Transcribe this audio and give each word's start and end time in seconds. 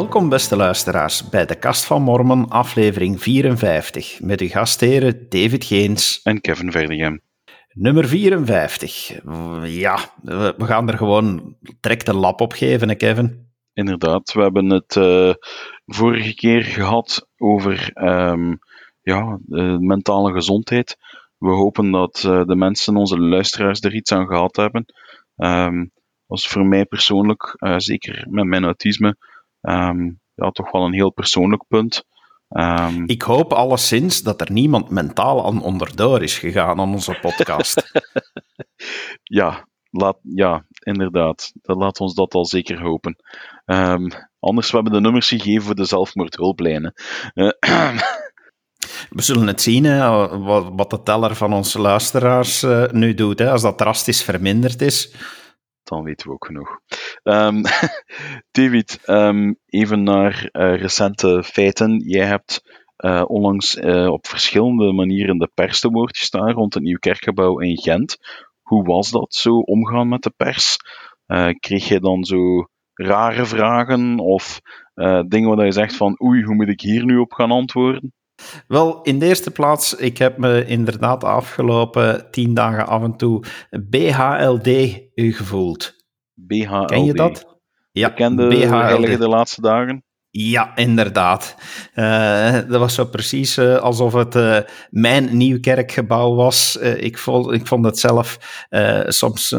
Welkom, 0.00 0.28
beste 0.28 0.56
luisteraars, 0.56 1.28
bij 1.28 1.46
de 1.46 1.58
Kast 1.58 1.84
van 1.84 2.02
Mormon, 2.02 2.48
aflevering 2.48 3.22
54, 3.22 4.20
met 4.20 4.40
uw 4.40 4.48
gastheren 4.48 5.28
David 5.28 5.64
Geens 5.64 6.20
en 6.22 6.40
Kevin 6.40 6.72
Verdegem. 6.72 7.20
Nummer 7.72 8.08
54. 8.08 9.20
Ja, 9.64 9.98
we 10.56 10.64
gaan 10.64 10.88
er 10.88 10.96
gewoon 10.96 11.56
direct 11.80 12.08
een 12.08 12.16
lap 12.16 12.40
op 12.40 12.52
geven, 12.52 12.88
hè, 12.88 12.94
Kevin? 12.94 13.52
Inderdaad, 13.72 14.32
we 14.32 14.42
hebben 14.42 14.70
het 14.70 14.96
uh, 14.96 15.32
vorige 15.86 16.34
keer 16.34 16.62
gehad 16.62 17.28
over 17.36 17.90
um, 17.94 18.58
ja, 19.00 19.38
mentale 19.78 20.32
gezondheid. 20.32 20.96
We 21.38 21.50
hopen 21.50 21.90
dat 21.90 22.22
uh, 22.26 22.44
de 22.44 22.56
mensen, 22.56 22.96
onze 22.96 23.18
luisteraars, 23.18 23.80
er 23.80 23.94
iets 23.94 24.12
aan 24.12 24.26
gehad 24.26 24.56
hebben. 24.56 24.84
Um, 25.36 25.92
was 26.26 26.48
voor 26.48 26.66
mij 26.66 26.84
persoonlijk, 26.84 27.56
uh, 27.58 27.74
zeker 27.76 28.26
met 28.28 28.44
mijn 28.44 28.64
autisme, 28.64 29.16
um, 29.60 30.20
ja, 30.34 30.50
toch 30.50 30.70
wel 30.70 30.84
een 30.84 30.94
heel 30.94 31.12
persoonlijk 31.12 31.64
punt. 31.68 32.04
Um, 32.48 33.04
ik 33.06 33.22
hoop 33.22 33.52
alleszins 33.52 34.22
dat 34.22 34.40
er 34.40 34.52
niemand 34.52 34.90
mentaal 34.90 35.46
aan 35.46 35.62
onderdoor 35.62 36.22
is 36.22 36.38
gegaan 36.38 36.80
aan 36.80 36.92
onze 36.92 37.18
podcast. 37.20 37.92
ja, 39.22 39.68
laat, 39.90 40.18
ja, 40.22 40.66
inderdaad. 40.78 41.52
Dat 41.54 41.76
laat 41.76 42.00
ons 42.00 42.14
dat 42.14 42.34
al 42.34 42.46
zeker 42.46 42.80
hopen. 42.80 43.16
Um, 43.64 44.08
anders, 44.38 44.70
we 44.70 44.74
hebben 44.74 44.92
de 44.92 45.00
nummers 45.00 45.28
gegeven 45.28 45.62
voor 45.62 45.74
de 45.74 45.84
zelfmoordhulplijnen. 45.84 46.92
Uh, 47.34 47.50
we 49.10 49.22
zullen 49.22 49.46
het 49.46 49.62
zien, 49.62 49.84
hè, 49.84 50.28
wat, 50.38 50.70
wat 50.72 50.90
de 50.90 51.02
teller 51.02 51.36
van 51.36 51.52
onze 51.52 51.80
luisteraars 51.80 52.62
uh, 52.62 52.86
nu 52.90 53.14
doet. 53.14 53.38
Hè. 53.38 53.50
Als 53.50 53.62
dat 53.62 53.78
drastisch 53.78 54.22
verminderd 54.22 54.80
is, 54.80 55.14
dan 55.82 56.02
weten 56.02 56.26
we 56.26 56.32
ook 56.32 56.46
genoeg. 56.46 56.80
Um, 57.22 57.62
David, 58.50 59.00
um, 59.06 59.58
even 59.66 60.02
naar 60.02 60.48
uh, 60.52 60.80
recente 60.80 61.42
feiten. 61.44 61.98
Jij 61.98 62.26
hebt 62.26 62.62
uh, 62.98 63.22
onlangs 63.26 63.76
uh, 63.76 64.06
op 64.06 64.26
verschillende 64.26 64.92
manieren 64.92 65.38
de 65.38 65.50
pers 65.54 65.80
te 65.80 65.88
woord 65.88 66.18
gestaan 66.18 66.52
rond 66.52 66.74
het 66.74 66.82
nieuw 66.82 66.98
kerkgebouw 66.98 67.58
in 67.58 67.78
Gent. 67.78 68.16
Hoe 68.60 68.84
was 68.84 69.10
dat 69.10 69.34
zo 69.34 69.58
omgaan 69.58 70.08
met 70.08 70.22
de 70.22 70.32
pers? 70.36 70.76
kreeg 71.60 71.88
je 71.88 72.00
dan 72.00 72.24
zo 72.24 72.66
rare 72.94 73.46
vragen 73.46 74.18
of 74.18 74.60
dingen 75.26 75.56
waar 75.56 75.64
je 75.64 75.72
zegt 75.72 75.96
van 75.96 76.20
oei, 76.22 76.42
hoe 76.42 76.54
moet 76.54 76.68
ik 76.68 76.80
hier 76.80 77.04
nu 77.04 77.18
op 77.18 77.32
gaan 77.32 77.50
antwoorden? 77.50 78.12
Wel, 78.68 79.02
in 79.02 79.18
de 79.18 79.26
eerste 79.26 79.50
plaats, 79.50 79.94
ik 79.94 80.18
heb 80.18 80.38
me 80.38 80.66
inderdaad 80.66 81.20
de 81.20 81.26
afgelopen 81.26 82.30
tien 82.30 82.54
dagen 82.54 82.86
af 82.86 83.02
en 83.02 83.16
toe 83.16 83.44
BHLD 83.70 84.98
gevoeld. 85.14 85.99
BHLD. 86.46 86.90
Ken 86.90 87.04
je 87.04 87.14
dat? 87.14 87.58
Ja, 87.92 88.08
Bekende 88.08 88.48
BHLD. 88.48 89.18
de 89.18 89.28
laatste 89.28 89.60
dagen. 89.60 90.04
Ja, 90.32 90.76
inderdaad. 90.76 91.56
Uh, 91.94 92.52
dat 92.52 92.78
was 92.80 92.94
zo 92.94 93.04
precies 93.04 93.58
uh, 93.58 93.76
alsof 93.76 94.12
het 94.12 94.34
uh, 94.34 94.58
mijn 94.90 95.36
nieuw 95.36 95.60
kerkgebouw 95.60 96.34
was. 96.34 96.76
ik, 96.76 97.18
vond, 97.18 97.52
ik 97.52 97.66
vond 97.66 97.84
het 97.84 97.98
zelf 97.98 98.38
soms 99.06 99.54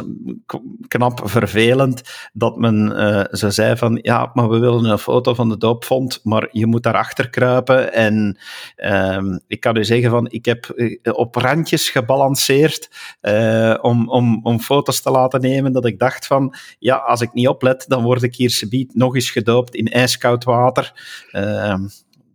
knap 0.87 1.21
vervelend 1.23 2.01
dat 2.33 2.57
men 2.57 2.89
zo 3.31 3.49
zei 3.49 3.77
van 3.77 3.99
ja, 4.01 4.31
maar 4.33 4.49
we 4.49 4.59
willen 4.59 4.85
een 4.85 4.97
foto 4.97 5.33
van 5.33 5.49
de 5.49 5.57
doopvond, 5.57 6.19
maar 6.23 6.47
je 6.51 6.65
moet 6.65 6.83
daarachter 6.83 7.29
kruipen. 7.29 7.93
En 7.93 8.37
ehm, 8.75 9.39
ik 9.47 9.59
kan 9.59 9.77
u 9.77 9.85
zeggen 9.85 10.09
van 10.09 10.29
ik 10.29 10.45
heb 10.45 10.73
op 11.11 11.35
randjes 11.35 11.89
gebalanceerd 11.89 12.89
om, 13.81 14.09
om, 14.09 14.39
om 14.43 14.59
foto's 14.59 15.01
te 15.01 15.11
laten 15.11 15.41
nemen 15.41 15.71
dat 15.71 15.85
ik 15.85 15.99
dacht 15.99 16.27
van 16.27 16.55
ja, 16.79 16.95
als 16.95 17.21
ik 17.21 17.33
niet 17.33 17.47
oplet, 17.47 17.85
dan 17.87 18.03
word 18.03 18.23
ik 18.23 18.35
hier 18.35 18.49
subiet 18.49 18.95
nog 18.95 19.15
eens 19.15 19.29
gedoopt 19.29 19.75
in 19.75 19.87
ijskoud 19.87 20.43
water 20.43 20.59
water. 20.61 20.93
Ehm, 21.31 21.87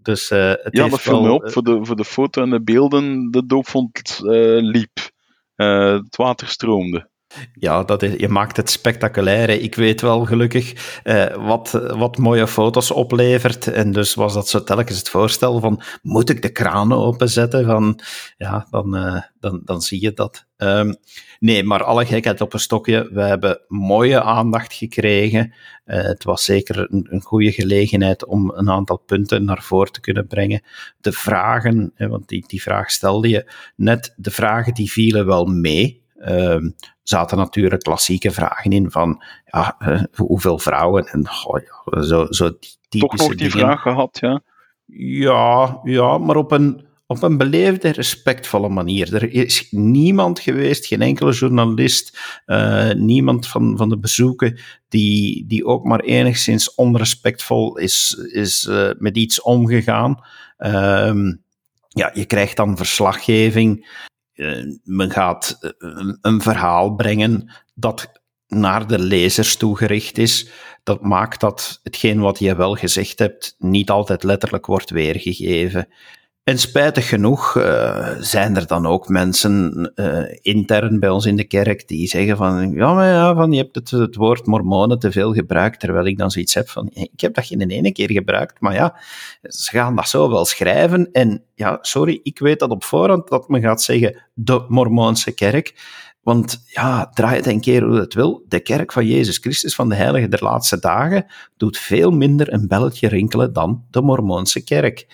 dus, 0.03 0.31
uh, 0.31 0.49
het 0.49 0.69
ja, 0.71 0.89
dat 0.89 1.01
viel 1.01 1.35
op. 1.35 1.51
voor, 1.51 1.63
de, 1.63 1.79
voor 1.83 1.97
de 1.97 2.05
foto 2.05 2.43
en 2.43 2.51
de 2.51 2.63
beelden, 2.63 3.31
de 3.31 3.47
doopvond 3.47 4.21
uh, 4.23 4.63
liep. 4.63 5.15
Het 5.55 6.17
water 6.17 6.49
stroomde. 6.49 7.09
Ja, 7.53 7.83
dat 7.83 8.03
is, 8.03 8.13
je 8.17 8.29
maakt 8.29 8.57
het 8.57 8.71
spectaculair. 8.71 9.51
Ik 9.51 9.75
weet 9.75 10.01
wel 10.01 10.25
gelukkig 10.25 11.01
eh, 11.03 11.47
wat, 11.47 11.71
wat 11.71 12.19
mooie 12.19 12.47
foto's 12.47 12.91
oplevert. 12.91 13.67
En 13.67 13.93
dus 13.93 14.15
was 14.15 14.35
dat 14.35 14.49
zo 14.49 14.63
telkens 14.63 14.99
het 14.99 15.09
voorstel 15.09 15.61
van, 15.61 15.83
moet 16.03 16.31
ik 16.31 16.43
de 16.43 16.53
kranen 16.53 16.99
openzetten? 16.99 17.65
Van, 17.65 18.01
ja, 18.37 18.67
dan, 18.71 19.23
dan, 19.41 19.61
dan 19.65 19.81
zie 19.81 20.01
je 20.03 20.13
dat. 20.13 20.46
Um, 20.59 20.97
nee, 21.39 21.65
maar 21.65 21.85
alle 21.85 22.07
gekheid 22.07 22.41
op 22.41 22.53
een 22.53 22.61
stokje. 22.61 23.09
We 23.13 23.21
hebben 23.21 23.61
mooie 23.69 24.23
aandacht 24.23 24.73
gekregen. 24.73 25.53
Uh, 25.87 26.03
het 26.03 26.25
was 26.25 26.45
zeker 26.45 26.87
een, 26.91 27.07
een 27.11 27.23
goede 27.23 27.53
gelegenheid 27.53 28.27
om 28.27 28.51
een 28.51 28.71
aantal 28.71 28.97
punten 28.97 29.45
naar 29.45 29.63
voren 29.63 29.93
te 29.93 30.01
kunnen 30.01 30.27
brengen. 30.27 30.63
De 31.01 31.13
vragen, 31.13 31.93
want 31.97 32.29
die, 32.29 32.45
die 32.47 32.63
vraag 32.63 32.91
stelde 32.91 33.29
je 33.29 33.53
net, 33.77 34.15
de 34.17 34.31
vragen 34.31 34.75
die 34.75 34.91
vielen 34.91 35.27
wel 35.27 35.45
mee. 35.45 36.05
Uh, 36.17 36.57
zaten 37.03 37.39
natuurlijk 37.39 37.83
klassieke 37.83 38.31
vragen 38.31 38.71
in 38.71 38.91
van 38.91 39.23
ja, 39.45 39.77
uh, 39.79 40.03
hoeveel 40.15 40.59
vrouwen 40.59 41.07
en 41.07 41.29
oh, 41.47 41.61
ja, 41.61 42.03
zo, 42.03 42.27
zo 42.31 42.51
typische 42.89 43.17
Toch 43.17 43.29
nog 43.29 43.35
die 43.35 43.51
vraag 43.51 43.81
gehad, 43.81 44.19
ja? 44.21 44.43
Ja, 44.97 45.81
ja 45.83 46.19
maar 46.19 46.37
op 46.37 46.53
een, 46.53 46.86
op 47.07 47.23
een 47.23 47.37
beleefde, 47.37 47.89
respectvolle 47.89 48.69
manier. 48.69 49.15
Er 49.15 49.33
is 49.33 49.67
niemand 49.71 50.41
geweest, 50.41 50.87
geen 50.87 51.03
enkele 51.03 51.33
journalist, 51.33 52.19
uh, 52.47 52.91
niemand 52.93 53.47
van, 53.47 53.77
van 53.77 53.89
de 53.89 53.99
bezoeken, 53.99 54.59
die, 54.89 55.47
die 55.47 55.65
ook 55.65 55.85
maar 55.85 56.01
enigszins 56.01 56.75
onrespectvol 56.75 57.79
is, 57.79 58.13
is 58.33 58.67
uh, 58.71 58.91
met 58.99 59.17
iets 59.17 59.43
omgegaan. 59.43 60.25
Uh, 60.59 61.35
ja, 61.89 62.11
je 62.15 62.25
krijgt 62.27 62.57
dan 62.57 62.77
verslaggeving 62.77 63.87
eh, 64.37 64.63
men 64.85 65.11
gaat 65.11 65.57
eh, 65.61 65.71
een, 65.79 66.19
een 66.21 66.41
verhaal 66.41 66.95
brengen 66.95 67.53
dat 67.75 68.23
naar 68.47 68.87
de 68.87 68.99
lezers 68.99 69.57
toegericht 69.57 70.19
is. 70.19 70.51
Dat 70.83 71.03
maakt 71.03 71.41
dat 71.41 71.81
hetgeen 71.83 72.21
wat 72.21 72.39
je 72.39 72.57
wel 72.57 72.75
gezegd 72.75 73.19
hebt 73.19 73.55
niet 73.59 73.91
altijd 73.91 74.23
letterlijk 74.23 74.67
wordt 74.67 74.91
weergegeven. 74.91 75.89
En 76.47 76.59
spijtig 76.59 77.09
genoeg 77.09 77.55
uh, 77.57 78.09
zijn 78.21 78.57
er 78.57 78.67
dan 78.67 78.87
ook 78.87 79.09
mensen 79.09 79.93
uh, 79.95 80.23
intern 80.41 81.01
bij 81.01 81.09
ons 81.09 81.27
in 81.27 81.37
de 81.37 81.45
kerk 81.45 81.89
die 81.89 82.09
zeggen 82.09 82.37
van, 82.37 82.73
ja, 82.73 82.95
maar 82.95 83.09
ja, 83.09 83.35
van, 83.35 83.53
je 83.53 83.63
hebt 83.63 83.75
het, 83.75 83.91
het 83.91 84.17
woord 84.17 84.47
mormonen 84.47 84.99
te 84.99 85.13
veel 85.13 85.33
gebruikt, 85.33 85.81
terwijl 85.81 86.07
ik 86.07 86.19
dan 86.19 86.31
zoiets 86.31 86.55
heb 86.55 86.69
van, 86.69 86.91
ik 86.93 87.21
heb 87.21 87.35
dat 87.35 87.47
geen 87.47 87.71
ene 87.71 87.93
keer 87.93 88.11
gebruikt, 88.11 88.61
maar 88.61 88.75
ja, 88.75 89.01
ze 89.43 89.71
gaan 89.71 89.97
dat 89.97 90.09
zo 90.09 90.31
wel 90.31 90.45
schrijven 90.45 91.09
en 91.13 91.45
ja, 91.55 91.79
sorry, 91.81 92.21
ik 92.23 92.39
weet 92.39 92.59
dat 92.59 92.71
op 92.71 92.85
voorhand 92.85 93.29
dat 93.29 93.49
men 93.49 93.61
gaat 93.61 93.83
zeggen, 93.83 94.23
de 94.35 94.65
mormoonse 94.69 95.35
kerk, 95.35 95.75
want 96.27 96.63
ja, 96.67 97.11
draai 97.15 97.37
het 97.37 97.47
een 97.47 97.61
keer 97.61 97.83
hoe 97.83 97.99
het 97.99 98.15
wil. 98.15 98.45
De 98.49 98.61
kerk 98.61 98.93
van 98.93 99.07
Jezus 99.07 99.39
Christus 99.39 99.75
van 99.75 99.89
de 99.89 99.95
Heilige 99.95 100.29
der 100.29 100.43
Laatste 100.43 100.79
Dagen 100.79 101.27
doet 101.57 101.79
veel 101.79 102.11
minder 102.11 102.53
een 102.53 102.69
belletje 102.69 103.09
rinkelen 103.09 103.53
dan 103.53 103.85
de 103.91 104.01
Mormoonse 104.03 104.65
kerk. 104.65 105.07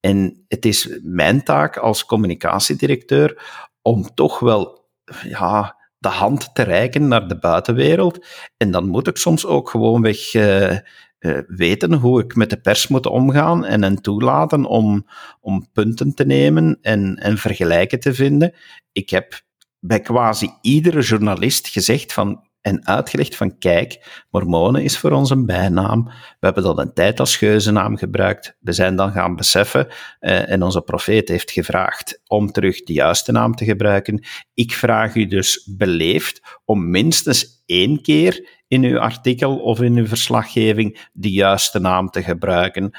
En 0.00 0.44
het 0.48 0.64
is 0.64 0.98
mijn 1.02 1.42
taak 1.42 1.76
als 1.76 2.04
communicatiedirecteur 2.04 3.42
om 3.82 4.14
toch 4.14 4.38
wel 4.38 4.88
ja, 5.22 5.76
de 5.98 6.08
hand 6.08 6.54
te 6.54 6.62
reiken 6.62 7.08
naar 7.08 7.28
de 7.28 7.38
buitenwereld. 7.38 8.26
En 8.56 8.70
dan 8.70 8.88
moet 8.88 9.06
ik 9.06 9.16
soms 9.16 9.46
ook 9.46 9.70
gewoonweg 9.70 10.34
uh, 10.34 10.70
uh, 10.70 11.38
weten 11.46 11.92
hoe 11.92 12.22
ik 12.22 12.34
met 12.34 12.50
de 12.50 12.60
pers 12.60 12.88
moet 12.88 13.06
omgaan 13.06 13.64
en 13.64 13.82
hen 13.82 14.02
toelaten 14.02 14.64
om, 14.64 15.06
om 15.40 15.66
punten 15.72 16.14
te 16.14 16.24
nemen 16.24 16.78
en, 16.82 17.16
en 17.16 17.38
vergelijken 17.38 18.00
te 18.00 18.14
vinden. 18.14 18.54
Ik 18.92 19.10
heb 19.10 19.40
bij 19.80 20.00
quasi 20.00 20.50
iedere 20.60 21.00
journalist 21.00 21.68
gezegd 21.68 22.12
van 22.12 22.47
en 22.60 22.86
uitgelegd 22.86 23.36
van 23.36 23.58
kijk, 23.58 24.24
mormonen 24.30 24.82
is 24.82 24.98
voor 24.98 25.10
ons 25.10 25.30
een 25.30 25.46
bijnaam. 25.46 26.04
We 26.04 26.46
hebben 26.46 26.62
dat 26.62 26.78
een 26.78 26.92
tijd 26.92 27.20
als 27.20 27.36
geuzennaam 27.36 27.96
gebruikt. 27.96 28.56
We 28.60 28.72
zijn 28.72 28.96
dan 28.96 29.12
gaan 29.12 29.36
beseffen 29.36 29.88
eh, 30.18 30.50
en 30.50 30.62
onze 30.62 30.82
profeet 30.82 31.28
heeft 31.28 31.50
gevraagd 31.50 32.20
om 32.26 32.50
terug 32.50 32.82
de 32.82 32.92
juiste 32.92 33.32
naam 33.32 33.54
te 33.54 33.64
gebruiken. 33.64 34.24
Ik 34.54 34.72
vraag 34.72 35.14
u 35.14 35.26
dus 35.26 35.70
beleefd 35.76 36.60
om 36.64 36.90
minstens 36.90 37.62
één 37.66 38.02
keer 38.02 38.48
in 38.68 38.84
uw 38.84 38.98
artikel 38.98 39.58
of 39.58 39.80
in 39.80 39.96
uw 39.96 40.06
verslaggeving 40.06 41.08
de 41.12 41.30
juiste 41.30 41.78
naam 41.78 42.10
te 42.10 42.22
gebruiken. 42.22 42.90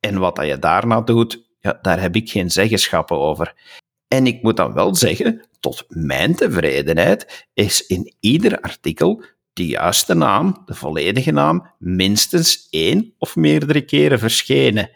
En 0.00 0.18
wat 0.18 0.36
dat 0.36 0.46
je 0.46 0.58
daarna 0.58 1.00
doet, 1.00 1.50
ja, 1.58 1.78
daar 1.82 2.00
heb 2.00 2.16
ik 2.16 2.30
geen 2.30 2.50
zeggenschappen 2.50 3.18
over. 3.18 3.54
En 4.12 4.26
ik 4.26 4.42
moet 4.42 4.56
dan 4.56 4.72
wel 4.72 4.94
zeggen, 4.94 5.40
tot 5.60 5.84
mijn 5.88 6.34
tevredenheid 6.34 7.46
is 7.54 7.86
in 7.86 8.14
ieder 8.20 8.60
artikel 8.60 9.24
de 9.52 9.66
juiste 9.66 10.14
naam, 10.14 10.62
de 10.66 10.74
volledige 10.74 11.30
naam, 11.30 11.66
minstens 11.78 12.66
één 12.70 13.14
of 13.18 13.36
meerdere 13.36 13.80
keren 13.80 14.18
verschenen. 14.18 14.90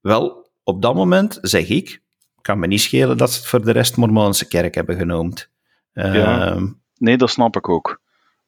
Wel, 0.00 0.50
op 0.64 0.82
dat 0.82 0.94
moment 0.94 1.38
zeg 1.40 1.68
ik, 1.68 2.00
kan 2.40 2.58
me 2.58 2.66
niet 2.66 2.80
schelen 2.80 3.16
dat 3.16 3.30
ze 3.30 3.38
het 3.38 3.48
voor 3.48 3.64
de 3.64 3.72
rest 3.72 3.96
Mormoonse 3.96 4.48
kerk 4.48 4.74
hebben 4.74 4.96
genoemd. 4.96 5.50
Ja, 5.92 6.46
ehm, 6.46 6.66
nee, 6.96 7.16
dat 7.16 7.30
snap 7.30 7.56
ik 7.56 7.68
ook. 7.68 8.00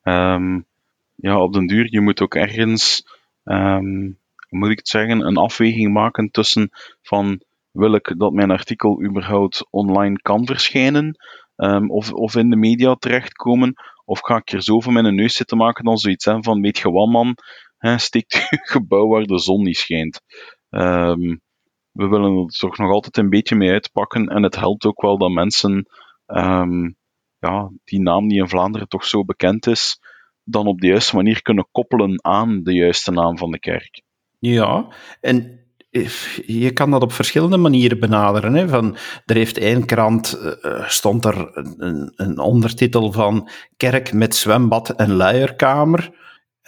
Um, 0.03 0.67
ja, 1.15 1.43
op 1.43 1.53
den 1.53 1.67
duur, 1.67 1.87
je 1.91 2.01
moet 2.01 2.21
ook 2.21 2.35
ergens 2.35 3.07
um, 3.45 4.19
hoe 4.49 4.59
moet 4.59 4.71
ik 4.71 4.79
het 4.79 4.89
zeggen, 4.89 5.21
een 5.21 5.37
afweging 5.37 5.93
maken 5.93 6.31
tussen 6.31 6.71
van 7.03 7.41
wil 7.73 7.95
ik 7.95 8.15
dat 8.17 8.33
mijn 8.33 8.51
artikel 8.51 9.03
überhaupt 9.03 9.67
online 9.71 10.17
kan 10.17 10.47
verschijnen 10.47 11.17
um, 11.57 11.91
of, 11.91 12.13
of 12.13 12.37
in 12.37 12.51
de 12.51 12.57
media 12.57 12.95
terechtkomen, 12.95 13.75
of 14.05 14.21
ga 14.21 14.37
ik 14.37 14.53
er 14.53 14.63
zo 14.63 14.81
van 14.81 14.93
mijn 14.93 15.15
neus 15.15 15.35
zitten 15.35 15.57
maken 15.57 15.85
dan 15.85 15.97
zoiets 15.97 16.25
hè, 16.25 16.43
van 16.43 16.61
weet 16.61 16.79
je 16.79 16.91
wat 16.91 17.09
man, 17.09 17.35
hè, 17.79 17.99
steekt 17.99 18.33
je 18.51 18.59
gebouw 18.63 19.07
waar 19.07 19.23
de 19.23 19.39
zon 19.39 19.63
niet 19.63 19.77
schijnt. 19.77 20.21
Um, 20.71 21.41
we 21.93 22.09
willen 22.09 22.37
er 22.37 22.47
toch 22.47 22.79
nog 22.79 22.91
altijd 22.91 23.17
een 23.17 23.29
beetje 23.29 23.57
mee 23.57 23.71
uitpakken 23.71 24.27
en 24.27 24.43
het 24.43 24.57
helpt 24.57 24.85
ook 24.85 25.03
wel 25.03 25.19
dat 25.19 25.31
mensen 25.31 25.87
um, 26.27 26.97
ja, 27.39 27.71
die 27.85 28.01
naam 28.01 28.29
die 28.29 28.39
in 28.39 28.49
Vlaanderen 28.49 28.89
toch 28.89 29.05
zo 29.05 29.25
bekend 29.25 29.67
is, 29.67 29.99
dan 30.45 30.67
op 30.67 30.81
de 30.81 30.87
juiste 30.87 31.17
manier 31.17 31.43
kunnen 31.43 31.69
koppelen 31.73 32.25
aan 32.25 32.63
de 32.63 32.73
juiste 32.73 33.11
naam 33.11 33.39
van 33.39 33.51
de 33.51 33.59
kerk. 33.59 34.03
Ja, 34.39 34.95
en 35.21 35.60
je 36.47 36.71
kan 36.73 36.91
dat 36.91 37.03
op 37.03 37.13
verschillende 37.13 37.57
manieren 37.57 38.01
benaderen. 38.01 38.55
Hè. 38.55 38.69
Van, 38.69 38.97
er 39.27 39.37
heeft 39.37 39.59
één 39.59 39.87
krant, 39.87 40.39
uh, 40.63 40.89
stond 40.89 41.25
er 41.25 41.51
een, 41.55 42.13
een, 42.17 42.39
ondertitel 42.39 43.13
van 43.13 43.49
Kerk 43.77 44.13
met 44.13 44.35
zwembad 44.35 44.91
en 44.91 45.13
luierkamer. 45.13 46.11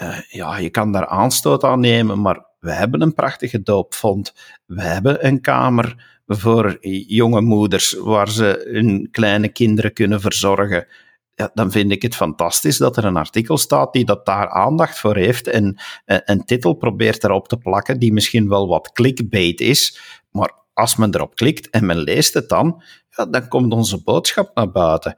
Uh, 0.03 0.19
ja, 0.29 0.57
je 0.59 0.71
kan 0.71 0.93
daar 0.93 1.07
aanstoot 1.07 1.65
aan 1.65 1.81
nemen, 1.81 2.21
maar 2.21 2.47
we 2.59 2.73
hebben 2.73 3.01
een 3.03 3.15
prachtige 3.15 3.63
doopvond. 3.63 4.35
We 4.67 4.83
hebben 4.83 5.27
een 5.27 5.41
kamer 5.41 6.21
voor 6.27 6.77
jonge 7.07 7.41
moeders 7.41 7.93
waar 7.93 8.29
ze 8.29 8.69
hun 8.73 9.09
kleine 9.11 9.49
kinderen 9.49 9.93
kunnen 9.93 10.21
verzorgen 10.21 10.87
ja, 11.35 11.51
dan 11.55 11.71
vind 11.71 11.91
ik 11.91 12.03
het 12.03 12.17
fantastisch 12.17 12.77
dat 12.77 12.97
er 12.97 13.05
een 13.05 13.17
artikel 13.17 13.59
staat 13.59 13.93
die 13.93 14.05
dat 14.05 14.27
daar 14.27 14.49
aandacht 14.49 14.99
voor 14.99 15.17
heeft 15.17 15.47
en 15.47 15.81
eh, 16.05 16.19
een 16.25 16.45
titel 16.45 16.75
probeert 16.75 17.25
erop 17.25 17.49
te 17.49 17.57
plakken 17.57 17.99
die 17.99 18.13
misschien 18.13 18.49
wel 18.49 18.69
wat 18.69 18.93
clickbait 18.93 19.61
is, 19.61 20.01
maar 20.31 20.53
als 20.73 20.97
men 20.97 21.15
erop 21.15 21.35
klikt 21.35 21.71
en 21.71 21.87
men 21.87 21.99
leest 21.99 22.35
het 22.35 22.49
dan, 22.49 22.83
ja, 23.09 23.27
dan 23.27 23.49
komt 23.49 23.73
onze 23.73 24.03
boodschap 24.03 24.51
naar 24.55 24.71
buiten. 24.71 25.17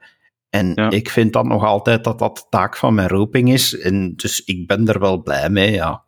En 0.49 0.75
ik 0.89 1.09
vind 1.09 1.33
dan 1.33 1.47
nog 1.47 1.63
altijd 1.63 2.03
dat 2.03 2.19
dat 2.19 2.47
taak 2.49 2.77
van 2.77 2.93
mijn 2.93 3.07
roeping 3.07 3.51
is. 3.51 3.79
En 3.79 4.15
dus 4.15 4.43
ik 4.43 4.67
ben 4.67 4.87
er 4.87 4.99
wel 4.99 5.21
blij 5.21 5.49
mee, 5.49 5.71
ja. 5.71 6.05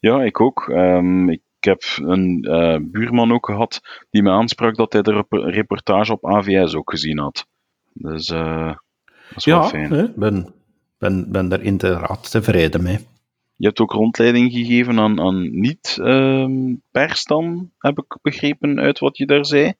Ja, 0.00 0.22
ik 0.22 0.40
ook. 0.40 0.68
Um, 0.68 1.30
ik 1.30 1.42
heb 1.58 1.82
een 1.96 2.44
uh, 2.48 2.76
buurman 2.82 3.32
ook 3.32 3.46
gehad 3.46 3.80
die 4.10 4.22
me 4.22 4.30
aansprak 4.30 4.76
dat 4.76 4.92
hij 4.92 5.02
de 5.02 5.24
reportage 5.30 6.12
op 6.12 6.26
AVS 6.26 6.74
ook 6.74 6.90
gezien 6.90 7.18
had. 7.18 7.46
Dus 7.92 8.30
uh, 8.30 8.74
ja, 9.36 9.72
ik 9.72 10.14
ben, 10.14 10.54
ben, 10.98 11.32
ben 11.32 11.52
er 11.52 11.62
inderdaad 11.62 12.30
tevreden 12.30 12.82
mee. 12.82 12.98
Je 13.56 13.66
hebt 13.66 13.80
ook 13.80 13.92
rondleiding 13.92 14.52
gegeven 14.52 14.98
aan, 14.98 15.20
aan 15.20 15.60
niet-pers 15.60 17.22
ehm, 17.22 17.28
dan, 17.28 17.70
heb 17.78 17.98
ik 17.98 18.18
begrepen 18.22 18.78
uit 18.80 18.98
wat 18.98 19.16
je 19.16 19.26
daar 19.26 19.46
zei. 19.46 19.72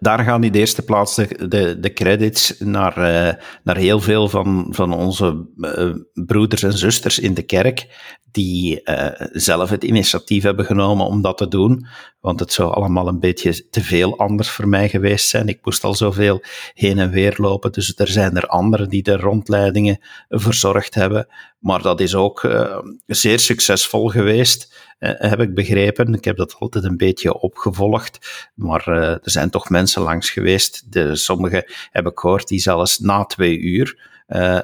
Daar 0.00 0.18
gaan 0.18 0.44
in 0.44 0.52
de 0.52 0.58
eerste 0.58 0.82
plaats 0.82 1.14
de, 1.14 1.48
de, 1.48 1.80
de 1.80 1.92
credits 1.92 2.58
naar, 2.58 2.98
uh, 2.98 3.42
naar 3.64 3.76
heel 3.76 4.00
veel 4.00 4.28
van, 4.28 4.66
van 4.70 4.92
onze 4.92 5.48
uh, 5.56 5.94
broeders 6.26 6.62
en 6.62 6.72
zusters 6.72 7.18
in 7.18 7.34
de 7.34 7.42
kerk, 7.42 7.86
die 8.34 8.80
uh, 8.84 9.06
zelf 9.32 9.70
het 9.70 9.84
initiatief 9.84 10.42
hebben 10.42 10.64
genomen 10.64 11.06
om 11.06 11.22
dat 11.22 11.38
te 11.38 11.48
doen. 11.48 11.86
Want 12.20 12.40
het 12.40 12.52
zou 12.52 12.72
allemaal 12.72 13.08
een 13.08 13.20
beetje 13.20 13.68
te 13.70 13.80
veel 13.80 14.18
anders 14.18 14.50
voor 14.50 14.68
mij 14.68 14.88
geweest 14.88 15.28
zijn. 15.28 15.48
Ik 15.48 15.58
moest 15.62 15.84
al 15.84 15.94
zoveel 15.94 16.42
heen 16.74 16.98
en 16.98 17.10
weer 17.10 17.34
lopen. 17.36 17.72
Dus 17.72 17.92
er 17.96 18.08
zijn 18.08 18.36
er 18.36 18.46
anderen 18.46 18.88
die 18.88 19.02
de 19.02 19.16
rondleidingen 19.16 19.98
verzorgd 20.28 20.94
hebben. 20.94 21.26
Maar 21.58 21.82
dat 21.82 22.00
is 22.00 22.14
ook 22.14 22.42
uh, 22.42 22.78
zeer 23.06 23.38
succesvol 23.38 24.08
geweest, 24.08 24.74
uh, 24.98 25.10
heb 25.16 25.40
ik 25.40 25.54
begrepen. 25.54 26.14
Ik 26.14 26.24
heb 26.24 26.36
dat 26.36 26.56
altijd 26.58 26.84
een 26.84 26.96
beetje 26.96 27.40
opgevolgd. 27.40 28.50
Maar 28.54 28.88
er 28.88 29.20
zijn 29.22 29.50
toch 29.50 29.68
mensen 29.68 30.02
langs 30.02 30.30
geweest. 30.30 30.84
Sommigen 31.12 31.64
heb 31.90 32.06
ik 32.06 32.18
gehoord 32.18 32.48
die 32.48 32.60
zelfs 32.60 32.98
na 32.98 33.24
twee 33.24 33.58
uur 33.58 34.12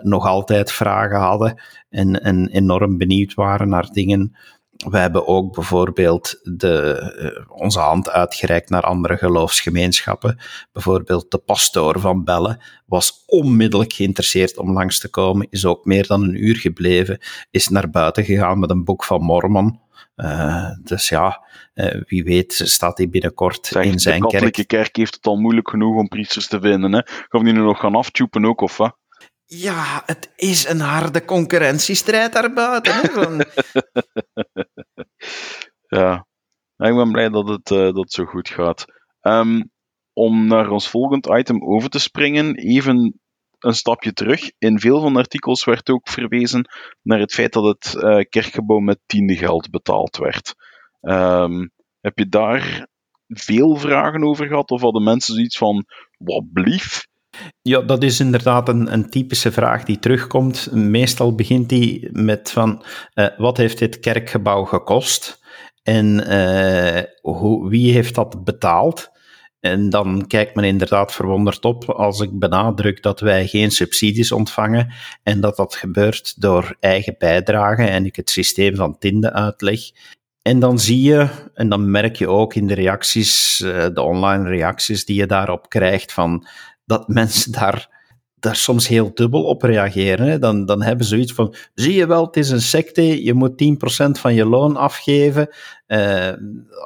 nog 0.02 0.26
altijd 0.26 0.72
vragen 0.72 1.18
hadden 1.18 1.62
en, 1.88 2.22
en 2.22 2.48
enorm 2.48 2.98
benieuwd 2.98 3.34
waren 3.34 3.68
naar 3.68 3.88
dingen 3.92 4.36
we 4.88 4.98
hebben 4.98 5.26
ook 5.26 5.54
bijvoorbeeld 5.54 6.40
de, 6.42 7.46
onze 7.48 7.78
hand 7.78 8.10
uitgereikt 8.10 8.70
naar 8.70 8.82
andere 8.82 9.16
geloofsgemeenschappen. 9.16 10.38
Bijvoorbeeld 10.72 11.30
de 11.30 11.38
pastoor 11.38 12.00
van 12.00 12.24
Bellen 12.24 12.62
was 12.86 13.22
onmiddellijk 13.26 13.92
geïnteresseerd 13.92 14.58
om 14.58 14.72
langs 14.72 14.98
te 14.98 15.08
komen, 15.08 15.46
is 15.50 15.64
ook 15.64 15.84
meer 15.84 16.06
dan 16.06 16.22
een 16.22 16.44
uur 16.44 16.56
gebleven, 16.56 17.18
is 17.50 17.68
naar 17.68 17.90
buiten 17.90 18.24
gegaan 18.24 18.58
met 18.58 18.70
een 18.70 18.84
boek 18.84 19.04
van 19.04 19.22
Mormon. 19.22 19.80
Uh, 20.16 20.70
dus 20.82 21.08
ja, 21.08 21.46
uh, 21.74 22.02
wie 22.06 22.24
weet 22.24 22.52
staat 22.64 22.98
hij 22.98 23.08
binnenkort 23.08 23.66
zeg, 23.66 23.84
in 23.84 23.98
zijn 23.98 24.20
kerk. 24.20 24.30
De 24.30 24.36
katholieke 24.36 24.66
kerk 24.66 24.96
heeft 24.96 25.14
het 25.14 25.26
al 25.26 25.36
moeilijk 25.36 25.70
genoeg 25.70 25.96
om 25.96 26.08
priesters 26.08 26.46
te 26.46 26.60
vinden. 26.60 26.92
Hè? 26.92 27.00
Gaan 27.04 27.44
die 27.44 27.52
nu 27.52 27.60
nog 27.60 27.80
gaan 27.80 27.94
aftjoepen 27.94 28.44
ook, 28.44 28.60
of 28.60 28.76
wat? 28.76 28.96
Ja, 29.52 30.02
het 30.06 30.32
is 30.36 30.68
een 30.68 30.80
harde 30.80 31.24
concurrentiestrijd 31.24 32.32
daarbuiten. 32.32 32.92
Hè? 32.94 33.44
ja, 35.98 36.26
ik 36.76 36.94
ben 36.94 37.12
blij 37.12 37.28
dat 37.28 37.48
het, 37.48 37.70
uh, 37.70 37.92
dat 37.92 38.12
zo 38.12 38.24
goed 38.24 38.48
gaat. 38.48 38.84
Um, 39.20 39.70
om 40.12 40.46
naar 40.46 40.70
ons 40.70 40.88
volgend 40.88 41.26
item 41.26 41.64
over 41.64 41.90
te 41.90 41.98
springen, 41.98 42.54
even 42.54 43.20
een 43.58 43.74
stapje 43.74 44.12
terug. 44.12 44.50
In 44.58 44.80
veel 44.80 45.00
van 45.00 45.12
de 45.12 45.18
artikels 45.18 45.64
werd 45.64 45.90
ook 45.90 46.08
verwezen 46.08 46.68
naar 47.02 47.18
het 47.18 47.32
feit 47.32 47.52
dat 47.52 47.64
het 47.64 47.94
uh, 47.94 48.20
kerkgebouw 48.28 48.78
met 48.78 49.00
tiende 49.06 49.36
geld 49.36 49.70
betaald 49.70 50.16
werd. 50.16 50.54
Um, 51.00 51.70
heb 52.00 52.18
je 52.18 52.28
daar 52.28 52.88
veel 53.26 53.76
vragen 53.76 54.24
over 54.24 54.46
gehad? 54.46 54.70
Of 54.70 54.80
hadden 54.80 55.02
mensen 55.02 55.34
zoiets 55.34 55.58
van, 55.58 55.84
wat 56.18 56.52
blief? 56.52 57.08
Ja, 57.62 57.80
dat 57.80 58.02
is 58.02 58.20
inderdaad 58.20 58.68
een, 58.68 58.92
een, 58.92 59.10
typische 59.10 59.52
vraag 59.52 59.84
die 59.84 59.98
terugkomt. 59.98 60.72
Meestal 60.72 61.34
begint 61.34 61.68
die 61.68 62.08
met 62.12 62.50
van, 62.50 62.84
uh, 63.14 63.26
wat 63.36 63.56
heeft 63.56 63.78
dit 63.78 64.00
kerkgebouw 64.00 64.64
gekost? 64.64 65.40
En 65.82 66.32
uh, 66.32 67.02
hoe, 67.20 67.68
wie 67.68 67.92
heeft 67.92 68.14
dat 68.14 68.44
betaald? 68.44 69.10
En 69.60 69.90
dan 69.90 70.26
kijkt 70.26 70.54
men 70.54 70.64
inderdaad 70.64 71.12
verwonderd 71.12 71.64
op 71.64 71.90
als 71.90 72.20
ik 72.20 72.38
benadruk 72.38 73.02
dat 73.02 73.20
wij 73.20 73.46
geen 73.46 73.70
subsidies 73.70 74.32
ontvangen 74.32 74.92
en 75.22 75.40
dat 75.40 75.56
dat 75.56 75.74
gebeurt 75.74 76.40
door 76.40 76.76
eigen 76.80 77.14
bijdrage 77.18 77.82
en 77.82 78.04
ik 78.04 78.16
het 78.16 78.30
systeem 78.30 78.76
van 78.76 78.98
Tinde 78.98 79.32
uitleg. 79.32 79.80
En 80.42 80.58
dan 80.58 80.78
zie 80.78 81.02
je, 81.02 81.28
en 81.54 81.68
dan 81.68 81.90
merk 81.90 82.16
je 82.16 82.28
ook 82.28 82.54
in 82.54 82.66
de 82.66 82.74
reacties, 82.74 83.60
uh, 83.64 83.86
de 83.94 84.02
online 84.02 84.48
reacties 84.48 85.04
die 85.04 85.16
je 85.16 85.26
daarop 85.26 85.68
krijgt, 85.68 86.12
van 86.12 86.46
dat 86.90 87.08
mensen 87.08 87.52
daar, 87.52 87.88
daar 88.34 88.56
soms 88.56 88.88
heel 88.88 89.10
dubbel 89.14 89.44
op 89.44 89.62
reageren. 89.62 90.26
Hè. 90.26 90.38
Dan, 90.38 90.66
dan 90.66 90.82
hebben 90.82 91.06
ze 91.06 91.14
zoiets 91.14 91.32
van, 91.32 91.54
zie 91.74 91.94
je 91.94 92.06
wel, 92.06 92.26
het 92.26 92.36
is 92.36 92.50
een 92.50 92.60
secte, 92.60 93.24
je 93.24 93.34
moet 93.34 93.62
10% 94.16 94.20
van 94.20 94.34
je 94.34 94.44
loon 94.44 94.76
afgeven. 94.76 95.48
Uh, 95.86 96.32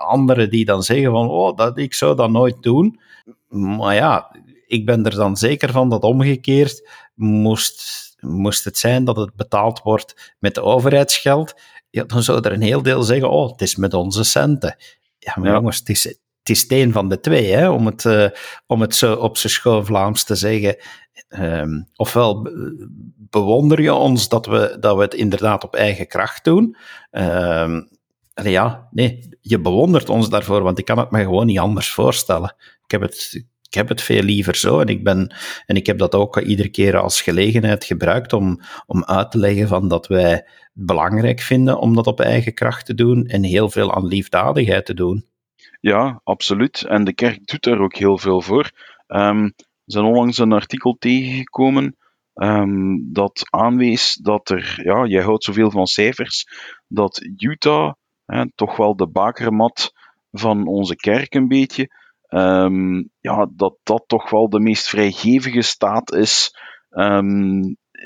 anderen 0.07 0.51
die 0.51 0.65
dan 0.65 0.83
zeggen 0.83 1.11
van, 1.11 1.29
oh, 1.29 1.57
dat, 1.57 1.79
ik 1.79 1.95
zou 1.95 2.17
dat 2.17 2.31
nooit 2.31 2.63
doen. 2.63 3.01
Maar 3.49 3.95
ja, 3.95 4.37
ik 4.67 4.87
ben 4.87 5.05
er 5.05 5.15
dan 5.15 5.37
zeker 5.37 5.71
van 5.71 5.89
dat 5.89 6.03
omgekeerd 6.03 6.91
moest, 7.15 7.83
moest 8.21 8.65
het 8.65 8.79
zijn 8.79 9.05
dat 9.05 9.17
het 9.17 9.35
betaald 9.35 9.83
wordt 9.83 10.35
met 10.39 10.59
overheidsgeld, 10.59 11.55
ja, 11.91 12.05
dan 12.05 12.23
zou 12.23 12.41
er 12.41 12.53
een 12.53 12.63
heel 12.63 12.83
deel 12.83 13.03
zeggen, 13.03 13.31
oh, 13.31 13.51
het 13.51 13.61
is 13.61 13.77
met 13.77 13.95
onze 13.95 14.25
centen. 14.25 14.77
Ja, 15.19 15.35
maar 15.37 15.53
jongens, 15.53 15.79
het 15.79 15.89
is, 15.89 16.19
het 16.45 16.57
is 16.57 16.65
een 16.69 16.93
van 16.93 17.09
de 17.09 17.21
twee, 17.21 17.53
hè, 17.53 17.71
om, 17.71 17.87
het, 17.87 18.05
uh, 18.05 18.29
om 18.67 18.81
het 18.81 18.95
zo 18.95 19.15
op 19.15 19.37
zijn 19.37 19.53
schoon 19.53 19.87
Vlaams 19.87 20.25
te 20.25 20.35
zeggen. 20.35 20.77
Um, 21.29 21.89
ofwel 21.97 22.49
bewonder 23.17 23.83
je 23.83 23.95
ons 23.95 24.29
dat 24.29 24.47
we, 24.47 24.77
dat 24.81 24.97
we 24.97 25.03
het 25.03 25.15
inderdaad 25.15 25.65
op 25.65 25.75
eigen 25.75 26.07
kracht 26.07 26.45
doen. 26.45 26.77
Um, 27.11 27.89
ja, 28.43 28.89
nee, 28.91 29.29
je 29.41 29.61
bewondert 29.61 30.09
ons 30.09 30.29
daarvoor, 30.29 30.63
want 30.63 30.79
ik 30.79 30.85
kan 30.85 30.99
het 30.99 31.11
me 31.11 31.23
gewoon 31.23 31.47
niet 31.47 31.59
anders 31.59 31.91
voorstellen. 31.91 32.55
Ik 32.85 32.91
heb 32.91 33.01
het, 33.01 33.45
ik 33.63 33.75
heb 33.75 33.89
het 33.89 34.03
veel 34.03 34.23
liever 34.23 34.57
zo 34.57 34.81
en 34.81 34.87
ik, 34.87 35.05
ben, 35.05 35.35
en 35.67 35.77
ik 35.77 35.87
heb 35.87 35.99
dat 35.99 36.15
ook 36.15 36.41
iedere 36.41 36.69
keer 36.69 36.97
als 36.97 37.23
gelegenheid 37.23 37.85
gebruikt 37.85 38.33
om, 38.33 38.61
om 38.87 39.05
uit 39.05 39.31
te 39.31 39.39
leggen 39.39 39.69
van 39.69 39.89
dat 39.89 40.07
wij 40.07 40.31
het 40.31 40.45
belangrijk 40.73 41.41
vinden 41.41 41.79
om 41.79 41.95
dat 41.95 42.07
op 42.07 42.21
eigen 42.21 42.55
kracht 42.55 42.87
te 42.87 42.95
doen 42.95 43.27
en 43.27 43.43
heel 43.43 43.71
veel 43.71 43.95
aan 43.95 44.07
liefdadigheid 44.07 44.87
te 44.87 44.95
doen. 44.95 45.33
Ja, 45.85 46.21
absoluut. 46.23 46.85
En 46.85 47.05
de 47.05 47.15
kerk 47.15 47.47
doet 47.47 47.63
daar 47.63 47.79
ook 47.79 47.97
heel 47.97 48.19
veel 48.19 48.41
voor. 48.41 48.71
Um, 49.07 49.45
er 49.45 49.53
zijn 49.85 50.05
onlangs 50.05 50.39
een 50.39 50.53
artikel 50.53 50.97
tegengekomen 50.99 51.97
um, 52.35 53.13
dat 53.13 53.43
aanwees 53.51 54.15
dat 54.15 54.49
er, 54.49 54.81
ja, 54.83 55.07
jij 55.07 55.23
houdt 55.23 55.45
zoveel 55.45 55.71
van 55.71 55.87
cijfers, 55.87 56.47
dat 56.89 57.21
Utah 57.37 57.93
hè, 58.25 58.45
toch 58.55 58.77
wel 58.77 58.97
de 58.97 59.09
bakermat 59.09 59.93
van 60.31 60.67
onze 60.67 60.97
kerk 60.97 61.35
een 61.35 61.49
beetje, 61.49 61.89
um, 62.29 63.11
ja, 63.21 63.51
dat 63.55 63.77
dat 63.83 64.05
toch 64.07 64.31
wel 64.31 64.49
de 64.49 64.61
meest 64.61 64.89
vrijgevige 64.89 65.63
staat 65.63 66.13
is 66.13 66.51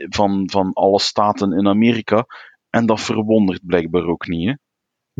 van, 0.08 0.50
van 0.50 0.72
alle 0.72 1.00
staten 1.00 1.52
in 1.52 1.68
Amerika. 1.68 2.26
En 2.70 2.86
dat 2.86 3.00
verwondert 3.00 3.66
blijkbaar 3.66 4.06
ook 4.06 4.26
niet. 4.26 4.48
Hè? 4.48 4.54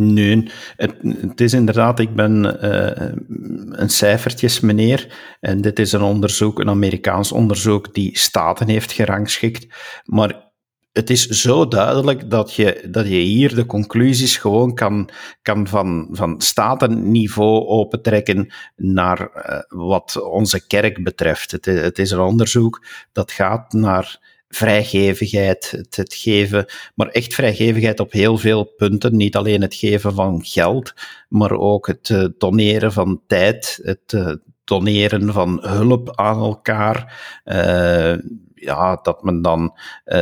Nee, 0.00 0.50
het, 0.76 1.40
is 1.40 1.52
inderdaad, 1.52 1.98
ik 1.98 2.14
ben 2.14 2.58
uh, 2.64 3.80
een 3.80 3.90
cijfertjes 3.90 4.60
meneer 4.60 5.18
en 5.40 5.60
dit 5.60 5.78
is 5.78 5.92
een 5.92 6.02
onderzoek, 6.02 6.58
een 6.58 6.68
Amerikaans 6.68 7.32
onderzoek 7.32 7.94
die 7.94 8.18
staten 8.18 8.68
heeft 8.68 8.92
gerangschikt, 8.92 9.66
maar 10.04 10.50
het 10.92 11.10
is 11.10 11.26
zo 11.26 11.68
duidelijk 11.68 12.30
dat 12.30 12.54
je, 12.54 12.86
dat 12.90 13.08
je 13.08 13.14
hier 13.14 13.54
de 13.54 13.66
conclusies 13.66 14.36
gewoon 14.36 14.74
kan, 14.74 15.10
kan 15.42 15.66
van, 15.66 16.08
van 16.10 16.40
statenniveau 16.40 17.66
opentrekken 17.66 18.52
naar 18.76 19.20
uh, 19.20 19.60
wat 19.68 20.22
onze 20.22 20.66
kerk 20.66 21.04
betreft. 21.04 21.50
Het, 21.50 21.64
het 21.64 21.98
is 21.98 22.10
een 22.10 22.20
onderzoek 22.20 22.84
dat 23.12 23.32
gaat 23.32 23.72
naar 23.72 24.36
vrijgevigheid, 24.48 25.84
het, 25.90 26.14
geven, 26.14 26.66
maar 26.94 27.08
echt 27.08 27.34
vrijgevigheid 27.34 28.00
op 28.00 28.12
heel 28.12 28.38
veel 28.38 28.64
punten. 28.64 29.16
Niet 29.16 29.36
alleen 29.36 29.62
het 29.62 29.74
geven 29.74 30.14
van 30.14 30.44
geld, 30.44 30.94
maar 31.28 31.52
ook 31.52 31.86
het 31.86 32.08
uh, 32.08 32.24
doneren 32.38 32.92
van 32.92 33.20
tijd, 33.26 33.80
het 33.82 34.12
uh, 34.14 34.32
doneren 34.64 35.32
van 35.32 35.58
hulp 35.62 36.16
aan 36.16 36.38
elkaar. 36.38 37.20
Uh, 37.44 38.16
ja, 38.54 38.98
dat 39.02 39.22
men 39.22 39.42
dan 39.42 39.78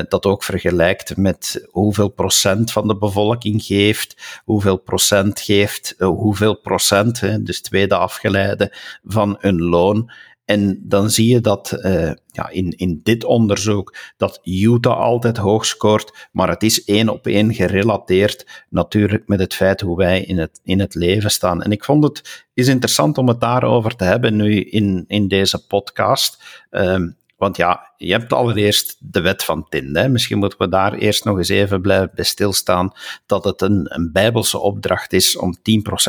dat 0.08 0.26
ook 0.26 0.42
vergelijkt 0.42 1.16
met 1.16 1.66
hoeveel 1.70 2.08
procent 2.08 2.72
van 2.72 2.88
de 2.88 2.96
bevolking 2.96 3.62
geeft, 3.62 4.40
hoeveel 4.44 4.76
procent 4.76 5.40
geeft, 5.40 5.94
hoeveel 5.98 6.54
procent, 6.54 7.20
hè, 7.20 7.42
dus 7.42 7.60
tweede 7.60 7.96
afgeleide, 7.96 8.72
van 9.04 9.36
hun 9.40 9.62
loon. 9.62 10.10
En 10.46 10.80
dan 10.82 11.10
zie 11.10 11.28
je 11.28 11.40
dat 11.40 11.78
uh, 11.78 12.10
ja, 12.26 12.48
in, 12.48 12.70
in 12.70 13.00
dit 13.02 13.24
onderzoek 13.24 13.96
dat 14.16 14.40
Utah 14.42 14.98
altijd 14.98 15.36
hoog 15.36 15.66
scoort, 15.66 16.28
maar 16.32 16.48
het 16.48 16.62
is 16.62 16.84
één 16.84 17.08
op 17.08 17.26
één 17.26 17.54
gerelateerd 17.54 18.64
natuurlijk 18.70 19.28
met 19.28 19.40
het 19.40 19.54
feit 19.54 19.80
hoe 19.80 19.96
wij 19.96 20.22
in 20.22 20.38
het, 20.38 20.60
in 20.64 20.80
het 20.80 20.94
leven 20.94 21.30
staan. 21.30 21.62
En 21.62 21.70
ik 21.70 21.84
vond 21.84 22.04
het 22.04 22.46
is 22.54 22.68
interessant 22.68 23.18
om 23.18 23.28
het 23.28 23.40
daarover 23.40 23.96
te 23.96 24.04
hebben 24.04 24.36
nu 24.36 24.60
in, 24.60 25.04
in 25.06 25.28
deze 25.28 25.66
podcast. 25.66 26.42
Um, 26.70 27.16
want 27.36 27.56
ja, 27.56 27.92
je 27.96 28.12
hebt 28.12 28.32
allereerst 28.32 28.96
de 29.12 29.20
wet 29.20 29.44
van 29.44 29.68
Tinde. 29.68 30.00
Hè. 30.00 30.08
Misschien 30.08 30.38
moeten 30.38 30.58
we 30.58 30.68
daar 30.68 30.92
eerst 30.92 31.24
nog 31.24 31.36
eens 31.36 31.48
even 31.48 31.80
blijven 31.80 32.10
bij 32.14 32.24
stilstaan 32.24 32.92
dat 33.26 33.44
het 33.44 33.60
een, 33.60 33.86
een 33.94 34.12
bijbelse 34.12 34.58
opdracht 34.58 35.12
is 35.12 35.36
om 35.36 35.56
10% 35.56 35.60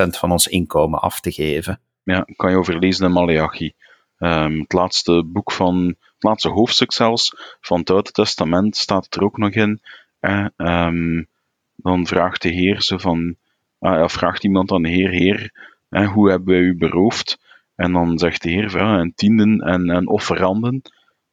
van 0.10 0.32
ons 0.32 0.48
inkomen 0.48 1.00
af 1.00 1.20
te 1.20 1.32
geven. 1.32 1.80
Ja, 2.04 2.26
kan 2.36 2.52
je 2.52 2.58
overlezen 2.58 3.06
in 3.06 3.12
Malachi. 3.12 3.74
Um, 4.20 4.60
het 4.60 4.74
laatste 4.74 5.24
boek 5.26 5.52
van, 5.52 5.86
het 5.88 6.24
laatste 6.24 6.50
hoofdstuk 6.50 6.92
zelfs 6.92 7.34
van 7.62 7.80
het 7.80 7.90
Oude 7.90 8.12
Testament 8.12 8.76
staat 8.76 9.16
er 9.16 9.24
ook 9.24 9.38
nog 9.38 9.52
in. 9.52 9.82
Eh, 10.20 10.46
um, 10.58 11.28
dan 11.76 12.08
vraagt 12.08 12.42
de 12.42 12.50
Heer 12.50 12.82
ze 12.82 13.00
van, 13.00 13.36
ah, 13.80 14.08
vraagt 14.08 14.44
iemand 14.44 14.72
aan 14.72 14.82
de 14.82 14.90
Heer, 14.90 15.10
Heer, 15.10 15.52
eh, 15.90 16.12
hoe 16.12 16.30
hebben 16.30 16.54
wij 16.54 16.64
u 16.64 16.78
beroofd? 16.78 17.40
En 17.76 17.92
dan 17.92 18.18
zegt 18.18 18.42
de 18.42 18.50
Heer, 18.50 18.78
ja, 18.78 19.00
en 19.00 19.14
tienden 19.16 19.60
en, 19.60 19.90
en 19.90 20.08
offeranden. 20.08 20.82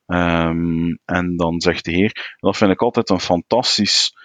Um, 0.06 0.98
en 1.04 1.36
dan 1.36 1.60
zegt 1.60 1.84
de 1.84 1.90
Heer, 1.90 2.36
dat 2.40 2.56
vind 2.56 2.70
ik 2.70 2.82
altijd 2.82 3.10
een 3.10 3.20
fantastisch 3.20 4.16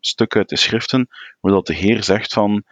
stuk 0.00 0.36
uit 0.36 0.48
de 0.48 0.56
schriften, 0.56 1.08
waar 1.40 1.52
dat 1.52 1.66
de 1.66 1.74
Heer 1.74 2.02
zegt 2.02 2.32
van, 2.32 2.64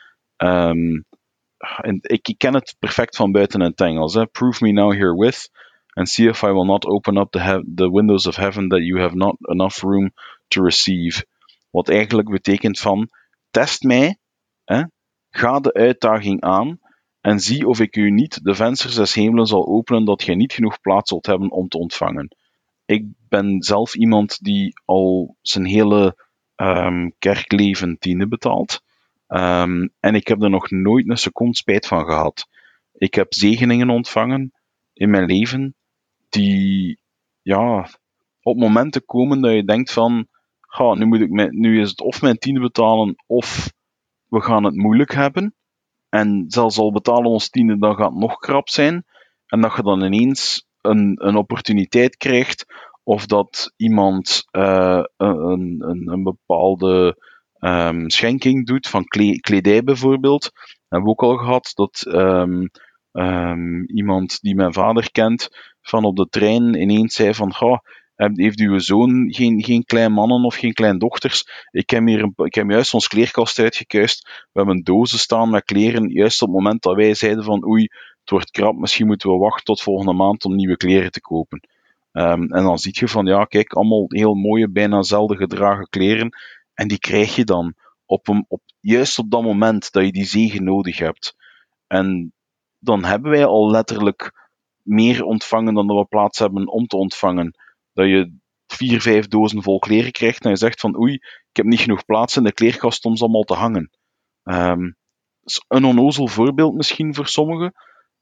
en 1.80 1.98
ik, 2.02 2.34
ken 2.36 2.54
het 2.54 2.76
perfect 2.78 3.16
van 3.16 3.32
buiten 3.32 3.60
in 3.60 3.66
het 3.66 3.80
Engels, 3.80 4.14
hè. 4.14 4.26
prove 4.26 4.64
me 4.64 4.72
now 4.72 4.92
herewith, 4.92 5.50
and 5.92 6.08
see 6.08 6.28
if 6.28 6.42
I 6.42 6.52
will 6.52 6.64
not 6.64 6.86
open 6.86 7.16
up 7.16 7.30
the, 7.30 7.90
windows 7.90 8.26
of 8.26 8.36
heaven 8.36 8.68
that 8.68 8.80
you 8.80 9.00
have 9.00 9.14
not 9.14 9.36
enough 9.40 9.82
room 9.82 10.12
to 10.48 10.62
receive. 10.62 11.24
Wat 11.70 11.88
eigenlijk 11.88 12.30
betekent 12.30 12.78
van, 12.78 13.08
test 13.50 13.82
mij, 13.82 14.18
hè, 14.64 14.82
ga 15.30 15.60
de 15.60 15.72
uitdaging 15.72 16.40
aan, 16.40 16.78
en 17.20 17.40
zie 17.40 17.66
of 17.68 17.80
ik 17.80 17.96
u 17.96 18.10
niet 18.10 18.44
de 18.44 18.54
vensters 18.54 18.94
des 18.94 19.14
hemelen 19.14 19.46
zal 19.46 19.66
openen 19.66 20.04
dat 20.04 20.22
gij 20.22 20.34
niet 20.34 20.52
genoeg 20.52 20.80
plaats 20.80 21.08
zult 21.08 21.26
hebben 21.26 21.50
om 21.50 21.68
te 21.68 21.78
ontvangen. 21.78 22.36
Ik 22.84 23.04
ben 23.28 23.62
zelf 23.62 23.94
iemand 23.94 24.38
die 24.40 24.72
al 24.84 25.36
zijn 25.40 25.64
hele 25.64 26.16
um, 26.56 27.14
kerkleven 27.18 27.98
tiende 27.98 28.28
betaalt. 28.28 28.82
Um, 29.28 29.92
en 30.00 30.14
ik 30.14 30.28
heb 30.28 30.42
er 30.42 30.50
nog 30.50 30.70
nooit 30.70 31.08
een 31.08 31.16
seconde 31.16 31.56
spijt 31.56 31.86
van 31.86 32.04
gehad. 32.04 32.48
Ik 32.92 33.14
heb 33.14 33.34
zegeningen 33.34 33.90
ontvangen 33.90 34.52
in 34.92 35.10
mijn 35.10 35.26
leven 35.26 35.74
die 36.28 36.98
ja, 37.42 37.88
op 38.42 38.56
momenten 38.56 39.04
komen 39.04 39.40
dat 39.40 39.52
je 39.52 39.64
denkt 39.64 39.92
van 39.92 40.28
ga, 40.60 40.94
nu, 40.94 41.04
moet 41.04 41.20
ik 41.20 41.52
nu 41.52 41.80
is 41.80 41.90
het 41.90 42.00
of 42.00 42.22
mijn 42.22 42.38
tiende 42.38 42.60
betalen 42.60 43.16
of 43.26 43.72
we 44.28 44.40
gaan 44.40 44.64
het 44.64 44.74
moeilijk 44.74 45.12
hebben. 45.12 45.54
En 46.08 46.44
zelfs 46.48 46.78
al 46.78 46.92
betalen 46.92 47.30
ons 47.30 47.48
tiende, 47.48 47.78
dan 47.78 47.96
gaat 47.96 48.10
het 48.10 48.20
nog 48.20 48.38
krap 48.38 48.68
zijn. 48.68 49.04
En 49.46 49.60
dat 49.60 49.76
je 49.76 49.82
dan 49.82 50.02
ineens 50.02 50.66
een, 50.80 51.26
een 51.26 51.36
opportuniteit 51.36 52.16
krijgt, 52.16 52.66
of 53.02 53.26
dat 53.26 53.72
iemand 53.76 54.44
uh, 54.52 55.02
een, 55.16 55.84
een, 55.88 56.08
een, 56.12 56.22
bepaalde 56.22 57.16
um, 57.64 58.10
schenking 58.10 58.66
doet, 58.66 58.88
van 58.88 59.04
kledij 59.40 59.82
bijvoorbeeld. 59.82 60.50
Hebben 60.88 61.08
we 61.08 61.14
ook 61.14 61.22
al 61.22 61.36
gehad, 61.36 61.70
dat 61.74 62.04
um, 62.08 62.70
um, 63.12 63.86
iemand 63.86 64.40
die 64.40 64.54
mijn 64.54 64.72
vader 64.72 65.10
kent, 65.10 65.48
van 65.80 66.04
op 66.04 66.16
de 66.16 66.28
trein 66.28 66.80
ineens 66.80 67.14
zei 67.14 67.34
van, 67.34 67.54
goh, 67.54 67.78
heeft 68.16 68.60
uw 68.60 68.78
zoon 68.78 69.32
geen, 69.32 69.62
geen 69.62 69.84
klein 69.84 70.12
mannen 70.12 70.44
of 70.44 70.54
geen 70.54 70.72
klein 70.72 70.98
dochters? 70.98 71.44
Ik 71.70 71.90
heb, 71.90 72.06
hier 72.06 72.22
een, 72.22 72.32
ik 72.36 72.54
heb 72.54 72.70
juist 72.70 72.94
ons 72.94 73.08
kleerkast 73.08 73.58
uitgekuist. 73.58 74.46
We 74.52 74.60
hebben 74.60 74.82
dozen 74.82 75.18
staan 75.18 75.50
met 75.50 75.64
kleren, 75.64 76.08
juist 76.08 76.42
op 76.42 76.48
het 76.48 76.56
moment 76.56 76.82
dat 76.82 76.96
wij 76.96 77.14
zeiden 77.14 77.44
van 77.44 77.66
oei, 77.66 77.82
het 78.20 78.30
wordt 78.30 78.50
krap, 78.50 78.76
misschien 78.76 79.06
moeten 79.06 79.30
we 79.30 79.36
wachten 79.36 79.64
tot 79.64 79.82
volgende 79.82 80.12
maand 80.12 80.44
om 80.44 80.54
nieuwe 80.54 80.76
kleren 80.76 81.10
te 81.10 81.20
kopen. 81.20 81.60
En 82.12 82.48
dan 82.48 82.78
zie 82.78 82.96
je 82.98 83.08
van, 83.08 83.26
ja, 83.26 83.44
kijk, 83.44 83.72
allemaal 83.72 84.04
heel 84.08 84.34
mooie, 84.34 84.70
bijna 84.70 85.02
zelden 85.02 85.36
gedragen 85.36 85.88
kleren. 85.88 86.36
En 86.74 86.88
die 86.88 86.98
krijg 86.98 87.36
je 87.36 87.44
dan 87.44 87.74
op 88.06 88.28
een, 88.28 88.44
op, 88.48 88.62
juist 88.80 89.18
op 89.18 89.30
dat 89.30 89.42
moment 89.42 89.92
dat 89.92 90.04
je 90.04 90.12
die 90.12 90.24
zegen 90.24 90.64
nodig 90.64 90.98
hebt. 90.98 91.36
En 91.86 92.32
dan 92.78 93.04
hebben 93.04 93.30
wij 93.30 93.44
al 93.44 93.70
letterlijk 93.70 94.50
meer 94.82 95.24
ontvangen 95.24 95.74
dan 95.74 95.86
dat 95.86 95.96
we 95.96 96.04
plaats 96.04 96.38
hebben 96.38 96.68
om 96.68 96.86
te 96.86 96.96
ontvangen 96.96 97.54
dat 97.92 98.06
je 98.06 98.36
vier, 98.66 99.00
vijf 99.00 99.28
dozen 99.28 99.62
vol 99.62 99.78
kleren 99.78 100.12
krijgt 100.12 100.44
en 100.44 100.50
je 100.50 100.56
zegt 100.56 100.80
van 100.80 100.98
oei, 100.98 101.14
ik 101.14 101.56
heb 101.56 101.66
niet 101.66 101.80
genoeg 101.80 102.04
plaats 102.04 102.36
in 102.36 102.42
de 102.42 102.52
kleerkast 102.52 103.04
om 103.04 103.16
ze 103.16 103.22
allemaal 103.22 103.42
te 103.42 103.54
hangen. 103.54 103.90
Um, 104.42 104.96
een 105.68 105.84
onnozel 105.84 106.28
voorbeeld 106.28 106.74
misschien 106.74 107.14
voor 107.14 107.26
sommigen, 107.26 107.72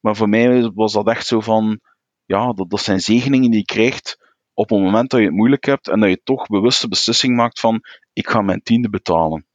maar 0.01 0.17
voor 0.17 0.29
mij 0.29 0.71
was 0.75 0.93
dat 0.93 1.09
echt 1.09 1.27
zo 1.27 1.41
van, 1.41 1.81
ja, 2.25 2.53
dat, 2.53 2.71
dat 2.71 2.81
zijn 2.81 3.01
zegeningen 3.01 3.51
die 3.51 3.59
je 3.59 3.65
krijgt 3.65 4.22
op 4.55 4.71
het 4.71 4.81
moment 4.81 5.11
dat 5.11 5.21
je 5.21 5.27
het 5.27 5.35
moeilijk 5.35 5.65
hebt 5.65 5.89
en 5.89 6.01
dat 6.01 6.09
je 6.09 6.21
toch 6.25 6.47
bewuste 6.47 6.89
beslissing 6.89 7.37
maakt 7.37 7.61
van, 7.61 7.81
ik 8.13 8.29
ga 8.29 8.41
mijn 8.41 8.63
tiende 8.63 8.91
betalen. 8.91 9.47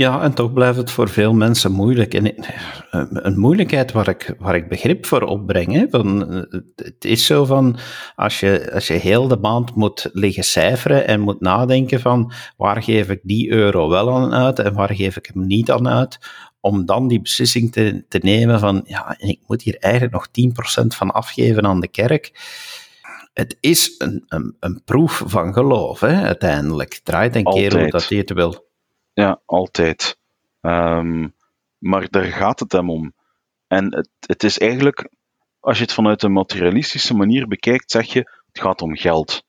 Ja, 0.00 0.22
en 0.22 0.34
toch 0.34 0.52
blijft 0.52 0.76
het 0.78 0.90
voor 0.90 1.08
veel 1.08 1.34
mensen 1.34 1.72
moeilijk. 1.72 2.14
En 2.14 2.36
eh, 2.36 3.04
een 3.10 3.38
moeilijkheid 3.38 3.92
waar 3.92 4.08
ik, 4.08 4.34
waar 4.38 4.54
ik 4.54 4.68
begrip 4.68 5.06
voor 5.06 5.22
opbreng. 5.22 5.86
Van, 5.90 6.32
eh, 6.32 6.60
het 6.76 7.04
is 7.04 7.26
zo 7.26 7.44
van, 7.44 7.78
als 8.14 8.40
je, 8.40 8.70
als 8.72 8.86
je 8.86 8.94
heel 8.94 9.28
de 9.28 9.36
maand 9.36 9.74
moet 9.74 10.10
liggen 10.12 10.44
cijferen 10.44 11.06
en 11.06 11.20
moet 11.20 11.40
nadenken 11.40 12.00
van, 12.00 12.32
waar 12.56 12.82
geef 12.82 13.08
ik 13.08 13.20
die 13.22 13.50
euro 13.50 13.88
wel 13.88 14.14
aan 14.14 14.34
uit 14.34 14.58
en 14.58 14.74
waar 14.74 14.94
geef 14.94 15.16
ik 15.16 15.30
hem 15.32 15.46
niet 15.46 15.70
aan 15.70 15.88
uit, 15.88 16.18
om 16.60 16.86
dan 16.86 17.08
die 17.08 17.20
beslissing 17.20 17.72
te, 17.72 18.04
te 18.08 18.18
nemen 18.22 18.60
van, 18.60 18.80
ja, 18.84 19.14
ik 19.18 19.40
moet 19.46 19.62
hier 19.62 19.76
eigenlijk 19.78 20.14
nog 20.14 20.28
10% 20.82 20.86
van 20.86 21.10
afgeven 21.10 21.66
aan 21.66 21.80
de 21.80 21.88
kerk 21.88 22.32
het 23.38 23.56
is 23.60 23.94
een, 23.98 24.24
een, 24.28 24.56
een 24.60 24.82
proef 24.84 25.22
van 25.26 25.52
geloof, 25.52 26.00
hè, 26.00 26.22
uiteindelijk. 26.22 27.00
Draait 27.02 27.36
een 27.36 27.44
keer 27.44 27.78
hoe 27.78 27.90
dat 27.90 28.08
je 28.08 28.16
het 28.16 28.32
wil. 28.32 28.68
Ja, 29.12 29.40
altijd. 29.44 30.18
Um, 30.60 31.34
maar 31.78 32.10
daar 32.10 32.24
gaat 32.24 32.60
het 32.60 32.72
hem 32.72 32.90
om. 32.90 33.14
En 33.66 33.94
het, 33.94 34.08
het 34.20 34.44
is 34.44 34.58
eigenlijk, 34.58 35.10
als 35.60 35.76
je 35.76 35.82
het 35.82 35.92
vanuit 35.92 36.22
een 36.22 36.32
materialistische 36.32 37.14
manier 37.14 37.48
bekijkt, 37.48 37.90
zeg 37.90 38.12
je, 38.12 38.18
het 38.46 38.60
gaat 38.60 38.82
om 38.82 38.96
geld. 38.96 39.42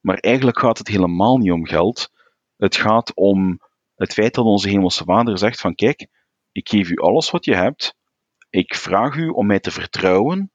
Maar 0.00 0.16
eigenlijk 0.16 0.58
gaat 0.58 0.78
het 0.78 0.88
helemaal 0.88 1.36
niet 1.36 1.52
om 1.52 1.66
geld. 1.66 2.10
Het 2.56 2.76
gaat 2.76 3.14
om 3.14 3.60
het 3.94 4.12
feit 4.12 4.34
dat 4.34 4.44
onze 4.44 4.68
Hemelse 4.68 5.04
Vader 5.04 5.38
zegt 5.38 5.60
van 5.60 5.74
kijk, 5.74 6.06
ik 6.52 6.68
geef 6.68 6.90
u 6.90 6.96
alles 6.96 7.30
wat 7.30 7.44
je 7.44 7.54
hebt. 7.54 7.94
Ik 8.50 8.74
vraag 8.74 9.16
u 9.16 9.28
om 9.28 9.46
mij 9.46 9.60
te 9.60 9.70
vertrouwen, 9.70 10.52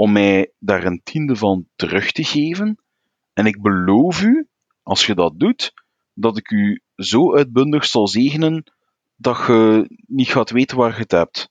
om 0.00 0.12
mij 0.12 0.52
daar 0.58 0.84
een 0.84 1.00
tiende 1.02 1.36
van 1.36 1.66
terug 1.76 2.12
te 2.12 2.24
geven. 2.24 2.82
En 3.32 3.46
ik 3.46 3.62
beloof 3.62 4.22
u, 4.22 4.48
als 4.82 5.06
je 5.06 5.14
dat 5.14 5.38
doet, 5.38 5.72
dat 6.14 6.36
ik 6.36 6.50
u 6.50 6.82
zo 6.94 7.34
uitbundig 7.34 7.84
zal 7.84 8.08
zegenen 8.08 8.72
dat 9.16 9.46
je 9.46 9.90
niet 10.06 10.28
gaat 10.28 10.50
weten 10.50 10.76
waar 10.76 10.92
je 10.92 11.00
het 11.00 11.10
hebt. 11.10 11.50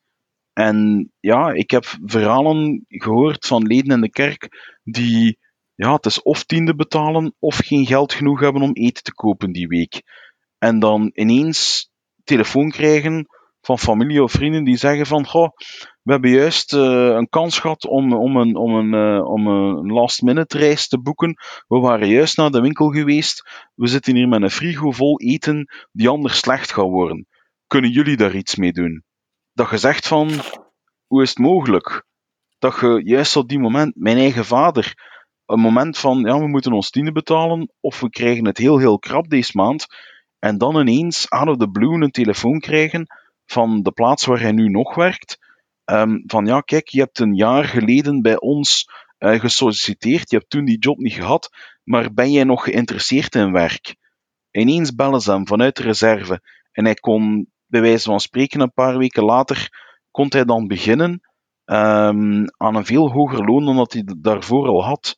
En 0.54 1.10
ja, 1.20 1.52
ik 1.52 1.72
heb 1.72 1.86
verhalen 2.06 2.86
gehoord 2.88 3.46
van 3.46 3.68
leden 3.68 3.92
in 3.92 4.02
de 4.02 4.10
kerk 4.10 4.48
die, 4.84 5.38
ja, 5.76 5.94
het 5.94 6.06
is 6.06 6.22
of 6.22 6.44
tiende 6.44 6.76
betalen 6.76 7.36
of 7.40 7.58
geen 7.58 7.86
geld 7.86 8.14
genoeg 8.14 8.40
hebben 8.40 8.62
om 8.62 8.74
eten 8.74 9.04
te 9.04 9.14
kopen 9.14 9.52
die 9.52 9.68
week. 9.68 10.02
En 10.58 10.80
dan 10.80 11.12
ineens 11.14 11.90
telefoon 12.24 12.70
krijgen 12.70 13.28
van 13.62 13.80
familie 13.80 14.24
of 14.24 14.32
vrienden 14.32 14.64
die 14.64 14.78
zeggen 14.78 15.06
van, 15.06 15.28
goh, 15.28 15.50
we 16.10 16.16
hebben 16.16 16.32
juist 16.32 16.74
uh, 16.74 16.82
een 17.06 17.30
kans 17.30 17.60
gehad 17.60 17.88
om, 17.88 18.14
om 18.14 18.36
een, 18.36 18.56
om 18.56 18.76
een, 18.76 18.94
uh, 18.94 19.26
om 19.26 19.48
een 19.48 19.92
last-minute 19.92 20.58
reis 20.58 20.88
te 20.88 21.00
boeken. 21.02 21.36
We 21.68 21.78
waren 21.80 22.08
juist 22.08 22.38
naar 22.38 22.52
de 22.52 22.62
winkel 22.62 22.90
geweest. 22.90 23.70
We 23.76 23.88
zitten 23.88 24.16
hier 24.16 24.28
met 24.28 24.42
een 24.42 24.50
frigo 24.50 24.92
vol 24.92 25.20
eten 25.20 25.68
die 25.92 26.10
anders 26.10 26.38
slecht 26.38 26.72
gaat 26.72 26.86
worden. 26.86 27.28
Kunnen 27.68 27.92
jullie 27.92 28.18
daar 28.18 28.36
iets 28.36 28.56
mee 28.56 28.72
doen? 28.72 29.04
Dat 29.54 29.70
je 29.70 29.78
zegt 29.78 30.08
van, 30.08 30.30
hoe 31.08 31.22
is 31.22 31.30
het 31.30 31.38
mogelijk? 31.38 32.06
Dat 32.60 32.80
je 32.80 33.02
juist 33.04 33.36
op 33.36 33.50
die 33.50 33.60
moment, 33.60 33.96
mijn 33.96 34.18
eigen 34.18 34.46
vader, 34.46 34.94
een 35.46 35.60
moment 35.60 35.98
van, 35.98 36.20
ja, 36.20 36.40
we 36.40 36.48
moeten 36.48 36.74
ons 36.74 36.90
tienen 36.90 37.14
betalen, 37.14 37.72
of 37.80 38.00
we 38.00 38.10
krijgen 38.10 38.46
het 38.46 38.58
heel, 38.58 38.78
heel 38.78 39.00
krap 39.00 39.30
deze 39.30 39.52
maand, 39.54 39.86
en 40.40 40.58
dan 40.58 40.80
ineens 40.80 41.30
out 41.30 41.48
of 41.48 41.58
the 41.58 41.70
blue 41.70 42.02
een 42.02 42.12
telefoon 42.12 42.60
krijgen 42.60 43.08
van 43.46 43.82
de 43.82 43.92
plaats 43.92 44.26
waar 44.26 44.40
hij 44.40 44.52
nu 44.52 44.70
nog 44.70 44.96
werkt, 44.96 45.48
um, 45.92 46.24
van 46.26 46.46
ja, 46.46 46.62
kijk, 46.62 46.88
je 46.88 47.00
hebt 47.00 47.20
een 47.20 47.36
jaar 47.36 47.64
geleden 47.64 48.22
bij 48.22 48.40
ons 48.40 48.90
uh, 49.20 49.40
gesolliciteerd, 49.40 50.30
je 50.30 50.38
hebt 50.38 50.50
toen 50.50 50.66
die 50.66 50.80
job 50.80 50.98
niet 50.98 51.14
gehad, 51.14 51.50
maar 51.84 52.14
ben 52.14 52.32
jij 52.32 52.44
nog 52.44 52.64
geïnteresseerd 52.64 53.36
in 53.36 53.52
werk? 53.52 53.96
Ineens 54.52 54.96
bellen 54.96 55.22
ze 55.22 55.32
hem 55.32 55.48
vanuit 55.48 55.76
de 55.76 55.84
reserve 55.84 56.42
en 56.72 56.86
hij 56.86 56.94
kon, 56.94 57.52
bij 57.66 57.82
wijze 57.82 58.10
van 58.10 58.20
spreken, 58.20 58.60
een 58.60 58.74
paar 58.74 58.98
weken 58.98 59.24
later, 59.24 59.70
kon 60.12 60.28
hij 60.30 60.46
dan 60.46 60.68
beginnen 60.68 61.22
um, 61.66 62.46
aan 62.58 62.76
een 62.76 62.86
veel 62.86 63.12
hoger 63.12 63.46
loon 63.46 63.66
dan 63.66 63.76
dat 63.76 63.94
hij 63.94 64.04
daarvoor 64.18 64.68
al 64.68 64.84
had. 64.84 65.18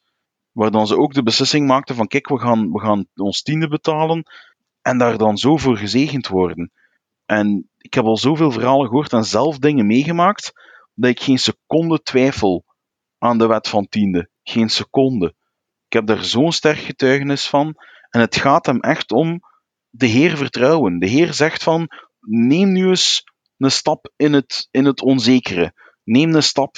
Waar 0.52 0.72
dan 0.72 0.88
ze 0.88 0.98
ook 0.98 1.14
de 1.14 1.24
beslissing 1.24 1.68
maakten 1.68 1.96
van 1.96 2.08
kijk, 2.08 2.28
we 2.28 2.40
gaan, 2.40 2.72
we 2.72 2.80
gaan 2.80 3.06
ons 3.16 3.42
tiende 3.42 3.68
betalen 3.68 4.24
en 4.82 4.98
daar 4.98 5.18
dan 5.18 5.38
zo 5.38 5.58
voor 5.58 5.78
gezegend 5.78 6.28
worden. 6.28 6.72
En 7.26 7.71
ik 7.82 7.94
heb 7.94 8.06
al 8.06 8.18
zoveel 8.18 8.52
verhalen 8.52 8.88
gehoord 8.88 9.14
en 9.14 9.24
zelf 9.24 9.58
dingen 9.58 9.86
meegemaakt, 9.86 10.52
dat 10.94 11.10
ik 11.10 11.20
geen 11.20 11.40
seconde 11.40 12.02
twijfel 12.02 12.66
aan 13.18 13.38
de 13.38 13.48
wet 13.48 13.68
van 13.68 13.88
tiende. 13.88 14.30
Geen 14.44 14.70
seconde. 14.70 15.36
Ik 15.88 15.94
heb 15.94 16.06
daar 16.06 16.24
zo'n 16.24 16.52
sterk 16.52 16.78
getuigenis 16.78 17.48
van. 17.48 17.76
En 18.10 18.20
het 18.20 18.36
gaat 18.36 18.66
hem 18.66 18.80
echt 18.80 19.12
om 19.12 19.40
de 19.90 20.06
Heer 20.06 20.38
vertrouwen. 20.38 21.00
De 21.00 21.08
Heer 21.08 21.34
zegt 21.34 21.64
van, 21.64 21.88
neem 22.20 22.72
nu 22.72 22.88
eens 22.88 23.24
een 23.58 23.72
stap 23.72 24.12
in 24.16 24.34
het, 24.34 24.68
in 24.72 24.86
het 24.86 25.02
onzekere. 25.02 25.74
Neem 26.04 26.36
een 26.36 26.44
stap 26.44 26.76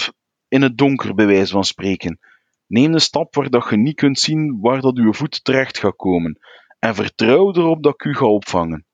in 0.47 0.61
het 0.61 0.77
donker, 0.77 1.13
bij 1.15 1.25
wijze 1.25 1.51
van 1.51 1.63
spreken. 1.63 2.19
Neem 2.67 2.93
een 2.93 3.01
stap 3.01 3.35
waar 3.35 3.49
dat 3.49 3.69
je 3.69 3.77
niet 3.77 3.95
kunt 3.95 4.19
zien 4.19 4.59
waar 4.61 4.81
dat 4.81 4.97
uw 4.97 5.13
voet 5.13 5.43
terecht 5.43 5.77
gaat 5.77 5.95
komen. 5.95 6.39
En 6.79 6.95
vertrouw 6.95 7.53
erop 7.53 7.83
dat 7.83 7.93
ik 7.93 8.03
u 8.03 8.15
ga 8.15 8.25
opvangen. 8.25 8.85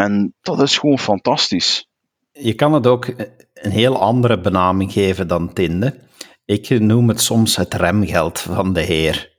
En 0.00 0.34
dat 0.40 0.62
is 0.62 0.78
gewoon 0.78 0.98
fantastisch. 0.98 1.88
Je 2.32 2.54
kan 2.54 2.72
het 2.72 2.86
ook 2.86 3.06
een 3.54 3.70
heel 3.70 4.00
andere 4.00 4.40
benaming 4.40 4.92
geven 4.92 5.28
dan 5.28 5.52
Tinde. 5.52 5.94
Ik 6.44 6.80
noem 6.80 7.08
het 7.08 7.20
soms 7.20 7.56
het 7.56 7.74
remgeld 7.74 8.40
van 8.40 8.72
de 8.72 8.80
Heer. 8.80 9.38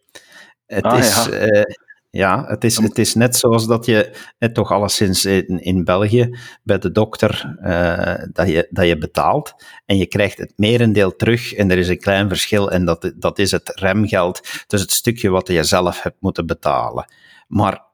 Het 0.66 0.84
ah, 0.84 1.00
is, 1.00 1.26
ja. 1.26 1.52
Uh, 1.52 1.62
ja, 2.10 2.46
het 2.46 2.64
is, 2.64 2.78
het 2.78 2.98
is 2.98 3.14
net 3.14 3.36
zoals 3.36 3.68
dat 3.68 3.86
je 3.86 4.12
het 4.38 4.54
toch 4.54 4.72
alleszins 4.72 5.26
in, 5.26 5.62
in 5.62 5.84
België 5.84 6.38
bij 6.64 6.78
de 6.78 6.92
dokter 6.92 7.58
uh, 7.64 8.26
dat, 8.34 8.48
je, 8.48 8.68
dat 8.70 8.88
je 8.88 8.98
betaalt 8.98 9.54
en 9.86 9.98
je 9.98 10.06
krijgt 10.06 10.38
het 10.38 10.54
merendeel 10.56 11.16
terug 11.16 11.54
en 11.54 11.72
er 11.72 11.78
is 11.78 11.88
een 11.88 12.00
klein 12.00 12.28
verschil 12.28 12.72
en 12.72 12.86
dat, 12.86 13.14
dat 13.16 13.40
is 13.40 13.52
het 13.52 13.72
remgeld, 13.76 14.42
dus 14.68 14.82
het 14.82 14.92
stukje 14.92 15.30
wat 15.30 15.48
je 15.48 15.64
zelf 15.64 16.02
hebt 16.02 16.18
moeten 16.22 16.46
betalen. 16.46 17.06
Maar 17.48 17.91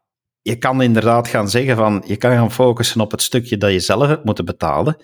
je 0.48 0.56
kan 0.56 0.82
inderdaad 0.82 1.28
gaan 1.28 1.50
zeggen 1.50 1.76
van, 1.76 2.04
je 2.06 2.18
kan 2.18 2.32
gaan 2.32 2.52
focussen 2.52 3.02
op 3.02 3.12
het 3.12 3.22
stukje 3.22 3.58
dat 3.58 3.72
je 3.72 3.80
zelf 3.80 4.08
hebt 4.08 4.26
moeten 4.26 4.46
betalen, 4.46 4.98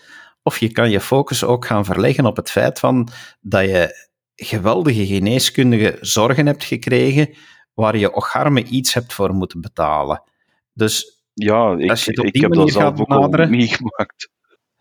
of 0.43 0.57
je 0.57 0.71
kan 0.71 0.89
je 0.89 0.99
focus 0.99 1.43
ook 1.43 1.65
gaan 1.65 1.85
verleggen 1.85 2.25
op 2.25 2.35
het 2.35 2.51
feit 2.51 2.79
van 2.79 3.07
dat 3.41 3.63
je 3.63 4.09
geweldige 4.35 5.05
geneeskundige 5.05 5.97
zorgen 6.01 6.45
hebt 6.45 6.63
gekregen, 6.63 7.29
waar 7.73 7.97
je 7.97 8.13
ocharme 8.13 8.63
iets 8.63 8.93
hebt 8.93 9.13
voor 9.13 9.33
moeten 9.33 9.61
betalen. 9.61 10.23
Dus 10.73 11.23
ja, 11.33 11.75
ik, 11.77 11.89
als 11.89 12.05
je 12.05 12.09
het 12.09 12.19
op 12.19 12.25
die 12.25 12.33
ik 12.33 12.41
heb 12.41 12.53
dat 12.53 12.71
zelf 12.71 12.83
gaat 12.83 13.07
benaderen, 13.07 13.49
meegemaakt. 13.49 14.29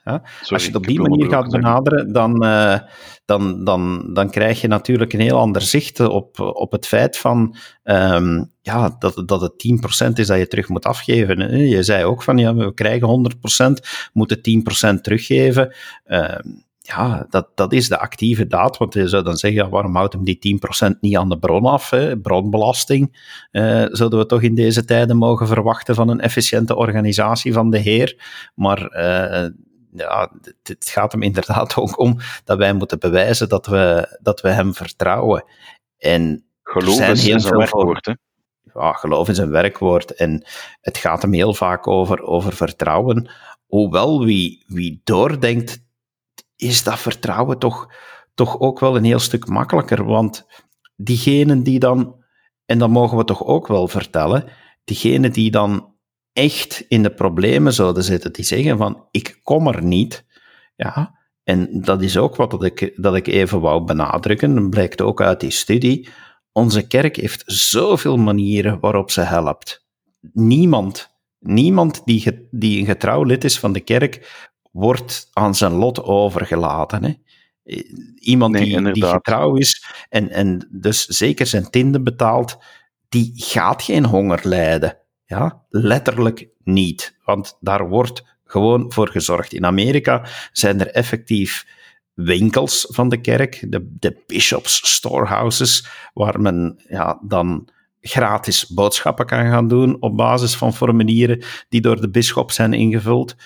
Ja? 0.05 0.23
Als 0.49 0.63
je 0.63 0.67
het 0.67 0.77
op 0.77 0.87
die 0.87 1.01
manier 1.01 1.29
gaat 1.29 1.51
benaderen, 1.51 2.13
dan, 2.13 2.45
uh, 2.45 2.79
dan, 3.25 3.65
dan, 3.65 4.11
dan 4.13 4.31
krijg 4.31 4.61
je 4.61 4.69
natuurlijk 4.69 5.13
een 5.13 5.21
heel 5.21 5.39
ander 5.39 5.63
zicht 5.63 6.01
op, 6.01 6.41
op 6.41 6.73
het 6.73 6.87
feit 6.87 7.19
van 7.19 7.57
um, 7.85 8.51
ja, 8.61 8.97
dat, 8.99 9.23
dat 9.27 9.41
het 9.41 9.53
10% 10.09 10.13
is 10.13 10.27
dat 10.27 10.39
je 10.39 10.47
terug 10.49 10.69
moet 10.69 10.85
afgeven. 10.85 11.59
Je 11.69 11.83
zei 11.83 12.05
ook 12.05 12.23
van 12.23 12.39
ja, 12.39 12.55
we 12.55 12.75
krijgen 12.75 13.33
100%, 13.79 14.11
moeten 14.13 14.39
10% 14.97 15.01
teruggeven. 15.01 15.75
Uh, 16.07 16.39
ja, 16.83 17.27
dat, 17.31 17.49
dat 17.55 17.73
is 17.73 17.89
de 17.89 17.99
actieve 17.99 18.47
daad. 18.47 18.77
Want 18.77 18.95
je 18.95 19.09
zou 19.09 19.23
dan 19.25 19.37
zeggen, 19.37 19.65
ja, 19.65 19.69
waarom 19.69 19.97
houdt 19.97 20.13
hem 20.13 20.25
die 20.25 20.61
10% 20.95 20.99
niet 21.01 21.17
aan 21.17 21.29
de 21.29 21.39
bron 21.39 21.65
af? 21.65 21.91
Hè? 21.91 22.19
Bronbelasting 22.19 23.33
uh, 23.53 23.85
zouden 23.91 24.19
we 24.19 24.27
toch 24.27 24.43
in 24.43 24.55
deze 24.55 24.85
tijden 24.85 25.17
mogen 25.17 25.47
verwachten 25.47 25.95
van 25.95 26.09
een 26.09 26.21
efficiënte 26.21 26.77
organisatie 26.77 27.53
van 27.53 27.71
de 27.71 27.79
Heer. 27.79 28.17
Maar 28.55 28.97
uh, 28.97 29.49
ja, 29.95 30.33
het 30.63 30.89
gaat 30.89 31.13
hem 31.13 31.23
inderdaad 31.23 31.77
ook 31.77 31.99
om 31.99 32.19
dat 32.45 32.59
wij 32.59 32.73
moeten 32.73 32.99
bewijzen 32.99 33.49
dat 33.49 33.67
we, 33.67 34.17
dat 34.23 34.41
we 34.41 34.49
hem 34.49 34.75
vertrouwen. 34.75 35.45
En 35.99 36.45
geloof 36.63 37.09
is 37.09 37.25
heel 37.25 37.41
zijn 37.41 37.57
werkwoord, 37.57 38.07
hè? 38.07 38.13
Ja, 38.75 38.93
geloof 38.93 39.29
is 39.29 39.39
een 39.39 39.51
werkwoord. 39.51 40.15
En 40.15 40.45
het 40.81 40.99
gaat 40.99 41.23
hem 41.23 41.33
heel 41.33 41.55
vaak 41.55 41.87
over, 41.87 42.23
over 42.23 42.53
vertrouwen. 42.53 43.31
Hoewel 43.67 44.25
wie, 44.25 44.65
wie 44.67 45.01
doordenkt, 45.05 45.83
is 46.57 46.83
dat 46.83 46.99
vertrouwen 46.99 47.59
toch, 47.59 47.95
toch 48.35 48.61
ook 48.61 48.81
wel 48.81 48.97
een 48.97 49.05
heel 49.05 49.19
stuk 49.19 49.49
makkelijker. 49.49 50.05
Want 50.05 50.47
diegenen 50.97 51.63
die 51.63 51.79
dan, 51.79 52.25
en 52.67 52.79
dat 52.79 52.91
mogen 52.91 53.17
we 53.17 53.25
toch 53.25 53.45
ook 53.45 53.67
wel 53.67 53.89
vertellen, 53.89 54.49
diegenen 54.85 55.33
die 55.33 55.51
dan 55.51 55.92
echt 56.33 56.85
in 56.89 57.03
de 57.03 57.15
problemen 57.15 57.73
zouden 57.73 58.05
zitten, 58.05 58.33
die 58.33 58.45
zeggen 58.45 58.77
van 58.77 59.07
ik 59.11 59.41
kom 59.43 59.67
er 59.67 59.83
niet, 59.83 60.25
ja, 60.77 61.19
en 61.45 61.83
dat 61.83 62.03
is 62.03 62.17
ook 62.17 62.37
wat 62.37 62.51
dat 62.51 62.65
ik, 62.65 62.93
dat 62.97 63.15
ik 63.15 63.27
even 63.27 63.61
wou 63.61 63.85
benadrukken, 63.85 64.55
dat 64.55 64.71
blijkt 64.71 65.01
ook 65.01 65.21
uit 65.21 65.41
die 65.41 65.51
studie, 65.51 66.09
onze 66.53 66.87
kerk 66.87 67.17
heeft 67.17 67.43
zoveel 67.47 68.17
manieren 68.17 68.81
waarop 68.81 69.11
ze 69.11 69.21
helpt. 69.21 69.87
Niemand, 70.33 71.15
niemand 71.39 72.03
die, 72.05 72.49
die 72.51 72.81
een 72.81 72.87
getrouw 72.87 73.23
lid 73.23 73.45
is 73.45 73.59
van 73.59 73.73
de 73.73 73.81
kerk, 73.81 74.51
wordt 74.71 75.29
aan 75.33 75.55
zijn 75.55 75.73
lot 75.73 76.03
overgelaten. 76.03 77.05
Hè? 77.05 77.13
Iemand 78.15 78.57
die, 78.57 78.93
die 78.93 79.05
getrouw 79.07 79.55
is 79.55 79.85
en, 80.09 80.31
en 80.31 80.69
dus 80.71 81.07
zeker 81.07 81.47
zijn 81.47 81.71
tinden 81.71 82.05
betaalt, 82.05 82.59
die 83.09 83.33
gaat 83.35 83.83
geen 83.83 84.05
honger 84.05 84.41
lijden. 84.43 85.02
Ja, 85.33 85.65
letterlijk 85.69 86.49
niet. 86.65 87.19
Want 87.25 87.57
daar 87.61 87.89
wordt 87.89 88.25
gewoon 88.45 88.93
voor 88.93 89.09
gezorgd. 89.09 89.53
In 89.53 89.67
Amerika 89.67 90.27
zijn 90.53 90.81
er 90.81 90.87
effectief 90.91 91.67
winkels 92.15 92.87
van 92.91 93.09
de 93.09 93.21
kerk, 93.21 93.67
de, 93.69 93.95
de 93.99 94.23
bishops 94.27 94.95
storehouses, 94.95 95.89
waar 96.15 96.41
men 96.41 96.83
ja, 96.89 97.21
dan 97.23 97.69
gratis 98.01 98.67
boodschappen 98.67 99.27
kan 99.27 99.51
gaan 99.51 99.69
doen 99.69 99.97
op 100.01 100.17
basis 100.17 100.57
van 100.57 100.75
formulieren 100.75 101.45
die 101.69 101.81
door 101.81 102.01
de 102.01 102.11
bisschop 102.11 102.51
zijn 102.51 102.73
ingevuld. 102.73 103.37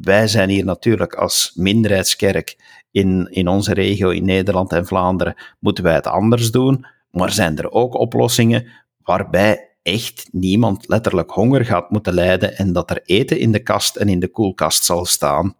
Wij 0.00 0.28
zijn 0.28 0.48
hier 0.48 0.64
natuurlijk 0.64 1.14
als 1.14 1.52
minderheidskerk 1.54 2.56
in, 2.90 3.28
in 3.30 3.48
onze 3.48 3.74
regio, 3.74 4.10
in 4.10 4.24
Nederland 4.24 4.72
en 4.72 4.86
Vlaanderen, 4.86 5.34
moeten 5.58 5.84
wij 5.84 5.94
het 5.94 6.06
anders 6.06 6.50
doen. 6.50 6.86
Maar 7.10 7.32
zijn 7.32 7.58
er 7.58 7.70
ook 7.70 7.94
oplossingen 7.94 8.66
waarbij 9.02 9.73
echt 9.84 10.28
niemand 10.32 10.88
letterlijk 10.88 11.30
honger 11.30 11.64
gaat 11.64 11.90
moeten 11.90 12.14
lijden 12.14 12.56
en 12.56 12.72
dat 12.72 12.90
er 12.90 13.02
eten 13.04 13.38
in 13.38 13.52
de 13.52 13.62
kast 13.62 13.96
en 13.96 14.08
in 14.08 14.20
de 14.20 14.28
koelkast 14.28 14.84
zal 14.84 15.04
staan. 15.04 15.56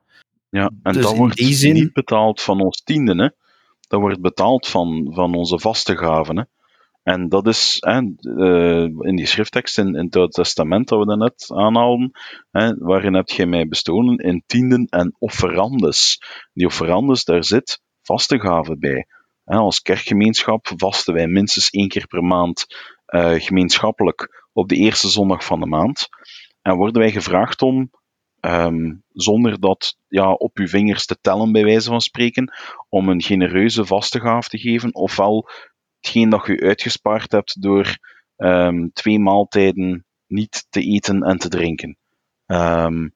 Ja, 0.48 0.70
en 0.82 0.92
dus 0.92 1.02
dat 1.02 1.16
wordt 1.16 1.38
zin... 1.38 1.74
niet 1.74 1.92
betaald 1.92 2.42
van 2.42 2.60
ons 2.60 2.82
tienden, 2.82 3.18
hè. 3.18 3.28
Dat 3.88 4.00
wordt 4.00 4.20
betaald 4.20 4.66
van, 4.66 5.10
van 5.14 5.34
onze 5.34 5.58
vaste 5.58 5.96
gaven, 5.96 6.36
hè. 6.36 6.42
En 7.02 7.28
dat 7.28 7.46
is 7.46 7.76
hè, 7.80 8.00
uh, 8.20 8.82
in 8.82 9.16
die 9.16 9.26
schrifttekst 9.26 9.78
in, 9.78 9.94
in 9.94 10.04
het 10.04 10.16
Oude 10.16 10.32
Testament 10.32 10.88
dat 10.88 10.98
we 10.98 11.06
daarnet 11.06 11.46
aanhaalden, 11.54 12.10
hè, 12.50 12.74
waarin 12.78 13.14
heb 13.14 13.28
je 13.28 13.46
mij 13.46 13.68
bestolen 13.68 14.16
in 14.16 14.42
tienden 14.46 14.86
en 14.86 15.14
offerandes. 15.18 16.22
Die 16.52 16.66
offerandes, 16.66 17.24
daar 17.24 17.44
zit 17.44 17.80
vaste 18.02 18.40
gaven 18.40 18.78
bij. 18.78 19.06
Als 19.44 19.80
kerkgemeenschap 19.80 20.72
vasten 20.76 21.14
wij 21.14 21.26
minstens 21.26 21.70
één 21.70 21.88
keer 21.88 22.06
per 22.06 22.22
maand 22.22 22.66
gemeenschappelijk 23.18 24.44
op 24.52 24.68
de 24.68 24.76
eerste 24.76 25.08
zondag 25.08 25.44
van 25.44 25.60
de 25.60 25.66
maand. 25.66 26.08
En 26.62 26.76
worden 26.76 27.02
wij 27.02 27.10
gevraagd 27.10 27.62
om, 27.62 27.90
um, 28.40 29.02
zonder 29.12 29.60
dat 29.60 29.98
ja, 30.08 30.32
op 30.32 30.58
uw 30.58 30.66
vingers 30.66 31.06
te 31.06 31.18
tellen, 31.20 31.52
bij 31.52 31.64
wijze 31.64 31.88
van 31.88 32.00
spreken, 32.00 32.52
om 32.88 33.08
een 33.08 33.22
genereuze 33.22 33.86
vastegaaf 33.86 34.48
te 34.48 34.58
geven, 34.58 34.94
ofwel 34.94 35.48
hetgeen 36.00 36.28
dat 36.28 36.46
je 36.46 36.60
uitgespaard 36.60 37.32
hebt 37.32 37.62
door 37.62 37.98
um, 38.36 38.90
twee 38.92 39.18
maaltijden 39.18 40.04
niet 40.26 40.66
te 40.70 40.80
eten 40.80 41.22
en 41.22 41.38
te 41.38 41.48
drinken. 41.48 41.96
Um, 42.46 43.14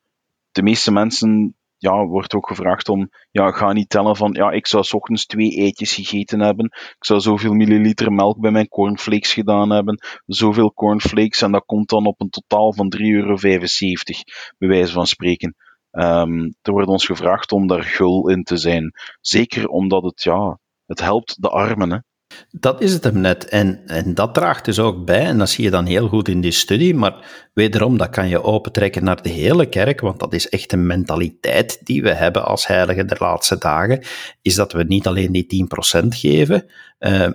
de 0.52 0.62
meeste 0.62 0.92
mensen 0.92 1.56
ja, 1.78 2.04
wordt 2.04 2.34
ook 2.34 2.48
gevraagd 2.48 2.88
om, 2.88 3.08
ja, 3.30 3.50
ga 3.50 3.72
niet 3.72 3.88
tellen 3.88 4.16
van, 4.16 4.32
ja, 4.32 4.50
ik 4.50 4.66
zou 4.66 4.84
s 4.84 4.94
ochtends 4.94 5.26
twee 5.26 5.56
eitjes 5.56 5.94
gegeten 5.94 6.40
hebben, 6.40 6.64
ik 6.64 7.04
zou 7.04 7.20
zoveel 7.20 7.52
milliliter 7.52 8.12
melk 8.12 8.40
bij 8.40 8.50
mijn 8.50 8.68
cornflakes 8.68 9.32
gedaan 9.32 9.70
hebben, 9.70 9.98
zoveel 10.26 10.72
cornflakes, 10.72 11.42
en 11.42 11.52
dat 11.52 11.64
komt 11.64 11.88
dan 11.88 12.06
op 12.06 12.20
een 12.20 12.30
totaal 12.30 12.72
van 12.72 12.92
3,75 12.98 13.02
euro, 13.04 13.36
bij 14.58 14.68
wijze 14.68 14.92
van 14.92 15.06
spreken. 15.06 15.54
Um, 15.90 16.54
er 16.62 16.72
wordt 16.72 16.88
ons 16.88 17.06
gevraagd 17.06 17.52
om 17.52 17.66
daar 17.66 17.82
gul 17.82 18.28
in 18.28 18.42
te 18.42 18.56
zijn. 18.56 18.92
Zeker 19.20 19.68
omdat 19.68 20.02
het, 20.02 20.22
ja, 20.22 20.58
het 20.86 21.00
helpt 21.00 21.42
de 21.42 21.48
armen, 21.48 21.90
hè. 21.90 21.98
Dat 22.50 22.80
is 22.80 22.92
het 22.92 23.04
hem 23.04 23.20
net. 23.20 23.48
En, 23.48 23.82
en 23.86 24.14
dat 24.14 24.34
draagt 24.34 24.64
dus 24.64 24.78
ook 24.78 25.04
bij, 25.04 25.24
en 25.24 25.38
dat 25.38 25.50
zie 25.50 25.64
je 25.64 25.70
dan 25.70 25.86
heel 25.86 26.08
goed 26.08 26.28
in 26.28 26.40
die 26.40 26.50
studie, 26.50 26.94
maar 26.94 27.48
wederom, 27.54 27.98
dat 27.98 28.10
kan 28.10 28.28
je 28.28 28.42
opentrekken 28.42 29.04
naar 29.04 29.22
de 29.22 29.28
hele 29.28 29.66
kerk, 29.66 30.00
want 30.00 30.20
dat 30.20 30.32
is 30.32 30.48
echt 30.48 30.72
een 30.72 30.86
mentaliteit 30.86 31.86
die 31.86 32.02
we 32.02 32.14
hebben 32.14 32.44
als 32.44 32.66
heiligen 32.66 33.06
de 33.06 33.16
laatste 33.18 33.58
dagen, 33.58 34.04
is 34.42 34.54
dat 34.54 34.72
we 34.72 34.84
niet 34.84 35.06
alleen 35.06 35.32
die 35.32 35.68
10% 36.02 36.06
geven, 36.08 36.66
uh, 36.98 37.28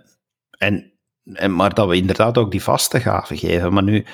en, 0.58 0.94
en, 1.24 1.56
maar 1.56 1.74
dat 1.74 1.88
we 1.88 1.96
inderdaad 1.96 2.38
ook 2.38 2.52
die 2.52 2.64
vaste 2.64 3.00
gaven 3.00 3.38
geven. 3.38 3.74
Maar 3.74 3.84
nu, 3.84 4.06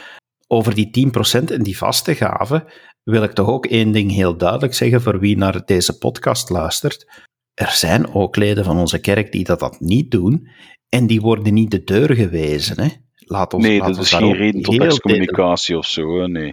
over 0.47 0.75
die 0.75 1.11
10% 1.39 1.43
en 1.51 1.63
die 1.63 1.77
vaste 1.77 2.15
gaven, 2.15 2.63
wil 3.03 3.23
ik 3.23 3.31
toch 3.31 3.47
ook 3.47 3.65
één 3.65 3.91
ding 3.91 4.11
heel 4.11 4.37
duidelijk 4.37 4.73
zeggen 4.73 5.01
voor 5.01 5.19
wie 5.19 5.37
naar 5.37 5.65
deze 5.65 5.97
podcast 5.97 6.49
luistert 6.49 7.27
er 7.59 7.71
zijn 7.71 8.13
ook 8.13 8.35
leden 8.35 8.63
van 8.63 8.77
onze 8.77 8.99
kerk 8.99 9.31
die 9.31 9.43
dat, 9.43 9.59
dat 9.59 9.79
niet 9.79 10.11
doen 10.11 10.49
en 10.89 11.07
die 11.07 11.21
worden 11.21 11.53
niet 11.53 11.71
de 11.71 11.83
deur 11.83 12.15
gewezen. 12.15 12.81
Hè. 12.81 12.89
Laat 13.15 13.53
ons, 13.53 13.63
nee, 13.63 13.81
dat 13.81 13.97
is 13.97 14.13
geen 14.13 14.33
reden 14.33 14.61
tot 14.61 14.79
excommunicatie 14.79 15.77
of 15.77 15.85
zo. 15.85 16.19
Hè? 16.19 16.27
Nee. 16.27 16.51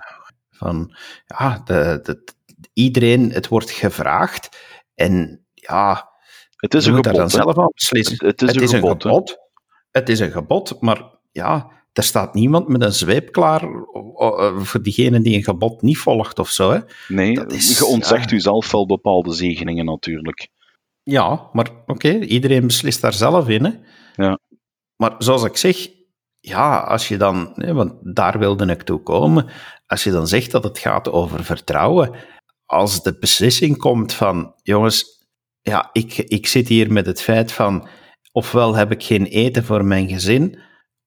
Van, 0.50 0.96
ja, 1.26 1.60
de, 1.64 2.00
de, 2.02 2.34
iedereen, 2.72 3.30
het 3.30 3.48
wordt 3.48 3.70
gevraagd 3.70 4.58
en 4.94 5.46
ja, 5.54 6.08
het 6.56 6.74
is 6.74 6.86
een 6.86 6.94
gebod. 6.94 7.14
dan 7.14 7.30
zelf 7.30 7.58
aan 7.58 7.70
beslissen. 7.74 8.26
Het, 8.26 8.40
het 8.40 8.60
is, 8.60 8.72
een, 8.72 8.78
gebod, 8.78 9.02
gebod. 9.02 9.38
Het 9.90 10.08
is 10.08 10.20
een 10.20 10.30
gebod, 10.30 10.80
maar 10.80 11.18
ja, 11.32 11.72
er 11.92 12.02
staat 12.02 12.34
niemand 12.34 12.68
met 12.68 12.82
een 12.82 12.92
zweep 12.92 13.32
klaar 13.32 13.68
voor 14.56 14.82
diegene 14.82 15.20
die 15.20 15.36
een 15.36 15.44
gebod 15.44 15.82
niet 15.82 15.98
volgt 15.98 16.38
of 16.38 16.50
zo. 16.50 16.70
Hè. 16.70 16.78
Nee, 17.08 17.46
is, 17.46 17.78
je 17.78 17.84
ontzegt 17.84 18.30
ja. 18.30 18.36
u 18.36 18.40
zelf 18.40 18.70
wel 18.70 18.86
bepaalde 18.86 19.32
zegeningen 19.32 19.84
natuurlijk. 19.84 20.48
Ja, 21.10 21.48
maar 21.52 21.70
oké, 21.86 22.18
iedereen 22.18 22.66
beslist 22.66 23.00
daar 23.00 23.12
zelf 23.12 23.48
in. 23.48 23.64
Hè. 23.64 23.70
Ja. 24.24 24.38
Maar 24.96 25.14
zoals 25.18 25.44
ik 25.44 25.56
zeg, 25.56 25.88
ja, 26.40 26.78
als 26.78 27.08
je 27.08 27.16
dan, 27.16 27.52
want 27.56 28.14
daar 28.14 28.38
wilde 28.38 28.66
ik 28.66 28.82
toe 28.82 29.02
komen, 29.02 29.46
als 29.86 30.04
je 30.04 30.10
dan 30.10 30.26
zegt 30.26 30.50
dat 30.50 30.64
het 30.64 30.78
gaat 30.78 31.10
over 31.10 31.44
vertrouwen, 31.44 32.10
als 32.64 33.02
de 33.02 33.18
beslissing 33.18 33.76
komt 33.76 34.12
van, 34.12 34.54
jongens, 34.62 35.26
ja, 35.60 35.90
ik, 35.92 36.16
ik 36.16 36.46
zit 36.46 36.68
hier 36.68 36.92
met 36.92 37.06
het 37.06 37.22
feit 37.22 37.52
van, 37.52 37.88
ofwel 38.32 38.74
heb 38.74 38.92
ik 38.92 39.02
geen 39.02 39.24
eten 39.24 39.64
voor 39.64 39.84
mijn 39.84 40.08
gezin 40.08 40.58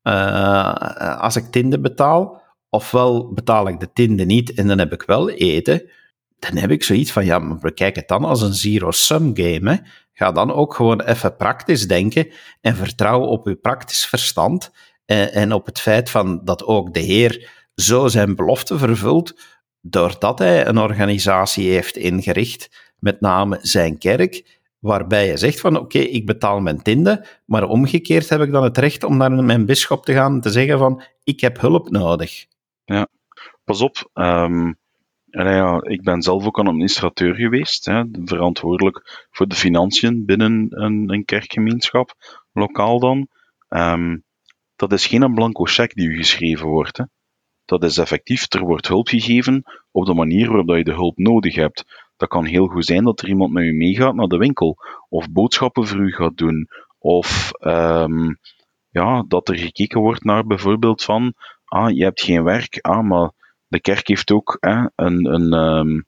uh, 0.03 1.19
als 1.21 1.35
ik 1.35 1.45
tiende 1.45 1.79
betaal, 1.79 2.41
ofwel 2.69 3.33
betaal 3.33 3.67
ik 3.67 3.79
de 3.79 3.93
tiende 3.93 4.25
niet 4.25 4.53
en 4.53 4.67
dan 4.67 4.79
heb 4.79 4.93
ik 4.93 5.01
wel 5.01 5.29
eten 5.29 5.89
dan 6.39 6.57
heb 6.57 6.71
ik 6.71 6.83
zoiets 6.83 7.11
van, 7.11 7.25
ja, 7.25 7.39
maar 7.39 7.57
bekijk 7.57 7.95
het 7.95 8.07
dan 8.07 8.23
als 8.23 8.41
een 8.41 8.53
zero-sum 8.53 9.31
game. 9.33 9.71
Hè. 9.71 9.77
Ga 10.13 10.31
dan 10.31 10.53
ook 10.53 10.73
gewoon 10.73 11.01
even 11.01 11.35
praktisch 11.35 11.87
denken 11.87 12.27
en 12.61 12.75
vertrouwen 12.75 13.29
op 13.29 13.45
uw 13.45 13.57
praktisch 13.57 14.05
verstand 14.05 14.71
en, 15.05 15.33
en 15.33 15.51
op 15.51 15.65
het 15.65 15.79
feit 15.79 16.09
van 16.09 16.41
dat 16.43 16.63
ook 16.63 16.93
de 16.93 16.99
Heer 16.99 17.49
zo 17.75 18.07
zijn 18.07 18.35
belofte 18.35 18.77
vervult, 18.77 19.39
doordat 19.81 20.39
hij 20.39 20.67
een 20.67 20.77
organisatie 20.77 21.71
heeft 21.71 21.97
ingericht, 21.97 22.93
met 22.99 23.21
name 23.21 23.57
zijn 23.61 23.97
kerk, 23.97 24.59
waarbij 24.79 25.27
je 25.27 25.37
zegt 25.37 25.59
van 25.59 25.77
oké, 25.77 25.97
ik 25.97 26.25
betaal 26.25 26.59
mijn 26.59 26.81
tiende, 26.81 27.25
maar 27.45 27.63
omgekeerd 27.63 28.29
heb 28.29 28.41
ik 28.41 28.51
dan 28.51 28.63
het 28.63 28.77
recht 28.77 29.03
om 29.03 29.17
naar 29.17 29.31
mijn 29.31 29.65
bisschop 29.65 30.05
te 30.05 30.13
gaan 30.13 30.33
en 30.33 30.41
te 30.41 30.49
zeggen 30.49 30.77
van 30.77 31.03
ik 31.23 31.39
heb 31.39 31.59
hulp 31.59 31.89
nodig. 31.89 32.45
Ja, 32.85 33.07
pas 33.63 33.81
op, 33.81 34.09
um, 34.13 34.78
ja, 35.31 35.81
ik 35.81 36.01
ben 36.01 36.21
zelf 36.21 36.45
ook 36.45 36.57
een 36.57 36.67
administrateur 36.67 37.35
geweest, 37.35 37.85
hè, 37.85 38.03
verantwoordelijk 38.23 39.27
voor 39.31 39.47
de 39.47 39.55
financiën 39.55 40.25
binnen 40.25 40.67
een, 40.69 41.13
een 41.13 41.25
kerkgemeenschap, 41.25 42.13
lokaal 42.51 42.99
dan. 42.99 43.27
Um, 43.69 44.23
dat 44.75 44.91
is 44.91 45.07
geen 45.07 45.33
blanco 45.33 45.63
cheque 45.63 45.95
die 45.95 46.09
u 46.09 46.17
geschreven 46.17 46.67
wordt. 46.67 46.97
Hè. 46.97 47.03
Dat 47.65 47.83
is 47.83 47.97
effectief, 47.97 48.53
er 48.53 48.65
wordt 48.65 48.87
hulp 48.87 49.07
gegeven 49.07 49.63
op 49.91 50.05
de 50.05 50.13
manier 50.13 50.47
waarop 50.47 50.75
je 50.75 50.83
de 50.83 50.93
hulp 50.93 51.17
nodig 51.17 51.55
hebt. 51.55 52.09
Dat 52.17 52.29
kan 52.29 52.45
heel 52.45 52.67
goed 52.67 52.85
zijn 52.85 53.03
dat 53.03 53.21
er 53.21 53.27
iemand 53.27 53.53
met 53.53 53.63
u 53.63 53.73
meegaat 53.73 54.15
naar 54.15 54.27
de 54.27 54.37
winkel, 54.37 54.77
of 55.09 55.31
boodschappen 55.31 55.87
voor 55.87 55.99
u 55.99 56.11
gaat 56.11 56.37
doen, 56.37 56.67
of 56.97 57.51
um, 57.59 58.37
ja, 58.89 59.23
dat 59.27 59.49
er 59.49 59.57
gekeken 59.57 60.01
wordt 60.01 60.23
naar 60.23 60.45
bijvoorbeeld 60.45 61.03
van, 61.03 61.33
ah, 61.65 61.89
je 61.95 62.03
hebt 62.03 62.21
geen 62.21 62.43
werk, 62.43 62.77
ah, 62.81 63.03
maar 63.03 63.31
de 63.69 63.81
kerk 63.81 64.07
heeft 64.07 64.31
ook 64.31 64.57
hè, 64.59 64.85
een, 64.95 65.25
een, 65.25 65.53
um, 65.53 66.05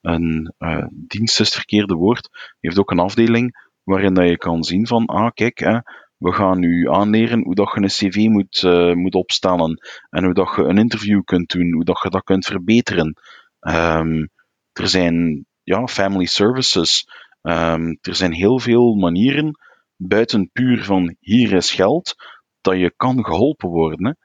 een 0.00 0.54
uh, 0.58 0.86
dienst 0.90 1.40
is 1.40 1.46
het 1.46 1.56
verkeerde 1.56 1.94
woord, 1.94 2.28
heeft 2.60 2.78
ook 2.78 2.90
een 2.90 2.98
afdeling 2.98 3.70
waarin 3.82 4.14
dat 4.14 4.28
je 4.28 4.36
kan 4.36 4.64
zien 4.64 4.86
van, 4.86 5.06
ah 5.06 5.30
kijk, 5.34 5.58
hè, 5.58 5.78
we 6.16 6.32
gaan 6.32 6.62
u 6.62 6.88
aanleren 6.90 7.42
hoe 7.42 7.54
dat 7.54 7.72
je 7.74 7.80
een 7.80 8.10
cv 8.10 8.26
moet, 8.28 8.62
uh, 8.62 8.94
moet 8.94 9.14
opstellen 9.14 9.78
en 10.10 10.24
hoe 10.24 10.34
dat 10.34 10.52
je 10.56 10.62
een 10.62 10.78
interview 10.78 11.24
kunt 11.24 11.50
doen, 11.50 11.72
hoe 11.72 11.84
dat 11.84 12.00
je 12.02 12.10
dat 12.10 12.24
kunt 12.24 12.46
verbeteren. 12.46 13.16
Um, 13.60 14.28
er 14.72 14.88
zijn 14.88 15.46
ja, 15.62 15.86
family 15.86 16.26
services, 16.26 17.06
um, 17.42 17.98
er 18.00 18.14
zijn 18.14 18.32
heel 18.32 18.58
veel 18.58 18.94
manieren, 18.94 19.58
buiten 19.96 20.50
puur 20.52 20.84
van 20.84 21.16
hier 21.20 21.52
is 21.52 21.72
geld, 21.72 22.14
dat 22.60 22.78
je 22.78 22.92
kan 22.96 23.24
geholpen 23.24 23.68
worden. 23.68 24.18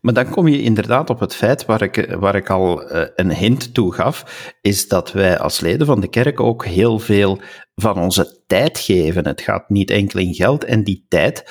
Maar 0.00 0.14
dan 0.14 0.30
kom 0.30 0.48
je 0.48 0.62
inderdaad 0.62 1.10
op 1.10 1.20
het 1.20 1.34
feit 1.34 1.64
waar 1.64 1.82
ik, 1.82 2.14
waar 2.18 2.34
ik 2.34 2.50
al 2.50 2.92
uh, 2.92 3.02
een 3.14 3.32
hint 3.32 3.74
toe 3.74 3.94
gaf, 3.94 4.52
is 4.60 4.88
dat 4.88 5.12
wij 5.12 5.38
als 5.38 5.60
leden 5.60 5.86
van 5.86 6.00
de 6.00 6.08
kerk 6.08 6.40
ook 6.40 6.64
heel 6.64 6.98
veel 6.98 7.40
van 7.74 7.98
onze 7.98 8.42
tijd 8.46 8.78
geven. 8.78 9.26
Het 9.26 9.40
gaat 9.40 9.68
niet 9.68 9.90
enkel 9.90 10.20
in 10.20 10.34
geld 10.34 10.64
en 10.64 10.84
die 10.84 11.04
tijd 11.08 11.44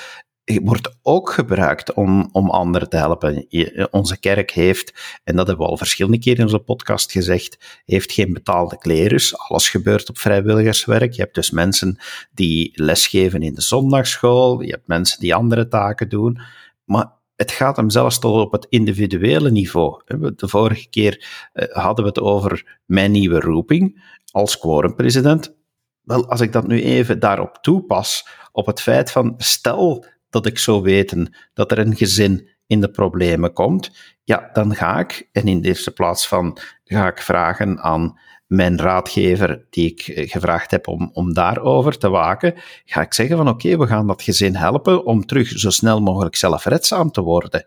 wordt 0.58 0.98
ook 1.02 1.32
gebruikt 1.32 1.92
om, 1.92 2.28
om 2.32 2.50
anderen 2.50 2.88
te 2.88 2.96
helpen. 2.96 3.46
onze 3.90 4.18
kerk 4.18 4.50
heeft, 4.50 5.20
en 5.24 5.36
dat 5.36 5.46
hebben 5.46 5.64
we 5.64 5.70
al 5.70 5.76
verschillende 5.76 6.18
keren 6.18 6.38
in 6.38 6.44
onze 6.44 6.58
podcast 6.58 7.12
gezegd, 7.12 7.82
heeft 7.84 8.12
geen 8.12 8.32
betaalde 8.32 8.78
klerus. 8.78 9.38
Alles 9.38 9.68
gebeurt 9.68 10.08
op 10.08 10.18
vrijwilligerswerk. 10.18 11.12
Je 11.12 11.22
hebt 11.22 11.34
dus 11.34 11.50
mensen 11.50 11.98
die 12.32 12.72
lesgeven 12.74 13.42
in 13.42 13.54
de 13.54 13.60
zondagschool, 13.60 14.60
je 14.60 14.70
hebt 14.70 14.86
mensen 14.86 15.20
die 15.20 15.34
andere 15.34 15.68
taken 15.68 16.08
doen. 16.08 16.40
Maar 16.84 17.18
het 17.40 17.50
gaat 17.50 17.76
hem 17.76 17.90
zelfs 17.90 18.18
tot 18.18 18.40
op 18.40 18.52
het 18.52 18.66
individuele 18.68 19.50
niveau. 19.50 20.02
De 20.36 20.48
vorige 20.48 20.88
keer 20.88 21.48
eh, 21.52 21.68
hadden 21.68 22.04
we 22.04 22.10
het 22.10 22.20
over 22.20 22.80
mijn 22.84 23.10
nieuwe 23.10 23.40
roeping 23.40 24.02
als 24.30 24.58
quorumpresident. 24.58 25.56
Wel, 26.00 26.28
als 26.28 26.40
ik 26.40 26.52
dat 26.52 26.66
nu 26.66 26.82
even 26.82 27.20
daarop 27.20 27.58
toepas, 27.60 28.28
op 28.52 28.66
het 28.66 28.80
feit 28.80 29.10
van 29.10 29.34
stel 29.36 30.04
dat 30.30 30.46
ik 30.46 30.58
zou 30.58 30.82
weten 30.82 31.36
dat 31.52 31.70
er 31.70 31.78
een 31.78 31.96
gezin 31.96 32.48
in 32.66 32.80
de 32.80 32.90
problemen 32.90 33.52
komt, 33.52 33.90
ja, 34.24 34.50
dan 34.52 34.74
ga 34.74 34.98
ik, 34.98 35.28
en 35.32 35.48
in 35.48 35.60
de 35.60 35.68
eerste 35.68 35.90
plaats 35.90 36.28
van, 36.28 36.58
ga 36.84 37.08
ik 37.08 37.18
vragen 37.18 37.78
aan 37.78 38.18
mijn 38.50 38.78
raadgever, 38.78 39.64
die 39.70 39.90
ik 39.90 40.00
eh, 40.00 40.30
gevraagd 40.30 40.70
heb 40.70 40.88
om, 40.88 41.10
om 41.12 41.34
daarover 41.34 41.98
te 41.98 42.08
waken, 42.08 42.54
ga 42.84 43.00
ik 43.00 43.14
zeggen 43.14 43.36
van 43.36 43.48
oké, 43.48 43.76
we 43.76 43.86
gaan 43.86 44.06
dat 44.06 44.22
gezin 44.22 44.54
helpen 44.54 45.04
om 45.04 45.26
terug 45.26 45.48
zo 45.48 45.70
snel 45.70 46.00
mogelijk 46.00 46.36
zelfredzaam 46.36 47.10
te 47.10 47.20
worden. 47.20 47.66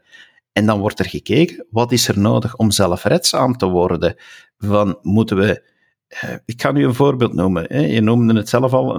En 0.51 0.65
dan 0.65 0.79
wordt 0.79 0.99
er 0.99 1.09
gekeken, 1.09 1.65
wat 1.69 1.91
is 1.91 2.07
er 2.07 2.19
nodig 2.19 2.55
om 2.55 2.71
zelfredzaam 2.71 3.57
te 3.57 3.65
worden? 3.65 4.15
Van, 4.57 4.97
moeten 5.01 5.37
we... 5.37 5.71
Eh, 6.07 6.35
ik 6.45 6.61
ga 6.61 6.71
nu 6.71 6.85
een 6.85 6.93
voorbeeld 6.93 7.33
noemen. 7.33 7.91
Je 7.91 8.01
noemde 8.01 8.33
het 8.35 8.49
zelf 8.49 8.73
al 8.73 8.97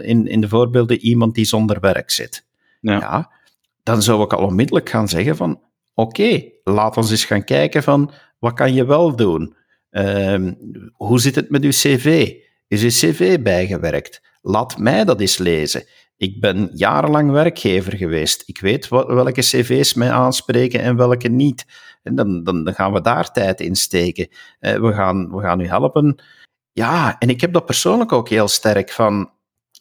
in, 0.00 0.26
in 0.26 0.40
de 0.40 0.48
voorbeelden 0.48 0.98
iemand 0.98 1.34
die 1.34 1.44
zonder 1.44 1.80
werk 1.80 2.10
zit. 2.10 2.44
Ja. 2.80 2.98
ja 2.98 3.30
dan 3.82 4.02
zou 4.02 4.22
ik 4.22 4.32
al 4.32 4.44
onmiddellijk 4.44 4.88
gaan 4.88 5.08
zeggen 5.08 5.36
van 5.36 5.60
oké, 5.94 6.44
laat 6.64 6.96
ons 6.96 7.10
eens 7.10 7.24
gaan 7.24 7.44
kijken 7.44 7.82
van 7.82 8.12
wat 8.38 8.54
kan 8.54 8.74
je 8.74 8.84
wel 8.84 9.16
doen? 9.16 9.56
Uh, 9.94 10.52
hoe 10.92 11.20
zit 11.20 11.34
het 11.34 11.50
met 11.50 11.62
uw 11.62 11.70
cv? 11.70 12.32
Is 12.68 12.82
uw 12.82 12.88
cv 12.88 13.40
bijgewerkt? 13.40 14.22
Laat 14.42 14.78
mij 14.78 15.04
dat 15.04 15.20
eens 15.20 15.38
lezen. 15.38 15.84
Ik 16.16 16.40
ben 16.40 16.70
jarenlang 16.72 17.30
werkgever 17.30 17.96
geweest. 17.96 18.42
Ik 18.46 18.60
weet 18.60 18.88
welke 18.88 19.40
cv's 19.40 19.94
mij 19.94 20.10
aanspreken 20.10 20.80
en 20.80 20.96
welke 20.96 21.28
niet. 21.28 21.66
En 22.02 22.14
dan, 22.14 22.44
dan, 22.44 22.64
dan 22.64 22.74
gaan 22.74 22.92
we 22.92 23.00
daar 23.00 23.30
tijd 23.30 23.60
in 23.60 23.76
steken. 23.76 24.28
Uh, 24.60 24.74
we, 24.74 24.92
gaan, 24.92 25.30
we 25.30 25.40
gaan 25.40 25.60
u 25.60 25.66
helpen. 25.66 26.22
Ja, 26.72 27.18
en 27.18 27.28
ik 27.28 27.40
heb 27.40 27.52
dat 27.52 27.66
persoonlijk 27.66 28.12
ook 28.12 28.28
heel 28.28 28.48
sterk 28.48 28.90
van. 28.90 29.30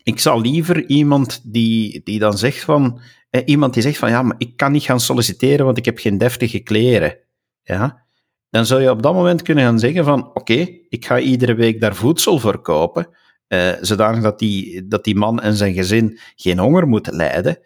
Ik 0.03 0.19
zal 0.19 0.41
liever 0.41 0.89
iemand 0.89 1.41
die, 1.43 2.01
die 2.03 2.19
dan 2.19 2.37
zegt 2.37 2.63
van. 2.63 3.01
Eh, 3.29 3.41
iemand 3.45 3.73
die 3.73 3.83
zegt 3.83 3.97
van 3.97 4.09
ja, 4.09 4.21
maar 4.21 4.35
ik 4.37 4.57
kan 4.57 4.71
niet 4.71 4.83
gaan 4.83 4.99
solliciteren, 4.99 5.65
want 5.65 5.77
ik 5.77 5.85
heb 5.85 5.97
geen 5.97 6.17
deftige 6.17 6.59
kleren. 6.59 7.17
Ja, 7.63 8.05
dan 8.53 8.65
zou 8.65 8.81
je 8.81 8.89
op 8.89 9.01
dat 9.01 9.13
moment 9.13 9.41
kunnen 9.41 9.63
gaan 9.63 9.79
zeggen 9.79 10.03
van 10.03 10.29
oké, 10.33 10.67
ik 10.89 11.05
ga 11.05 11.19
iedere 11.19 11.53
week 11.53 11.81
daar 11.81 11.95
voedsel 11.95 12.39
voor 12.39 12.61
kopen, 12.61 13.07
uh, 13.47 13.71
zodanig 13.81 14.23
dat 14.23 14.39
die, 14.39 14.87
dat 14.87 15.03
die 15.03 15.15
man 15.15 15.41
en 15.41 15.55
zijn 15.55 15.73
gezin 15.73 16.19
geen 16.35 16.59
honger 16.59 16.87
moeten 16.87 17.15
lijden. 17.15 17.59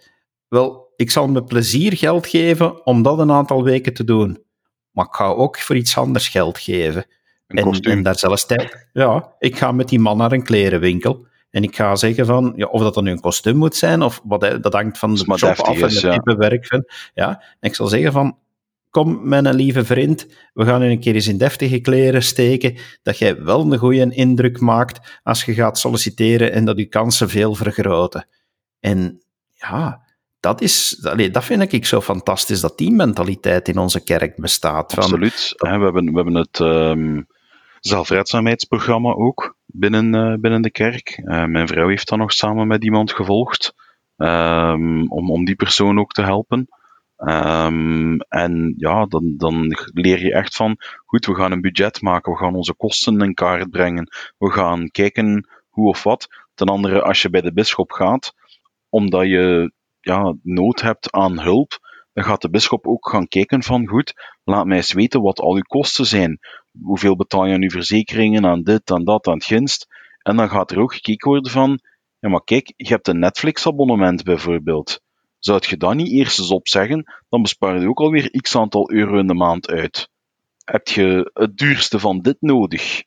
Wel, 0.47 0.93
ik 0.95 1.12
zal 1.12 1.28
me 1.28 1.43
plezier 1.43 1.97
geld 1.97 2.28
geven 2.28 2.86
om 2.86 3.02
dat 3.02 3.19
een 3.19 3.32
aantal 3.32 3.63
weken 3.63 3.93
te 3.93 4.04
doen. 4.04 4.43
Maar 4.91 5.06
ik 5.06 5.13
ga 5.13 5.26
ook 5.26 5.60
voor 5.60 5.76
iets 5.76 5.97
anders 5.97 6.28
geld 6.28 6.60
geven. 6.60 7.06
Een 7.47 7.58
en, 7.58 7.80
en, 7.80 8.04
daar 8.04 8.17
zelfs 8.17 8.45
tijd. 8.45 8.88
Ja, 8.93 9.36
ik 9.39 9.58
ga 9.58 9.71
met 9.71 9.89
die 9.89 10.00
man 10.00 10.17
naar 10.17 10.32
een 10.32 10.43
klerenwinkel. 10.43 11.28
En 11.50 11.63
ik 11.63 11.76
ga 11.76 11.95
zeggen 11.95 12.26
van, 12.26 12.54
ja, 12.56 12.65
of 12.65 12.82
dat 12.82 12.93
dan 12.93 13.04
nu 13.04 13.12
een 13.12 13.19
kostuum 13.19 13.56
moet 13.56 13.76
zijn, 13.76 14.02
of 14.02 14.21
wat, 14.23 14.58
dat 14.62 14.73
hangt 14.73 14.97
van 14.97 15.15
de 15.15 15.23
job 15.36 15.60
af 15.60 15.76
en 15.76 15.82
het 15.82 16.00
type 16.00 16.36
werk. 16.36 16.65
Van, 16.65 16.84
ja. 17.13 17.30
En 17.60 17.69
ik 17.69 17.76
zal 17.76 17.88
zeggen 17.88 18.12
van, 18.12 18.38
kom 18.89 19.28
mijn 19.28 19.56
lieve 19.56 19.86
vriend, 19.86 20.28
we 20.54 20.65
gaan 20.65 20.84
u 20.84 20.89
een 20.89 21.00
keer 21.00 21.13
eens 21.13 21.28
in 21.28 21.38
deftige 21.38 21.80
kleren 21.80 22.23
steken, 22.23 22.78
dat 23.04 23.17
jij 23.17 23.43
wel 23.43 23.71
een 23.71 23.78
goede 23.78 24.15
indruk 24.15 24.60
maakt 24.60 25.19
als 25.23 25.43
je 25.43 25.54
gaat 25.54 25.78
solliciteren 25.78 26.52
en 26.52 26.65
dat 26.65 26.78
je 26.78 26.86
kansen 26.86 27.30
veel 27.30 27.56
vergroten. 27.56 28.28
En 28.80 29.21
ja, 29.54 30.02
dat, 30.39 30.62
is, 30.62 30.89
dat 31.32 31.43
vind 31.43 31.73
ik 31.73 31.86
zo 31.86 32.02
fantastisch, 32.02 32.62
dat 32.62 32.78
die 32.78 32.91
mentaliteit 32.91 33.67
in 33.67 33.78
onze 33.78 34.04
kerk 34.04 34.36
bestaat. 34.36 34.97
Absoluut. 34.97 35.54
we, 35.58 35.67
hebben, 35.67 36.06
we 36.06 36.15
hebben 36.15 36.36
het 36.36 36.60
um, 36.60 37.28
zelfredzaamheidsprogramma 37.80 39.12
ook 39.12 39.56
binnen, 39.65 40.15
uh, 40.15 40.39
binnen 40.39 40.62
de 40.62 40.71
kerk. 40.71 41.21
Uh, 41.23 41.45
mijn 41.45 41.67
vrouw 41.67 41.88
heeft 41.88 42.10
dan 42.10 42.19
nog 42.19 42.32
samen 42.32 42.67
met 42.67 42.84
iemand 42.84 43.12
gevolgd 43.12 43.73
um, 44.17 45.12
om, 45.12 45.32
om 45.32 45.45
die 45.45 45.56
persoon 45.56 46.00
ook 46.00 46.12
te 46.12 46.21
helpen. 46.21 46.67
Um, 47.17 48.19
en 48.19 48.73
ja, 48.77 49.06
dan, 49.06 49.34
dan 49.38 49.77
leer 49.93 50.23
je 50.23 50.34
echt 50.34 50.56
van, 50.56 50.75
goed, 51.06 51.25
we 51.25 51.36
gaan 51.36 51.51
een 51.51 51.62
budget 51.62 52.01
maken, 52.01 52.32
we 52.32 52.38
gaan 52.38 52.56
onze 52.56 52.73
kosten 52.73 53.21
in 53.21 53.34
kaart 53.34 53.69
brengen, 53.69 54.08
we 54.38 54.51
gaan 54.51 54.89
kijken 54.89 55.47
hoe 55.69 55.88
of 55.88 56.03
wat. 56.03 56.27
Ten 56.53 56.67
andere, 56.67 57.01
als 57.01 57.21
je 57.21 57.30
bij 57.30 57.41
de 57.41 57.53
bisschop 57.53 57.91
gaat, 57.91 58.34
omdat 58.89 59.25
je 59.25 59.71
ja, 59.99 60.36
nood 60.41 60.82
hebt 60.82 61.12
aan 61.12 61.39
hulp, 61.39 61.80
dan 62.13 62.23
gaat 62.23 62.41
de 62.41 62.49
bisschop 62.49 62.88
ook 62.88 63.10
gaan 63.10 63.27
kijken 63.27 63.63
van, 63.63 63.88
goed, 63.88 64.13
laat 64.43 64.65
mij 64.65 64.77
eens 64.77 64.93
weten 64.93 65.21
wat 65.21 65.39
al 65.39 65.56
uw 65.56 65.62
kosten 65.62 66.06
zijn. 66.06 66.39
Hoeveel 66.82 67.15
betaal 67.15 67.45
je 67.45 67.53
aan 67.53 67.63
uw 67.63 67.69
verzekeringen, 67.69 68.45
aan 68.45 68.63
dit, 68.63 68.91
aan 68.91 69.03
dat, 69.03 69.27
aan 69.27 69.34
het 69.34 69.45
ginst. 69.45 69.88
En 70.21 70.36
dan 70.36 70.49
gaat 70.49 70.71
er 70.71 70.80
ook 70.80 70.93
gekeken 70.93 71.30
worden 71.30 71.51
van, 71.51 71.80
ja 72.19 72.30
maar 72.30 72.43
kijk, 72.43 72.73
je 72.75 72.88
hebt 72.88 73.08
een 73.08 73.19
Netflix-abonnement 73.19 74.23
bijvoorbeeld. 74.23 75.01
Zou 75.39 75.62
je 75.67 75.78
dat 75.78 75.95
niet 75.95 76.12
eerst 76.12 76.39
eens 76.39 76.52
opzeggen, 76.52 77.13
dan 77.30 77.41
bespaar 77.41 77.80
je 77.80 77.88
ook 77.88 78.00
alweer 78.00 78.30
x 78.41 78.56
aantal 78.56 78.91
euro 78.91 79.17
in 79.17 79.28
de 79.28 79.34
maand 79.34 79.67
uit. 79.67 80.10
Heb 80.63 80.88
je 80.88 81.32
het 81.34 81.58
duurste 81.58 82.00
van 82.00 82.19
dit 82.21 82.38
nodig? 82.39 83.04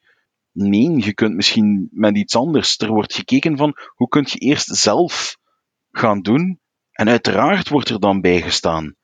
Nee, 0.52 1.04
je 1.04 1.14
kunt 1.14 1.34
misschien 1.34 1.88
met 1.92 2.16
iets 2.16 2.36
anders. 2.36 2.78
Er 2.78 2.92
wordt 2.92 3.14
gekeken 3.14 3.56
van 3.56 3.76
hoe 3.94 4.08
kun 4.08 4.26
je 4.28 4.38
eerst 4.38 4.76
zelf 4.76 5.36
gaan 5.90 6.20
doen. 6.20 6.60
En 6.90 7.08
uiteraard 7.08 7.68
wordt 7.68 7.88
er 7.88 8.00
dan 8.00 8.20
bijgestaan. 8.20 8.96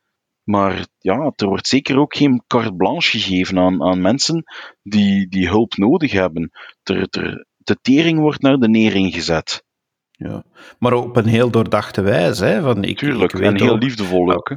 Maar 0.43 0.87
ja, 0.99 1.33
er 1.37 1.47
wordt 1.47 1.67
zeker 1.67 1.99
ook 1.99 2.17
geen 2.17 2.45
carte 2.47 2.75
blanche 2.75 3.19
gegeven 3.19 3.59
aan, 3.59 3.83
aan 3.83 4.01
mensen 4.01 4.45
die, 4.83 5.29
die 5.29 5.49
hulp 5.49 5.77
nodig 5.77 6.13
hebben. 6.13 6.51
De 6.83 7.79
tering 7.83 8.19
wordt 8.19 8.43
naar 8.43 8.57
de 8.57 8.69
nering 8.69 9.15
gezet. 9.15 9.65
Ja, 10.17 10.45
maar 10.79 10.93
op 10.93 11.17
een 11.17 11.27
heel 11.27 11.51
doordachte 11.51 12.01
wijze. 12.01 12.45
Hè, 12.45 12.63
van 12.63 12.85
ik, 12.85 12.99
Tuurlijk, 12.99 13.33
ik 13.33 13.39
weet 13.39 13.49
en 13.49 13.63
heel 13.63 13.79
liefdevol 13.79 14.33
ook. 14.33 14.49
Hè? 14.49 14.57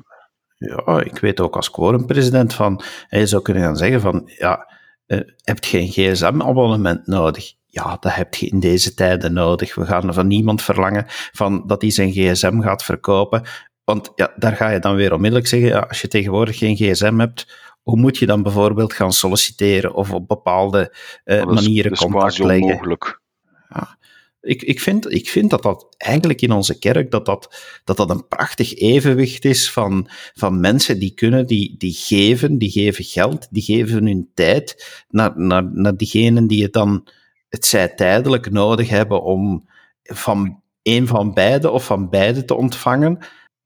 Ja, 0.57 1.01
ik 1.03 1.17
weet 1.17 1.39
ook 1.39 1.55
als 1.55 1.71
quorumpresident 1.71 2.53
van, 2.53 2.81
je 3.09 3.25
zou 3.25 3.41
kunnen 3.41 3.63
gaan 3.63 3.77
zeggen 3.77 4.01
van, 4.01 4.31
ja, 4.37 4.71
uh, 5.07 5.19
heb 5.43 5.63
je 5.63 5.69
geen 5.69 5.87
gsm-abonnement 5.87 7.07
nodig? 7.07 7.53
Ja, 7.65 7.97
dat 7.99 8.15
heb 8.15 8.35
je 8.35 8.47
in 8.47 8.59
deze 8.59 8.93
tijden 8.93 9.33
nodig. 9.33 9.75
We 9.75 9.85
gaan 9.85 10.13
van 10.13 10.27
niemand 10.27 10.61
verlangen 10.61 11.05
van 11.07 11.63
dat 11.67 11.81
hij 11.81 11.91
zijn 11.91 12.11
gsm 12.11 12.61
gaat 12.61 12.83
verkopen. 12.83 13.43
Want 13.83 14.11
ja, 14.15 14.33
daar 14.35 14.55
ga 14.55 14.69
je 14.69 14.79
dan 14.79 14.95
weer 14.95 15.13
onmiddellijk 15.13 15.47
zeggen, 15.47 15.69
ja, 15.69 15.79
als 15.79 16.01
je 16.01 16.07
tegenwoordig 16.07 16.57
geen 16.57 16.75
gsm 16.75 17.17
hebt, 17.19 17.47
hoe 17.81 17.99
moet 17.99 18.17
je 18.17 18.25
dan 18.25 18.43
bijvoorbeeld 18.43 18.93
gaan 18.93 19.13
solliciteren 19.13 19.93
of 19.93 20.13
op 20.13 20.27
bepaalde 20.27 20.95
uh, 21.25 21.45
manieren 21.45 21.97
contact 21.97 22.37
leggen? 22.37 22.63
Onmogelijk. 22.63 23.21
Ja 23.69 23.97
ik, 24.41 24.61
ik, 24.61 24.79
vind, 24.79 25.11
ik 25.13 25.29
vind 25.29 25.49
dat 25.49 25.63
dat 25.63 25.95
eigenlijk 25.97 26.41
in 26.41 26.51
onze 26.51 26.79
kerk 26.79 27.11
dat 27.11 27.25
dat, 27.25 27.61
dat, 27.83 27.97
dat 27.97 28.09
een 28.09 28.27
prachtig 28.27 28.75
evenwicht 28.75 29.45
is 29.45 29.71
van, 29.71 30.07
van 30.33 30.59
mensen 30.59 30.99
die 30.99 31.13
kunnen, 31.13 31.45
die, 31.47 31.75
die 31.77 31.93
geven, 31.93 32.57
die 32.57 32.71
geven 32.71 33.03
geld, 33.03 33.47
die 33.51 33.63
geven 33.63 34.05
hun 34.05 34.29
tijd 34.33 35.03
naar, 35.09 35.39
naar, 35.39 35.71
naar 35.73 35.97
diegenen 35.97 36.47
die 36.47 36.63
het 36.63 36.73
dan, 36.73 37.07
het 37.49 37.65
zij 37.65 37.87
tijdelijk 37.87 38.51
nodig 38.51 38.89
hebben 38.89 39.23
om 39.23 39.69
van 40.03 40.61
een 40.83 41.07
van 41.07 41.33
beide 41.33 41.69
of 41.69 41.85
van 41.85 42.09
beide 42.09 42.45
te 42.45 42.55
ontvangen. 42.55 43.17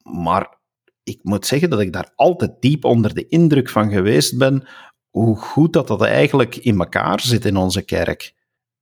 Maar 0.04 0.58
ik 1.04 1.20
moet 1.22 1.46
zeggen 1.46 1.70
dat 1.70 1.80
ik 1.80 1.94
daar 1.94 2.12
altijd 2.16 2.52
diep 2.60 2.86
onder 2.86 3.14
de 3.14 3.28
indruk 3.28 3.70
van 3.70 3.92
geweest 3.92 4.38
ben 4.38 4.68
hoe 5.10 5.38
goed 5.38 5.74
dat 5.74 5.88
dat 5.88 6.02
eigenlijk 6.02 6.56
in 6.56 6.80
elkaar 6.80 7.20
zit 7.20 7.46
in 7.46 7.58
onze 7.58 7.82
kerk. 7.82 8.34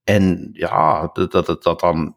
En 0.04 0.50
ja, 0.54 1.10
dat, 1.14 1.32
dat, 1.32 1.64
dat 1.64 1.80
dan 1.80 2.16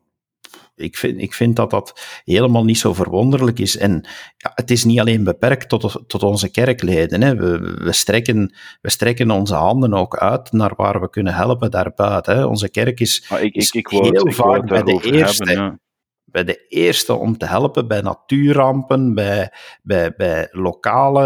ik 0.77 0.97
vind, 0.97 1.21
ik 1.21 1.35
vind 1.35 1.57
dat 1.57 1.71
dat 1.71 2.21
helemaal 2.25 2.65
niet 2.65 2.79
zo 2.79 2.93
verwonderlijk 2.93 3.59
is. 3.59 3.77
En 3.77 4.09
ja, 4.37 4.53
het 4.55 4.71
is 4.71 4.85
niet 4.85 5.01
alleen 5.01 5.25
beperkt 5.25 5.69
tot, 5.69 6.03
tot 6.07 6.23
onze 6.23 6.51
kerkleden. 6.51 7.23
Hè. 7.23 7.37
We, 7.37 7.59
we, 7.59 7.93
strekken, 7.93 8.55
we 8.81 8.91
strekken 8.91 9.31
onze 9.31 9.55
handen 9.55 9.95
ook 9.95 10.17
uit 10.17 10.53
naar 10.53 10.73
waar 10.77 11.01
we 11.01 11.11
kunnen 11.11 11.35
helpen 11.35 11.71
daarbuiten. 11.71 12.37
Hè. 12.37 12.47
Onze 12.47 12.71
kerk 12.71 13.01
is, 13.01 13.31
ik, 13.41 13.55
ik, 13.55 13.75
ik 13.75 13.89
heel 13.89 14.33
vaak 14.33 14.67
bij 14.67 14.83
de 14.83 15.01
eerste. 15.03 15.45
Hebben, 15.45 15.81
Bij 16.25 16.45
de 16.45 16.67
eerste 16.69 17.15
om 17.15 17.39
te 17.39 17.47
helpen 17.47 17.89
bij 17.89 18.01
natuurrampen, 18.01 19.15
bij, 19.15 19.53
bij, 19.83 20.15
bij 20.17 20.49
lokale 20.51 21.23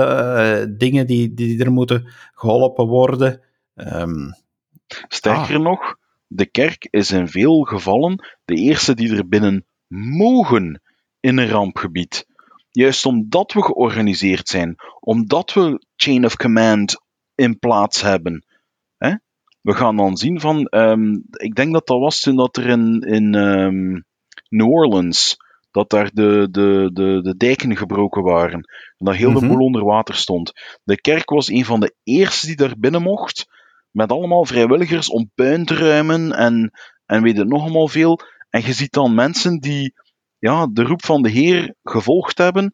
uh, 0.61 0.77
dingen 0.79 1.07
die, 1.07 1.35
die 1.35 1.64
er 1.64 1.73
moeten 1.73 2.09
geholpen 2.35 2.87
worden. 2.87 3.40
Um, 3.75 4.35
Sterker 5.09 5.57
ah. 5.57 5.62
nog, 5.62 5.97
de 6.29 6.47
kerk 6.47 6.88
is 6.91 7.11
in 7.11 7.29
veel 7.29 7.62
gevallen 7.62 8.25
de 8.45 8.55
eerste 8.55 8.95
die 8.95 9.17
er 9.17 9.29
binnen 9.29 9.67
mogen 10.17 10.83
in 11.21 11.38
een 11.38 11.49
rampgebied. 11.49 12.27
Juist 12.71 13.07
omdat 13.07 13.53
we 13.53 13.62
georganiseerd 13.62 14.49
zijn, 14.49 14.77
omdat 15.01 15.53
we 15.53 15.85
chain 15.97 16.25
of 16.25 16.37
command 16.37 16.97
in 17.35 17.59
plaats 17.59 18.03
hebben. 18.03 18.45
Hè? 18.97 19.14
We 19.61 19.75
gaan 19.75 19.97
dan 19.97 20.17
zien 20.17 20.41
van, 20.41 20.67
um, 20.71 21.25
ik 21.31 21.55
denk 21.55 21.73
dat 21.73 21.87
dat 21.87 21.99
was 21.99 22.21
toen 22.21 22.37
dat 22.37 22.57
er 22.57 22.67
in, 22.67 23.01
in 23.01 23.35
um, 23.35 24.05
New 24.49 24.71
Orleans, 24.71 25.37
dat 25.71 25.91
daar 25.91 26.11
de, 26.12 26.49
de, 26.51 26.91
de, 26.93 27.21
de 27.23 27.37
dijken 27.37 27.77
gebroken 27.77 28.23
waren. 28.23 28.61
En 28.97 29.07
dat 29.07 29.14
heel 29.14 29.33
de 29.33 29.41
mhm. 29.41 29.49
boel 29.49 29.64
onder 29.64 29.85
water 29.85 30.14
stond. 30.14 30.53
De 30.85 31.01
kerk 31.01 31.31
was 31.31 31.49
een 31.49 31.64
van 31.64 31.81
de 31.81 31.95
eerste 32.05 32.47
die 32.47 32.57
daar 32.57 32.79
binnen 32.79 33.03
mocht 33.03 33.47
met 33.90 34.12
allemaal 34.12 34.44
vrijwilligers 34.44 35.11
om 35.11 35.31
puin 35.35 35.64
te 35.64 35.74
ruimen 35.74 36.33
en, 36.33 36.70
en 37.07 37.22
weet 37.22 37.37
het 37.37 37.48
nog 37.48 37.62
allemaal 37.62 37.88
veel. 37.88 38.20
En 38.51 38.62
je 38.62 38.72
ziet 38.72 38.92
dan 38.92 39.14
mensen 39.14 39.59
die 39.59 39.94
ja, 40.38 40.66
de 40.72 40.83
roep 40.83 41.05
van 41.05 41.22
de 41.22 41.31
Heer 41.31 41.74
gevolgd 41.83 42.38
hebben, 42.38 42.70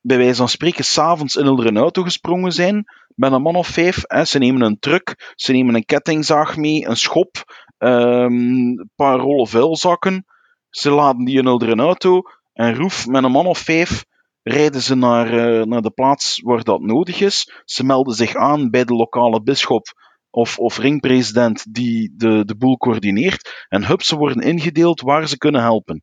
bij 0.00 0.16
wijze 0.16 0.34
van 0.34 0.48
spreken 0.48 0.84
s'avonds 0.84 1.36
in 1.36 1.46
een 1.46 1.76
auto 1.76 2.02
gesprongen 2.02 2.52
zijn, 2.52 2.84
met 3.14 3.32
een 3.32 3.42
man 3.42 3.56
of 3.56 3.66
vijf. 3.66 4.02
Hè. 4.06 4.24
Ze 4.24 4.38
nemen 4.38 4.62
een 4.62 4.78
truck, 4.78 5.32
ze 5.34 5.52
nemen 5.52 5.74
een 5.74 5.84
kettingzaag 5.84 6.56
mee, 6.56 6.86
een 6.86 6.96
schop, 6.96 7.44
een 7.78 8.90
paar 8.96 9.18
rollen 9.18 9.46
vuilzakken. 9.46 10.24
Ze 10.70 10.90
laden 10.90 11.24
die 11.24 11.38
in 11.38 11.46
een 11.46 11.80
auto 11.80 12.22
en 12.52 12.74
roef 12.74 13.06
met 13.06 13.24
een 13.24 13.30
man 13.30 13.46
of 13.46 13.58
vijf 13.58 14.04
rijden 14.42 14.82
ze 14.82 14.94
naar, 14.94 15.32
uh, 15.34 15.64
naar 15.64 15.82
de 15.82 15.90
plaats 15.90 16.40
waar 16.40 16.62
dat 16.62 16.80
nodig 16.80 17.20
is. 17.20 17.62
Ze 17.64 17.84
melden 17.84 18.14
zich 18.14 18.34
aan 18.34 18.70
bij 18.70 18.84
de 18.84 18.94
lokale 18.94 19.42
bisschop 19.42 19.86
of, 20.30 20.58
of 20.58 20.78
ringpresident 20.78 21.74
die 21.74 22.12
de, 22.16 22.44
de 22.44 22.56
boel 22.56 22.76
coördineert. 22.76 23.66
En 23.68 23.86
hup, 23.86 24.02
ze 24.02 24.16
worden 24.16 24.42
ingedeeld 24.42 25.00
waar 25.00 25.28
ze 25.28 25.38
kunnen 25.38 25.60
helpen. 25.60 26.00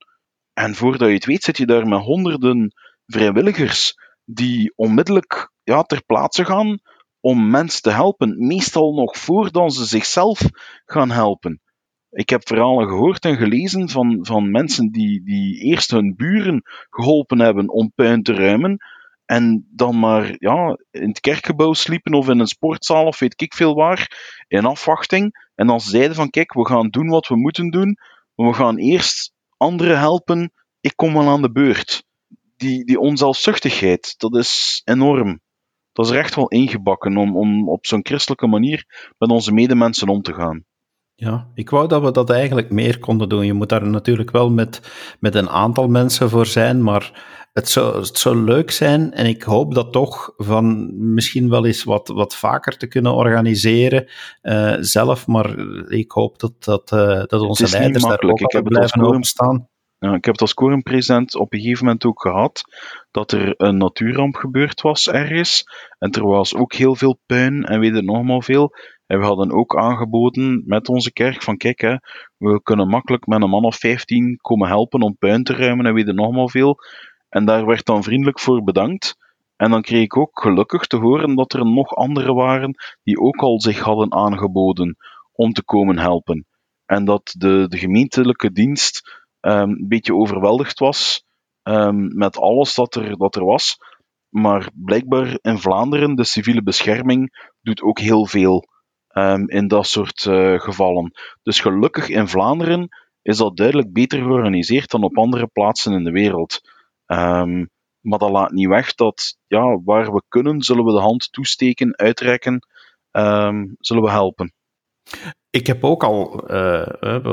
En 0.54 0.76
voordat 0.76 1.08
je 1.08 1.14
het 1.14 1.26
weet, 1.26 1.44
zit 1.44 1.58
je 1.58 1.66
daar 1.66 1.88
met 1.88 2.02
honderden 2.02 2.74
vrijwilligers 3.06 3.94
die 4.26 4.74
onmiddellijk 4.76 5.52
ja, 5.64 5.84
ter 5.84 6.04
plaatse 6.06 6.46
gaan 6.46 6.80
om 7.20 7.50
mensen 7.50 7.82
te 7.82 7.92
helpen. 7.92 8.48
Meestal 8.48 8.94
nog 8.94 9.18
voordat 9.18 9.74
ze 9.74 9.86
zichzelf 9.86 10.42
gaan 10.86 11.12
helpen. 11.12 11.62
Ik 12.10 12.30
heb 12.30 12.48
verhalen 12.48 12.88
gehoord 12.88 13.26
en 13.26 13.38
gelezen 13.38 13.90
van, 13.90 14.20
van 14.22 14.52
mensen 14.52 14.92
die, 14.92 15.24
die 15.24 15.60
eerst 15.60 15.92
hun 15.92 16.16
buren 16.16 16.62
geholpen 16.90 17.40
hebben 17.40 17.70
om 17.70 17.92
puin 17.96 18.24
te 18.24 18.34
ruimen 18.34 18.78
en 19.28 19.68
dan 19.70 20.00
maar 20.00 20.36
ja, 20.38 20.78
in 20.92 21.08
het 21.08 21.20
kerkgebouw 21.20 21.74
sliepen 21.74 22.14
of 22.14 22.30
in 22.30 22.40
een 22.40 22.48
sportzaal 22.48 23.06
of 23.06 23.20
weet 23.20 23.42
ik 23.42 23.54
veel 23.54 23.74
waar, 23.74 24.12
in 24.48 24.66
afwachting. 24.66 25.48
En 25.56 25.68
dan 25.68 25.82
zeiden 25.82 26.16
van 26.16 26.30
kijk, 26.30 26.54
we 26.54 26.66
gaan 26.66 26.90
doen 26.90 27.08
wat 27.08 27.28
we 27.28 27.36
moeten 27.36 27.70
doen, 27.70 27.98
maar 28.36 28.48
we 28.48 28.54
gaan 28.54 28.78
eerst 28.78 29.34
anderen 29.58 30.00
helpen, 30.00 30.52
ik 30.82 30.94
kom 30.96 31.14
wel 31.14 31.28
aan 31.28 31.42
de 31.42 31.52
beurt. 31.52 32.06
Die, 32.56 32.86
die 32.86 33.00
onzelfzuchtigheid, 33.00 34.14
dat 34.18 34.36
is 34.36 34.82
enorm. 34.86 35.42
dat 35.92 36.06
is 36.06 36.12
echt 36.12 36.36
wel 36.36 36.48
ingebakken 36.48 37.18
om, 37.18 37.38
om 37.38 37.70
op 37.70 37.86
zo'n 37.86 38.06
christelijke 38.06 38.48
manier 38.48 39.12
met 39.18 39.30
onze 39.30 39.54
medemensen 39.54 40.08
om 40.08 40.22
te 40.22 40.34
gaan. 40.34 40.66
Ja, 41.20 41.48
ik 41.54 41.70
wou 41.70 41.88
dat 41.88 42.02
we 42.02 42.12
dat 42.12 42.30
eigenlijk 42.30 42.70
meer 42.70 43.00
konden 43.00 43.30
doen. 43.30 43.46
Je 43.46 43.54
moet 43.54 43.70
daar 43.70 43.88
natuurlijk 43.88 44.32
wel 44.32 44.50
met, 44.50 44.82
met 45.20 45.36
een 45.36 45.50
aantal 45.50 45.88
mensen 45.88 46.30
voor 46.30 46.46
zijn, 46.46 46.84
maar 46.84 47.12
het 47.54 47.70
zou, 47.70 48.00
het 48.00 48.18
zou 48.18 48.44
leuk 48.44 48.72
zijn 48.72 49.14
en 49.14 49.26
ik 49.26 49.44
hoop 49.44 49.74
dat 49.74 49.92
toch 49.92 50.34
van 50.38 50.94
misschien 51.14 51.50
wel 51.50 51.66
eens 51.66 51.84
wat, 51.84 52.08
wat 52.08 52.36
vaker 52.36 52.78
te 52.78 52.88
kunnen 52.88 53.14
organiseren 53.14 54.08
uh, 54.42 54.76
zelf, 54.80 55.28
maar 55.28 55.60
ik 55.90 56.12
hoop 56.12 56.40
dat, 56.40 56.64
dat, 56.64 56.92
uh, 56.92 57.24
dat 57.26 57.42
onze 57.42 57.70
leiders 57.70 58.04
daar 58.04 58.22
ook 58.22 58.40
ik 58.40 58.52
heb 58.52 58.64
blijven 58.64 59.02
openstaan. 59.02 59.68
Ja, 60.00 60.14
ik 60.14 60.26
heb 60.26 60.34
het 60.34 60.42
als 60.42 60.54
quorum-president 60.54 61.36
op 61.36 61.54
een 61.54 61.60
gegeven 61.60 61.86
moment 61.86 62.06
ook 62.06 62.22
gehad 62.22 62.62
dat 63.12 63.32
er 63.32 63.54
een 63.58 63.78
natuurramp 63.78 64.36
gebeurd 64.36 64.82
was 64.82 65.08
ergens. 65.08 65.64
En 66.00 66.12
er 66.12 66.28
was 66.28 66.56
ook 66.56 66.74
heel 66.74 66.96
veel 66.96 67.20
puin 67.26 67.64
en 67.64 67.80
weet 67.80 67.96
het 67.96 68.06
nog 68.06 68.24
maar 68.24 68.44
veel. 68.44 68.74
En 69.08 69.20
we 69.20 69.26
hadden 69.26 69.52
ook 69.52 69.78
aangeboden 69.78 70.64
met 70.66 70.90
onze 70.90 71.12
kerk 71.12 71.44
van 71.44 71.58
kijk, 71.58 71.82
hè, 71.82 71.96
we 72.38 72.62
kunnen 72.64 72.88
makkelijk 72.88 73.26
met 73.28 73.42
een 73.42 73.50
man 73.50 73.64
of 73.64 73.76
15 73.76 74.38
komen 74.42 74.68
helpen 74.68 75.02
om 75.02 75.18
puin 75.18 75.44
te 75.44 75.54
ruimen 75.54 75.86
en 75.86 75.94
weet 75.94 76.08
het 76.08 76.16
nog 76.16 76.32
maar 76.32 76.50
veel. 76.50 76.78
En 77.30 77.46
daar 77.46 77.66
werd 77.66 77.86
dan 77.86 78.04
vriendelijk 78.04 78.40
voor 78.40 78.64
bedankt. 78.64 79.18
En 79.56 79.72
dan 79.72 79.82
kreeg 79.82 80.04
ik 80.04 80.18
ook 80.18 80.42
gelukkig 80.42 80.88
te 80.88 80.98
horen 80.98 81.36
dat 81.36 81.54
er 81.54 81.66
nog 81.66 81.96
anderen 81.96 82.36
waren 82.36 82.76
die 83.04 83.20
ook 83.20 83.38
al 83.38 83.62
zich 83.62 83.80
hadden 83.80 84.14
aangeboden 84.14 84.98
om 85.32 85.54
te 85.54 85.64
komen 85.64 86.00
helpen. 86.00 86.46
En 86.86 87.06
dat 87.06 87.36
de, 87.38 87.66
de 87.68 87.78
gemeentelijke 87.78 88.52
dienst 88.52 89.26
um, 89.42 89.54
een 89.54 89.88
beetje 89.88 90.16
overweldigd 90.16 90.80
was 90.80 91.26
um, 91.64 92.18
met 92.18 92.38
alles 92.38 92.76
dat 92.76 92.96
er, 92.96 93.18
dat 93.18 93.36
er 93.36 93.46
was. 93.46 93.78
Maar 94.30 94.70
blijkbaar 94.74 95.38
in 95.42 95.60
Vlaanderen, 95.60 96.16
de 96.16 96.24
civiele 96.24 96.64
bescherming 96.64 97.52
doet 97.62 97.82
ook 97.82 98.00
heel 98.00 98.26
veel 98.26 98.66
um, 99.18 99.50
in 99.50 99.68
dat 99.68 99.88
soort 99.88 100.26
uh, 100.26 100.60
gevallen. 100.60 101.12
Dus 101.44 101.60
gelukkig 101.60 102.10
in 102.10 102.28
Vlaanderen 102.28 102.90
is 103.22 103.38
dat 103.38 103.58
duidelijk 103.58 103.94
beter 103.94 104.20
georganiseerd 104.20 104.90
dan 104.90 105.04
op 105.04 105.18
andere 105.18 105.48
plaatsen 105.48 105.94
in 105.94 106.04
de 106.04 106.12
wereld. 106.12 106.62
Um, 107.06 107.70
maar 108.00 108.20
dat 108.20 108.30
laat 108.30 108.52
niet 108.52 108.68
weg 108.68 108.94
dat 108.94 109.38
ja, 109.48 109.82
waar 109.84 110.14
we 110.14 110.24
kunnen, 110.28 110.62
zullen 110.62 110.86
we 110.86 110.92
de 110.92 111.00
hand 111.00 111.32
toesteken, 111.32 111.98
uitreiken, 111.98 112.68
um, 113.12 113.76
zullen 113.80 114.04
we 114.04 114.10
helpen. 114.10 114.54
Ik 115.50 115.68
heb 115.68 115.84
ook 115.84 116.04
al 116.04 116.44
uh, 116.52 116.88
uh, 117.02 117.26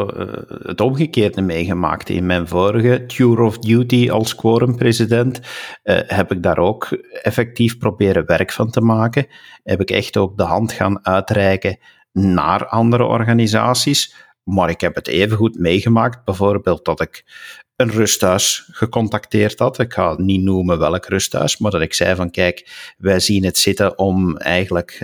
het 0.62 0.80
omgekeerde 0.80 1.42
meegemaakt. 1.42 2.08
In 2.08 2.26
mijn 2.26 2.48
vorige 2.48 3.06
Tour 3.06 3.40
of 3.40 3.58
Duty 3.58 4.10
als 4.10 4.34
quorum-president 4.34 5.40
heb 6.06 6.32
ik 6.32 6.42
daar 6.42 6.58
ook 6.58 6.88
effectief 7.22 7.78
proberen 7.78 8.26
werk 8.26 8.52
van 8.52 8.70
te 8.70 8.80
maken. 8.80 9.26
Heb 9.62 9.80
ik 9.80 9.90
echt 9.90 10.16
ook 10.16 10.36
de 10.36 10.42
hand 10.42 10.72
gaan 10.72 11.06
uitreiken 11.06 11.78
naar 12.12 12.66
andere 12.66 13.04
organisaties. 13.04 14.14
Maar 14.42 14.70
ik 14.70 14.80
heb 14.80 14.94
het 14.94 15.08
evengoed 15.08 15.58
meegemaakt, 15.58 16.24
bijvoorbeeld 16.24 16.84
dat 16.84 17.00
ik 17.00 17.24
een 17.76 17.90
rusthuis 17.90 18.68
gecontacteerd 18.70 19.58
had. 19.58 19.78
Ik 19.78 19.92
ga 19.92 20.14
niet 20.16 20.42
noemen 20.42 20.78
welk 20.78 21.06
rusthuis, 21.06 21.58
maar 21.58 21.70
dat 21.70 21.80
ik 21.80 21.94
zei 21.94 22.14
van 22.14 22.30
kijk, 22.30 22.94
wij 22.98 23.20
zien 23.20 23.44
het 23.44 23.58
zitten 23.58 23.98
om 23.98 24.36
eigenlijk 24.36 24.98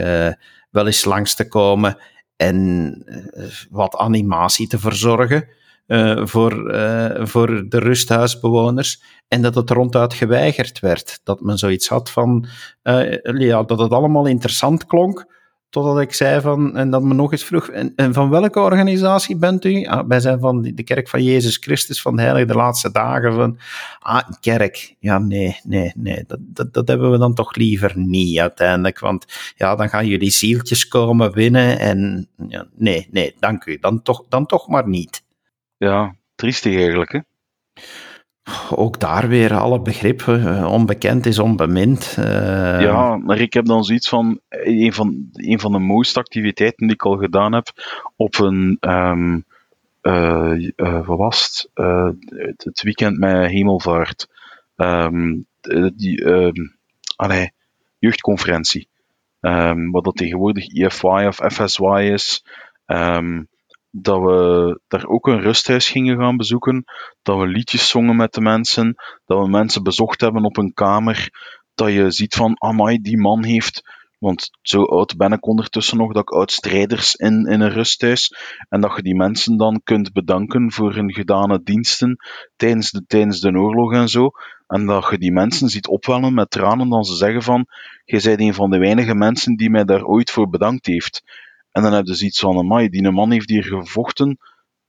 wel 0.70 0.87
eens 0.87 1.05
langs 1.05 1.35
te 1.35 1.49
komen 1.49 1.96
en 2.40 3.03
eh, 3.07 3.44
wat 3.70 3.96
animatie 3.96 4.68
te 4.68 4.79
verzorgen 4.79 5.48
uh, 5.87 6.26
voor, 6.26 6.74
uh, 6.74 7.26
voor 7.26 7.64
de 7.68 7.79
rusthuisbewoners. 7.79 9.03
En 9.29 9.42
dat 9.42 9.55
het 9.55 9.70
ronduit 9.70 10.14
geweigerd 10.14 10.79
werd. 10.79 11.20
Dat 11.24 11.40
men 11.40 11.59
zoiets 11.59 11.88
had 11.88 12.11
van, 12.11 12.46
ja, 13.38 13.62
dat 13.62 13.79
het 13.79 13.92
allemaal 13.92 14.26
interessant 14.26 14.87
klonk, 14.87 15.26
Totdat 15.70 16.00
ik 16.00 16.12
zei 16.12 16.40
van, 16.40 16.76
en 16.76 16.90
dat 16.90 17.02
me 17.02 17.14
nog 17.14 17.33
eens 17.33 17.44
vroeg, 17.44 17.68
en, 17.68 18.14
van 18.14 18.30
welke 18.30 18.61
organisatie 18.61 19.37
bent 19.37 19.64
u? 19.64 19.85
Ah, 19.85 20.09
wij 20.09 20.20
zijn 20.20 20.40
van 20.40 20.62
de 20.62 20.83
kerk 20.83 21.09
van 21.09 21.22
Jezus 21.22 21.56
Christus 21.56 22.02
van 22.02 22.16
de 22.16 22.22
Heilige 22.22 22.46
de 22.46 22.54
Laatste 22.54 22.90
Dagen. 22.90 23.35
Van, 23.35 23.59
ah, 23.98 24.28
kerk. 24.40 24.94
Ja, 24.98 25.18
nee, 25.18 25.61
nee, 25.64 25.92
nee. 25.96 26.24
Dat, 26.26 26.38
dat, 26.40 26.72
dat 26.72 26.88
hebben 26.88 27.11
we 27.11 27.18
dan 27.18 27.35
toch 27.35 27.54
liever 27.54 27.92
niet 27.98 28.38
uiteindelijk. 28.38 28.98
Want 28.98 29.26
ja, 29.56 29.76
dan 29.76 29.88
gaan 29.88 30.06
jullie 30.06 30.30
zieltjes 30.30 30.88
komen 30.88 31.33
winnen. 31.33 31.78
En 31.78 32.28
ja, 32.48 32.66
nee, 32.74 33.09
nee, 33.11 33.35
dank 33.38 33.64
u. 33.64 33.78
Dan 33.78 34.02
toch, 34.02 34.24
dan 34.28 34.46
toch 34.46 34.68
maar 34.68 34.88
niet. 34.88 35.22
Ja, 35.76 36.14
triestig 36.35 36.76
eigenlijk, 36.76 37.12
hè? 37.12 37.20
Ook 38.74 39.00
daar 39.00 39.28
weer 39.28 39.54
alle 39.54 39.80
begrippen. 39.80 40.40
Uh, 40.40 40.72
onbekend 40.72 41.26
is 41.26 41.38
onbemind. 41.38 42.16
Uh... 42.18 42.80
Ja, 42.80 43.16
maar 43.16 43.38
ik 43.38 43.52
heb 43.52 43.64
dan 43.64 43.84
zoiets 43.84 44.08
van 44.08 44.40
een, 44.48 44.92
van. 44.92 45.28
een 45.32 45.60
van 45.60 45.72
de 45.72 45.78
mooiste 45.78 46.18
activiteiten 46.18 46.86
die 46.86 46.94
ik 46.94 47.02
al 47.02 47.16
gedaan 47.16 47.52
heb 47.52 47.66
op 48.16 48.38
een. 48.38 48.76
Um, 48.80 49.44
wat 51.06 51.18
was 51.18 51.68
het? 51.74 52.56
het 52.56 52.82
weekend 52.82 53.18
met 53.18 53.50
Hemelvaart. 53.50 54.28
Um, 54.76 55.46
die, 55.94 56.24
um, 56.24 56.76
allee, 57.16 57.52
jeugdconferentie. 57.98 58.88
wat 59.90 60.04
dat 60.04 60.16
tegenwoordig 60.16 60.66
IFY 60.66 61.24
of 61.26 61.36
FSY 61.52 62.10
is. 62.12 62.44
Um, 62.86 63.49
dat 63.90 64.20
we 64.20 64.81
daar 64.88 65.07
ook 65.07 65.26
een 65.26 65.40
rusthuis 65.40 65.88
gingen 65.88 66.18
gaan 66.18 66.37
bezoeken, 66.37 66.85
dat 67.22 67.38
we 67.38 67.46
liedjes 67.46 67.88
zongen 67.88 68.16
met 68.16 68.33
de 68.33 68.40
mensen, 68.40 68.94
dat 69.26 69.42
we 69.42 69.48
mensen 69.48 69.83
bezocht 69.83 70.20
hebben 70.20 70.44
op 70.44 70.57
een 70.57 70.74
kamer, 70.74 71.29
dat 71.74 71.92
je 71.92 72.11
ziet 72.11 72.35
van, 72.35 72.57
amai, 72.59 72.98
die 72.98 73.18
man 73.18 73.44
heeft, 73.44 73.83
want 74.18 74.50
zo 74.62 74.83
oud 74.83 75.16
ben 75.16 75.33
ik 75.33 75.46
ondertussen 75.46 75.96
nog, 75.96 76.12
dat 76.12 76.22
ik 76.22 76.31
oud-strijders 76.31 77.14
in, 77.14 77.46
in 77.46 77.61
een 77.61 77.70
rusthuis, 77.70 78.35
en 78.68 78.81
dat 78.81 78.96
je 78.96 79.03
die 79.03 79.16
mensen 79.16 79.57
dan 79.57 79.81
kunt 79.85 80.12
bedanken 80.12 80.72
voor 80.72 80.94
hun 80.94 81.12
gedane 81.12 81.62
diensten 81.62 82.16
tijdens 82.57 82.90
de, 82.90 83.05
tijdens 83.07 83.40
de 83.40 83.53
oorlog 83.53 83.92
en 83.92 84.09
zo, 84.09 84.31
en 84.66 84.87
dat 84.87 85.11
je 85.11 85.18
die 85.18 85.33
mensen 85.33 85.68
ziet 85.68 85.88
opwellen 85.88 86.35
met 86.35 86.50
tranen, 86.50 86.88
dan 86.88 87.05
ze 87.05 87.16
zeggen 87.16 87.42
van, 87.42 87.66
jij 88.05 88.20
bent 88.22 88.40
een 88.40 88.55
van 88.55 88.70
de 88.70 88.79
weinige 88.79 89.14
mensen 89.14 89.57
die 89.57 89.70
mij 89.70 89.85
daar 89.85 90.05
ooit 90.05 90.31
voor 90.31 90.48
bedankt 90.48 90.87
heeft. 90.87 91.22
En 91.70 91.83
dan 91.83 91.92
heb 91.92 92.06
je 92.06 92.14
zoiets 92.14 92.40
van, 92.40 92.59
amai, 92.59 92.88
die 92.88 93.11
man 93.11 93.30
heeft 93.30 93.50
hier 93.50 93.64
gevochten 93.64 94.38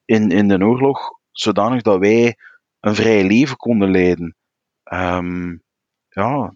in, 0.05 0.29
in 0.29 0.47
de 0.47 0.59
oorlog, 0.59 1.19
zodanig 1.31 1.81
dat 1.81 1.99
wij 1.99 2.37
een 2.79 2.95
vrij 2.95 3.27
leven 3.27 3.57
konden 3.57 3.91
leiden. 3.91 4.35
Um, 4.93 5.63
ja, 6.09 6.55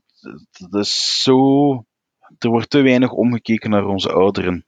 dat 0.70 0.86
is 0.86 1.22
zo... 1.22 1.86
Er 2.38 2.50
wordt 2.50 2.70
te 2.70 2.82
weinig 2.82 3.12
omgekeken 3.12 3.70
naar 3.70 3.86
onze 3.86 4.12
ouderen. 4.12 4.66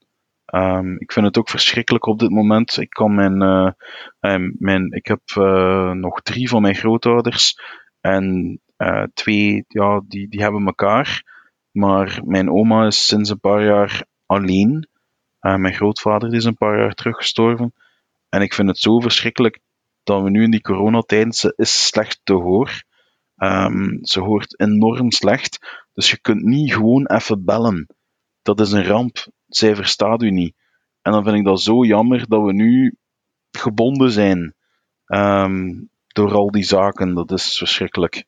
Um, 0.54 1.00
ik 1.00 1.12
vind 1.12 1.26
het 1.26 1.38
ook 1.38 1.50
verschrikkelijk 1.50 2.06
op 2.06 2.20
dit 2.20 2.30
moment. 2.30 2.78
Ik 2.78 2.90
kan 2.90 3.16
mijn, 3.16 3.42
uh, 3.42 3.72
mijn 4.58 4.92
ik 4.92 5.06
heb 5.06 5.22
uh, 5.38 5.92
nog 5.92 6.22
drie 6.22 6.50
van 6.50 6.62
mijn 6.62 6.76
grootouders 6.76 7.60
en 8.02 8.60
uh, 8.78 9.04
twee, 9.14 9.66
ja, 9.68 10.02
die, 10.08 10.28
die 10.28 10.42
hebben 10.42 10.66
elkaar. 10.66 11.24
Maar 11.72 12.22
mijn 12.26 12.52
oma 12.52 12.86
is 12.86 13.08
sinds 13.08 13.30
een 13.30 13.40
paar 13.40 13.64
jaar 13.64 14.06
alleen. 14.26 14.88
Uh, 15.48 15.56
mijn 15.56 15.74
grootvader 15.74 16.34
is 16.34 16.46
een 16.46 16.58
paar 16.58 16.80
jaar 16.80 16.94
terug 16.94 17.16
gestorven. 17.16 17.74
En 18.30 18.42
ik 18.42 18.54
vind 18.54 18.68
het 18.68 18.78
zo 18.78 19.00
verschrikkelijk 19.00 19.60
dat 20.04 20.22
we 20.24 20.30
nu 20.30 20.44
in 20.44 20.52
die 20.52 20.62
coronatijd, 20.62 21.36
ze 21.36 21.54
is 21.56 21.86
slecht 21.88 22.20
te 22.24 22.34
hoor. 22.34 22.84
Um, 23.38 24.00
ze 24.02 24.20
hoort 24.20 24.60
enorm 24.60 25.12
slecht. 25.12 25.86
Dus 25.94 26.10
je 26.10 26.20
kunt 26.20 26.44
niet 26.44 26.74
gewoon 26.74 27.06
even 27.06 27.46
bellen. 27.46 27.88
Dat 28.42 28.60
is 28.60 28.72
een 28.72 28.86
ramp. 28.86 29.28
Zij 29.48 29.76
verstaat 29.76 30.22
u 30.22 30.32
niet. 30.32 30.56
En 31.02 31.12
dan 31.12 31.24
vind 31.24 31.36
ik 31.36 31.46
dat 31.46 31.62
zo 31.62 31.86
jammer 31.86 32.28
dat 32.28 32.44
we 32.44 32.54
nu 32.54 32.98
gebonden 33.52 34.12
zijn 34.12 34.56
um, 35.06 35.90
door 36.08 36.34
al 36.34 36.52
die 36.52 36.64
zaken. 36.64 37.14
Dat 37.14 37.32
is 37.32 37.58
verschrikkelijk. 37.58 38.26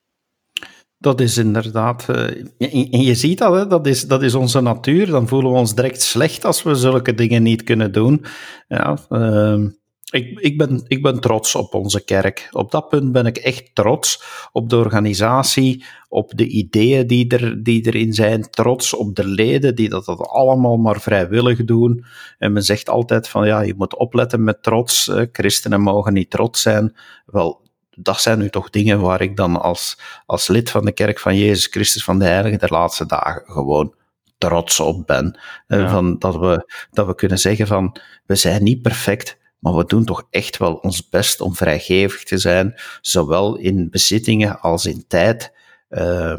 Dat 1.02 1.20
is 1.20 1.38
inderdaad. 1.38 2.06
Uh, 2.10 2.92
en 2.92 3.02
je 3.02 3.14
ziet 3.14 3.38
dat, 3.38 3.54
hè, 3.54 3.66
dat, 3.66 3.86
is, 3.86 4.06
dat 4.06 4.22
is 4.22 4.34
onze 4.34 4.60
natuur. 4.60 5.06
Dan 5.06 5.28
voelen 5.28 5.52
we 5.52 5.58
ons 5.58 5.74
direct 5.74 6.02
slecht 6.02 6.44
als 6.44 6.62
we 6.62 6.74
zulke 6.74 7.14
dingen 7.14 7.42
niet 7.42 7.64
kunnen 7.64 7.92
doen. 7.92 8.24
Ja, 8.68 8.98
uh, 9.08 9.64
ik, 10.10 10.40
ik, 10.40 10.58
ben, 10.58 10.84
ik 10.86 11.02
ben 11.02 11.20
trots 11.20 11.54
op 11.54 11.74
onze 11.74 12.04
kerk. 12.04 12.48
Op 12.50 12.70
dat 12.70 12.88
punt 12.88 13.12
ben 13.12 13.26
ik 13.26 13.36
echt 13.36 13.74
trots 13.74 14.22
op 14.52 14.68
de 14.68 14.76
organisatie, 14.76 15.84
op 16.08 16.32
de 16.36 16.46
ideeën 16.46 17.06
die, 17.06 17.28
er, 17.28 17.62
die 17.62 17.86
erin 17.86 18.12
zijn, 18.12 18.50
trots 18.50 18.94
op 18.94 19.14
de 19.14 19.26
leden 19.26 19.74
die 19.74 19.88
dat, 19.88 20.04
dat 20.04 20.20
allemaal 20.20 20.76
maar 20.76 21.00
vrijwillig 21.00 21.64
doen. 21.64 22.04
En 22.38 22.52
men 22.52 22.62
zegt 22.62 22.88
altijd 22.88 23.28
van 23.28 23.46
ja, 23.46 23.60
je 23.60 23.74
moet 23.76 23.96
opletten 23.96 24.44
met 24.44 24.62
trots. 24.62 25.10
Christenen 25.32 25.80
mogen 25.80 26.12
niet 26.12 26.30
trots 26.30 26.62
zijn. 26.62 26.96
Wel, 27.26 27.68
dat 27.96 28.20
zijn 28.20 28.38
nu 28.38 28.48
toch 28.48 28.70
dingen 28.70 29.00
waar 29.00 29.20
ik 29.20 29.36
dan 29.36 29.60
als, 29.60 29.98
als 30.26 30.48
lid 30.48 30.70
van 30.70 30.84
de 30.84 30.92
kerk 30.92 31.18
van 31.18 31.36
Jezus 31.36 31.66
Christus 31.66 32.04
van 32.04 32.18
de 32.18 32.24
Heilige 32.24 32.56
der 32.56 32.72
laatste 32.72 33.06
dagen 33.06 33.42
gewoon 33.44 33.94
trots 34.38 34.80
op 34.80 35.06
ben. 35.06 35.38
Ja. 35.66 35.90
Van 35.90 36.18
dat, 36.18 36.36
we, 36.36 36.72
dat 36.90 37.06
we 37.06 37.14
kunnen 37.14 37.38
zeggen 37.38 37.66
van, 37.66 37.96
we 38.26 38.34
zijn 38.34 38.62
niet 38.62 38.82
perfect, 38.82 39.38
maar 39.58 39.76
we 39.76 39.84
doen 39.84 40.04
toch 40.04 40.26
echt 40.30 40.56
wel 40.56 40.74
ons 40.74 41.08
best 41.08 41.40
om 41.40 41.54
vrijgevig 41.54 42.24
te 42.24 42.38
zijn, 42.38 42.74
zowel 43.00 43.56
in 43.56 43.90
bezittingen 43.90 44.60
als 44.60 44.86
in 44.86 45.04
tijd. 45.06 45.52
Uh, 45.90 46.38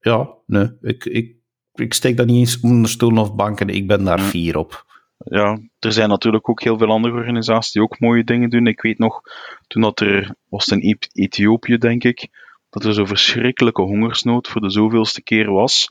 ja, 0.00 0.28
nee, 0.46 0.72
ik, 0.80 1.04
ik, 1.04 1.36
ik 1.74 1.94
steek 1.94 2.16
dat 2.16 2.26
niet 2.26 2.38
eens 2.38 2.60
onder 2.60 2.90
stoelen 2.90 3.22
of 3.22 3.34
banken. 3.34 3.68
Ik 3.68 3.86
ben 3.86 4.04
daar 4.04 4.20
fier 4.20 4.56
op. 4.56 4.93
Ja, 5.18 5.58
er 5.78 5.92
zijn 5.92 6.08
natuurlijk 6.08 6.48
ook 6.48 6.62
heel 6.62 6.78
veel 6.78 6.90
andere 6.90 7.14
organisaties 7.14 7.72
die 7.72 7.82
ook 7.82 8.00
mooie 8.00 8.24
dingen 8.24 8.50
doen. 8.50 8.66
Ik 8.66 8.82
weet 8.82 8.98
nog, 8.98 9.20
toen 9.66 9.82
dat 9.82 10.00
er, 10.00 10.34
was 10.48 10.68
in 10.68 10.98
Ethiopië 11.12 11.78
denk 11.78 12.04
ik, 12.04 12.28
dat 12.70 12.84
er 12.84 12.94
zo'n 12.94 13.06
verschrikkelijke 13.06 13.82
hongersnood 13.82 14.48
voor 14.48 14.60
de 14.60 14.70
zoveelste 14.70 15.22
keer 15.22 15.50
was. 15.50 15.88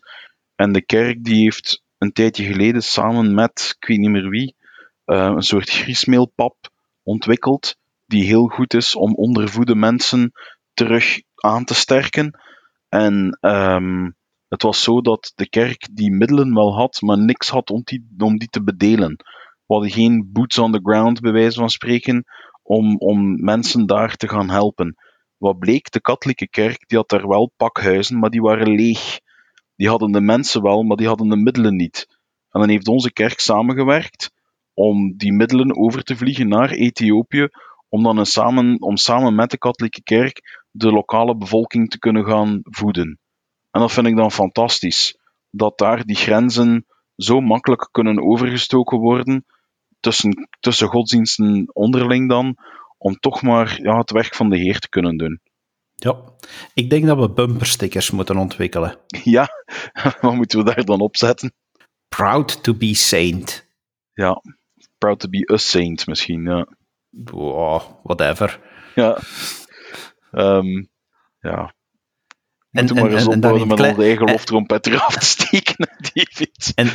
En 0.55 0.71
de 0.71 0.81
kerk 0.81 1.23
die 1.23 1.43
heeft 1.43 1.83
een 1.97 2.11
tijdje 2.11 2.43
geleden 2.43 2.83
samen 2.83 3.33
met, 3.33 3.75
ik 3.79 3.87
weet 3.87 3.97
niet 3.97 4.09
meer 4.09 4.29
wie, 4.29 4.55
uh, 5.05 5.31
een 5.35 5.41
soort 5.41 5.69
griesmeelpap 5.69 6.55
ontwikkeld, 7.03 7.77
die 8.05 8.23
heel 8.23 8.47
goed 8.47 8.73
is 8.73 8.95
om 8.95 9.15
ondervoede 9.15 9.75
mensen 9.75 10.31
terug 10.73 11.21
aan 11.35 11.65
te 11.65 11.73
sterken. 11.73 12.39
En 12.89 13.37
um, 13.41 14.15
het 14.53 14.61
was 14.61 14.83
zo 14.83 15.01
dat 15.01 15.31
de 15.35 15.49
kerk 15.49 15.87
die 15.91 16.11
middelen 16.11 16.53
wel 16.53 16.75
had, 16.75 17.01
maar 17.01 17.17
niks 17.17 17.49
had 17.49 17.69
om 17.69 17.81
die, 17.83 18.07
om 18.17 18.37
die 18.37 18.47
te 18.47 18.63
bedelen. 18.63 19.15
We 19.65 19.73
hadden 19.73 19.91
geen 19.91 20.29
boots 20.31 20.57
on 20.57 20.71
the 20.71 20.79
ground, 20.83 21.19
bij 21.19 21.31
wijze 21.31 21.59
van 21.59 21.69
spreken, 21.69 22.23
om, 22.61 22.97
om 22.97 23.43
mensen 23.43 23.85
daar 23.85 24.15
te 24.15 24.27
gaan 24.27 24.49
helpen. 24.49 24.95
Wat 25.37 25.59
bleek, 25.59 25.91
de 25.91 26.01
katholieke 26.01 26.49
kerk 26.49 26.87
die 26.87 26.97
had 26.97 27.09
daar 27.09 27.27
wel 27.27 27.51
pakhuizen, 27.57 28.19
maar 28.19 28.29
die 28.29 28.41
waren 28.41 28.75
leeg. 28.75 29.19
Die 29.75 29.89
hadden 29.89 30.11
de 30.11 30.21
mensen 30.21 30.61
wel, 30.61 30.83
maar 30.83 30.97
die 30.97 31.07
hadden 31.07 31.29
de 31.29 31.37
middelen 31.37 31.75
niet. 31.75 32.07
En 32.49 32.59
dan 32.59 32.69
heeft 32.69 32.87
onze 32.87 33.13
kerk 33.13 33.39
samengewerkt 33.39 34.31
om 34.73 35.17
die 35.17 35.33
middelen 35.33 35.77
over 35.77 36.03
te 36.03 36.15
vliegen 36.15 36.47
naar 36.47 36.69
Ethiopië, 36.69 37.47
om 37.89 38.03
dan 38.03 38.25
samen, 38.25 38.81
om 38.81 38.97
samen 38.97 39.35
met 39.35 39.51
de 39.51 39.57
katholieke 39.57 40.03
kerk 40.03 40.65
de 40.71 40.91
lokale 40.91 41.37
bevolking 41.37 41.89
te 41.89 41.99
kunnen 41.99 42.25
gaan 42.25 42.59
voeden. 42.63 43.17
En 43.73 43.81
dat 43.81 43.91
vind 43.91 44.07
ik 44.07 44.15
dan 44.15 44.31
fantastisch. 44.31 45.17
Dat 45.49 45.77
daar 45.77 46.05
die 46.05 46.15
grenzen 46.15 46.85
zo 47.15 47.41
makkelijk 47.41 47.87
kunnen 47.91 48.23
overgestoken 48.23 48.97
worden 48.97 49.45
tussen, 49.99 50.49
tussen 50.59 50.87
godsdiensten 50.87 51.69
onderling 51.73 52.29
dan, 52.29 52.57
om 52.97 53.19
toch 53.19 53.41
maar 53.41 53.81
ja, 53.81 53.97
het 53.97 54.11
werk 54.11 54.35
van 54.35 54.49
de 54.49 54.57
Heer 54.57 54.79
te 54.79 54.89
kunnen 54.89 55.17
doen. 55.17 55.41
Ja, 55.95 56.23
ik 56.73 56.89
denk 56.89 57.05
dat 57.05 57.17
we 57.17 57.29
bumperstickers 57.29 58.11
moeten 58.11 58.37
ontwikkelen. 58.37 58.97
Ja, 59.23 59.49
wat 60.21 60.33
moeten 60.33 60.59
we 60.63 60.73
daar 60.73 60.85
dan 60.85 61.01
op 61.01 61.17
zetten? 61.17 61.53
Proud 62.07 62.63
to 62.63 62.73
be 62.73 62.93
saint. 62.93 63.67
Ja, 64.13 64.41
proud 64.97 65.19
to 65.19 65.29
be 65.29 65.49
a 65.53 65.57
saint 65.57 66.07
misschien, 66.07 66.43
ja. 66.43 66.67
Wow, 67.09 67.81
whatever. 68.03 68.59
Ja. 68.95 69.17
Um, 70.31 70.89
ja, 71.39 71.73
Moeten 72.73 72.95
en, 72.95 73.03
maar 73.03 73.11
eens 73.11 73.27
ophouden 73.27 73.67
met 73.67 73.79
onze 73.79 74.03
eigen 74.03 74.25
loftrompet 74.25 74.87
eraf 74.87 75.15
te 75.15 75.25
steken, 75.25 75.89
David. 75.99 76.71
En, 76.75 76.89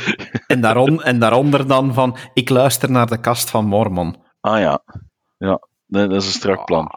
en, 0.47 0.61
daaron, 0.61 1.03
en 1.03 1.19
daaronder 1.19 1.67
dan 1.67 1.93
van, 1.93 2.17
ik 2.33 2.49
luister 2.49 2.91
naar 2.91 3.07
de 3.07 3.19
kast 3.19 3.49
van 3.49 3.65
Mormon. 3.65 4.15
Ah 4.39 4.59
ja, 4.59 4.83
ja 5.37 5.67
dat 5.85 6.11
is 6.11 6.25
een 6.25 6.31
strak 6.31 6.65
plan. 6.65 6.91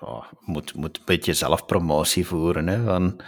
Oh, 0.00 0.08
oh, 0.08 0.24
moet, 0.40 0.74
moet 0.74 0.96
een 0.96 1.04
beetje 1.04 1.32
zelfpromotie 1.32 2.26
voeren. 2.26 2.66
Hè, 2.66 2.84
van... 2.84 3.20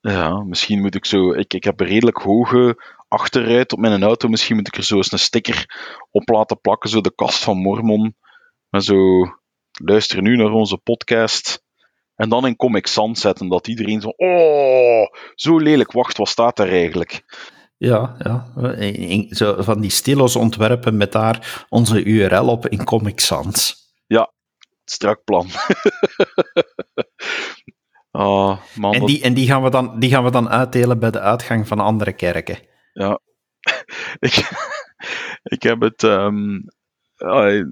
Ja, 0.00 0.42
misschien 0.44 0.80
moet 0.80 0.94
ik 0.94 1.04
zo... 1.04 1.32
Ik, 1.32 1.54
ik 1.54 1.64
heb 1.64 1.80
een 1.80 1.86
redelijk 1.86 2.18
hoge 2.18 2.76
achteruit 3.08 3.72
op 3.72 3.78
mijn 3.78 4.02
auto. 4.02 4.28
Misschien 4.28 4.56
moet 4.56 4.66
ik 4.66 4.76
er 4.76 4.84
zo 4.84 4.96
eens 4.96 5.12
een 5.12 5.18
sticker 5.18 5.66
op 6.10 6.28
laten 6.28 6.60
plakken, 6.60 6.90
zo 6.90 7.00
de 7.00 7.14
kast 7.14 7.44
van 7.44 7.56
Mormon. 7.56 8.16
Maar 8.68 8.82
zo... 8.82 8.96
Luister 9.84 10.22
nu 10.22 10.36
naar 10.36 10.50
onze 10.50 10.76
podcast 10.76 11.62
en 12.14 12.28
dan 12.28 12.46
in 12.46 12.56
Comic 12.56 12.86
Sans 12.86 13.20
zetten, 13.20 13.48
dat 13.48 13.68
iedereen 13.68 14.00
zo, 14.00 14.08
oh, 14.08 15.06
zo 15.34 15.58
lelijk, 15.58 15.92
wacht, 15.92 16.16
wat 16.16 16.28
staat 16.28 16.56
daar 16.56 16.68
eigenlijk? 16.68 17.24
Ja, 17.76 18.16
ja. 18.18 18.46
Zo 19.28 19.62
van 19.62 19.80
die 19.80 19.90
stilos 19.90 20.36
ontwerpen 20.36 20.96
met 20.96 21.12
daar 21.12 21.66
onze 21.68 22.04
URL 22.04 22.48
op 22.48 22.68
in 22.68 22.84
Comic 22.84 23.20
Sans. 23.20 23.76
Ja, 24.06 24.32
strak 24.84 25.24
plan. 25.24 25.46
oh, 28.10 28.58
man, 28.74 28.94
en, 28.94 29.06
die, 29.06 29.22
en 29.22 29.34
die, 29.34 29.46
gaan 29.46 29.62
we 29.62 29.70
dan, 29.70 29.98
die 29.98 30.10
gaan 30.10 30.24
we 30.24 30.30
dan 30.30 30.48
uitdelen 30.48 30.98
bij 30.98 31.10
de 31.10 31.20
uitgang 31.20 31.68
van 31.68 31.80
andere 31.80 32.12
kerken. 32.12 32.58
Ja, 32.92 33.20
ik, 34.28 34.50
ik 35.42 35.62
heb 35.62 35.80
het 35.80 36.02
ehm, 37.22 37.66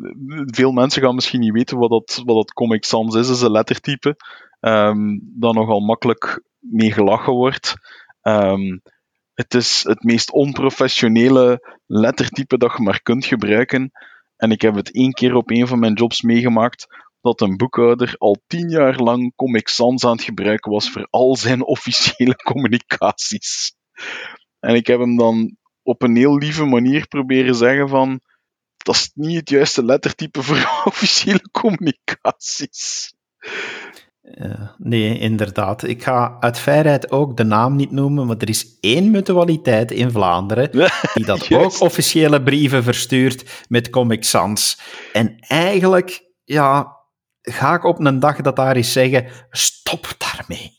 veel 0.46 0.72
mensen 0.72 1.02
gaan 1.02 1.14
misschien 1.14 1.40
niet 1.40 1.52
weten 1.52 1.78
wat 1.78 1.90
dat, 1.90 2.22
wat 2.24 2.36
dat 2.36 2.52
Comic 2.52 2.84
Sans 2.84 3.14
is. 3.14 3.28
is 3.28 3.40
een 3.40 3.50
lettertype 3.50 4.16
um, 4.60 5.20
dat 5.22 5.54
nogal 5.54 5.80
makkelijk 5.80 6.42
mee 6.58 6.92
gelachen 6.92 7.32
wordt. 7.32 7.74
Um, 8.22 8.82
het 9.34 9.54
is 9.54 9.82
het 9.82 10.02
meest 10.02 10.30
onprofessionele 10.32 11.78
lettertype 11.86 12.58
dat 12.58 12.76
je 12.76 12.82
maar 12.82 13.02
kunt 13.02 13.24
gebruiken. 13.24 13.90
En 14.36 14.50
ik 14.50 14.62
heb 14.62 14.74
het 14.74 14.94
één 14.94 15.12
keer 15.12 15.34
op 15.34 15.50
een 15.50 15.66
van 15.66 15.78
mijn 15.78 15.92
jobs 15.92 16.22
meegemaakt 16.22 16.86
dat 17.20 17.40
een 17.40 17.56
boekhouder 17.56 18.14
al 18.18 18.42
tien 18.46 18.68
jaar 18.68 18.96
lang 18.96 19.34
Comic 19.34 19.68
Sans 19.68 20.04
aan 20.04 20.12
het 20.12 20.22
gebruiken 20.22 20.72
was 20.72 20.90
voor 20.90 21.06
al 21.10 21.36
zijn 21.36 21.64
officiële 21.76 22.34
communicaties. 22.36 23.74
En 24.60 24.74
ik 24.74 24.86
heb 24.86 25.00
hem 25.00 25.16
dan 25.16 25.56
op 25.82 26.02
een 26.02 26.16
heel 26.16 26.36
lieve 26.36 26.64
manier 26.64 27.08
proberen 27.08 27.54
zeggen 27.54 27.88
van 27.88 28.20
dat 28.82 28.94
is 28.94 29.10
niet 29.14 29.36
het 29.36 29.50
juiste 29.50 29.84
lettertype 29.84 30.42
voor 30.42 30.70
officiële 30.84 31.50
communicaties. 31.50 33.12
nee, 34.76 35.18
inderdaad. 35.18 35.82
Ik 35.82 36.02
ga 36.02 36.36
uit 36.40 36.58
feitheid 36.58 37.10
ook 37.10 37.36
de 37.36 37.44
naam 37.44 37.76
niet 37.76 37.90
noemen, 37.90 38.26
maar 38.26 38.36
er 38.36 38.48
is 38.48 38.78
één 38.80 39.10
mutualiteit 39.10 39.90
in 39.90 40.10
Vlaanderen 40.10 40.70
die 41.14 41.24
dat 41.24 41.52
ook 41.52 41.80
officiële 41.80 42.42
brieven 42.42 42.82
verstuurt 42.82 43.64
met 43.68 43.90
Comic 43.90 44.24
Sans. 44.24 44.80
En 45.12 45.36
eigenlijk, 45.38 46.20
ja, 46.44 46.96
ga 47.42 47.74
ik 47.74 47.84
op 47.84 47.98
een 47.98 48.18
dag 48.18 48.40
dat 48.40 48.56
daar 48.56 48.76
eens 48.76 48.92
zeggen, 48.92 49.26
stop 49.50 50.14
daarmee. 50.18 50.78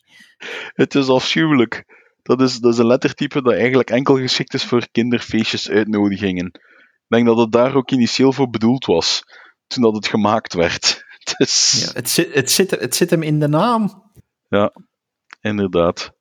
Het 0.73 0.95
is 0.95 1.09
afschuwelijk. 1.09 1.99
Dat 2.23 2.41
is, 2.41 2.57
dat 2.57 2.73
is 2.73 2.79
een 2.79 2.87
lettertype 2.87 3.41
dat 3.41 3.53
eigenlijk 3.53 3.89
enkel 3.89 4.17
geschikt 4.17 4.53
is 4.53 4.65
voor 4.65 4.87
kinderfeestjes 4.91 5.69
uitnodigingen 5.69 6.51
denk 7.11 7.25
dat 7.25 7.37
het 7.37 7.51
daar 7.51 7.75
ook 7.75 7.91
initieel 7.91 8.33
voor 8.33 8.49
bedoeld 8.49 8.85
was, 8.85 9.23
toen 9.67 9.83
dat 9.83 9.95
het 9.95 10.07
gemaakt 10.07 10.53
werd. 10.53 10.99
Dus... 11.37 11.83
Ja, 11.85 11.91
het, 11.93 12.09
zit, 12.09 12.33
het, 12.33 12.51
zit, 12.51 12.71
het 12.71 12.95
zit 12.95 13.09
hem 13.09 13.23
in 13.23 13.39
de 13.39 13.47
naam. 13.47 14.11
Ja, 14.47 14.73
inderdaad. 15.41 16.13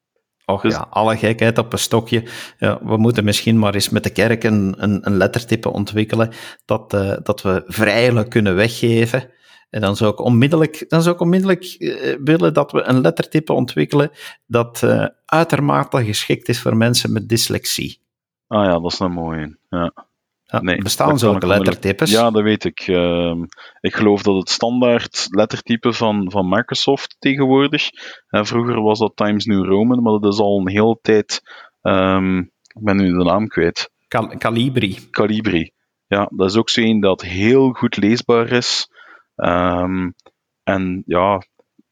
Och 0.44 0.62
dus... 0.62 0.72
ja, 0.72 0.86
alle 0.90 1.16
gekheid 1.16 1.58
op 1.58 1.72
een 1.72 1.78
stokje. 1.78 2.24
Ja, 2.58 2.84
we 2.84 2.96
moeten 2.96 3.24
misschien 3.24 3.58
maar 3.58 3.74
eens 3.74 3.88
met 3.88 4.02
de 4.02 4.10
kerk 4.10 4.44
een, 4.44 4.74
een, 4.78 5.06
een 5.06 5.16
lettertype 5.16 5.70
ontwikkelen 5.70 6.32
dat, 6.64 6.92
uh, 6.92 7.16
dat 7.22 7.42
we 7.42 7.62
vrijelijk 7.66 8.30
kunnen 8.30 8.54
weggeven. 8.54 9.30
En 9.70 9.80
dan 9.80 9.96
zou 9.96 10.12
ik 10.12 10.20
onmiddellijk, 10.20 10.84
dan 10.88 11.02
zou 11.02 11.14
ik 11.14 11.20
onmiddellijk 11.20 11.76
uh, 11.78 12.16
willen 12.24 12.54
dat 12.54 12.72
we 12.72 12.82
een 12.82 13.00
lettertype 13.00 13.52
ontwikkelen 13.52 14.10
dat 14.46 14.82
uh, 14.84 15.06
uitermate 15.24 16.04
geschikt 16.04 16.48
is 16.48 16.60
voor 16.60 16.76
mensen 16.76 17.12
met 17.12 17.28
dyslexie. 17.28 18.02
Ah 18.46 18.64
ja, 18.64 18.80
dat 18.80 18.92
is 18.92 18.98
een 18.98 19.12
mooie. 19.12 19.58
Ja. 19.68 20.08
Ja, 20.50 20.60
nee, 20.60 20.82
bestaan 20.82 21.18
zulke 21.18 21.46
lettertypes? 21.46 22.10
Ja, 22.10 22.30
dat 22.30 22.42
weet 22.42 22.64
ik. 22.64 22.86
Uh, 22.86 23.42
ik 23.80 23.94
geloof 23.94 24.22
dat 24.22 24.36
het 24.36 24.48
standaard 24.48 25.26
lettertype 25.30 25.92
van, 25.92 26.30
van 26.30 26.48
Microsoft 26.48 27.16
tegenwoordig. 27.18 27.90
Uh, 28.30 28.44
vroeger 28.44 28.82
was 28.82 28.98
dat 28.98 29.16
Times 29.16 29.44
New 29.44 29.64
Roman, 29.64 30.02
maar 30.02 30.20
dat 30.20 30.32
is 30.32 30.38
al 30.38 30.58
een 30.58 30.68
hele 30.68 30.98
tijd. 31.02 31.42
Um, 31.82 32.38
ik 32.74 32.84
ben 32.84 32.96
nu 32.96 33.18
de 33.18 33.24
naam 33.24 33.46
kwijt. 33.46 33.90
Cal 34.08 34.36
Calibri. 34.38 34.98
Calibri. 35.10 35.72
Ja, 36.06 36.30
dat 36.34 36.50
is 36.50 36.56
ook 36.56 36.70
zo 36.70 36.80
een 36.80 37.00
dat 37.00 37.22
heel 37.22 37.72
goed 37.72 37.96
leesbaar 37.96 38.52
is. 38.52 38.90
Um, 39.36 40.14
en 40.62 41.02
ja, 41.06 41.42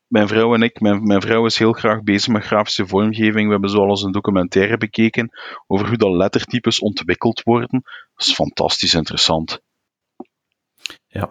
mijn 0.06 0.28
vrouw 0.28 0.54
en 0.54 0.62
ik, 0.62 0.80
mijn, 0.80 1.02
mijn 1.02 1.20
vrouw 1.20 1.46
is 1.46 1.58
heel 1.58 1.72
graag 1.72 2.02
bezig 2.02 2.32
met 2.32 2.44
grafische 2.44 2.86
vormgeving. 2.86 3.46
We 3.46 3.52
hebben 3.52 3.70
zoals 3.70 4.02
een 4.02 4.12
documentaire 4.12 4.76
bekeken 4.76 5.30
over 5.66 5.88
hoe 5.88 5.96
dat 5.96 6.10
lettertypes 6.10 6.80
ontwikkeld 6.80 7.42
worden. 7.42 7.82
Dat 8.18 8.26
is 8.26 8.34
fantastisch 8.34 8.94
interessant. 8.94 9.60
Ja. 11.06 11.30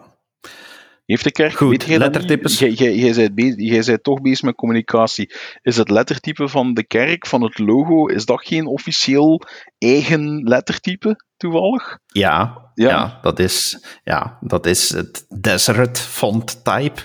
Heeft 1.04 1.24
de 1.24 1.32
kerk... 1.32 1.52
Goed, 1.52 1.86
weet 1.86 1.98
lettertypes... 1.98 2.58
Jij, 2.58 2.70
jij, 2.70 2.94
jij, 2.94 3.30
jij 3.56 3.82
bent 3.84 4.02
toch 4.02 4.20
bezig 4.20 4.42
met 4.42 4.54
communicatie. 4.54 5.34
Is 5.62 5.76
het 5.76 5.90
lettertype 5.90 6.48
van 6.48 6.74
de 6.74 6.86
kerk, 6.86 7.26
van 7.26 7.42
het 7.42 7.58
logo, 7.58 8.06
is 8.06 8.24
dat 8.24 8.46
geen 8.46 8.66
officieel 8.66 9.42
eigen 9.78 10.42
lettertype, 10.42 11.24
toevallig? 11.36 11.98
Ja, 12.06 12.70
ja. 12.74 12.88
ja 12.88 13.18
dat, 13.22 13.38
is, 13.38 13.84
ja 14.04 14.38
dat 14.40 14.66
is 14.66 14.88
het 14.88 15.26
Desert 15.40 15.98
Font 15.98 16.64
Type. 16.64 17.00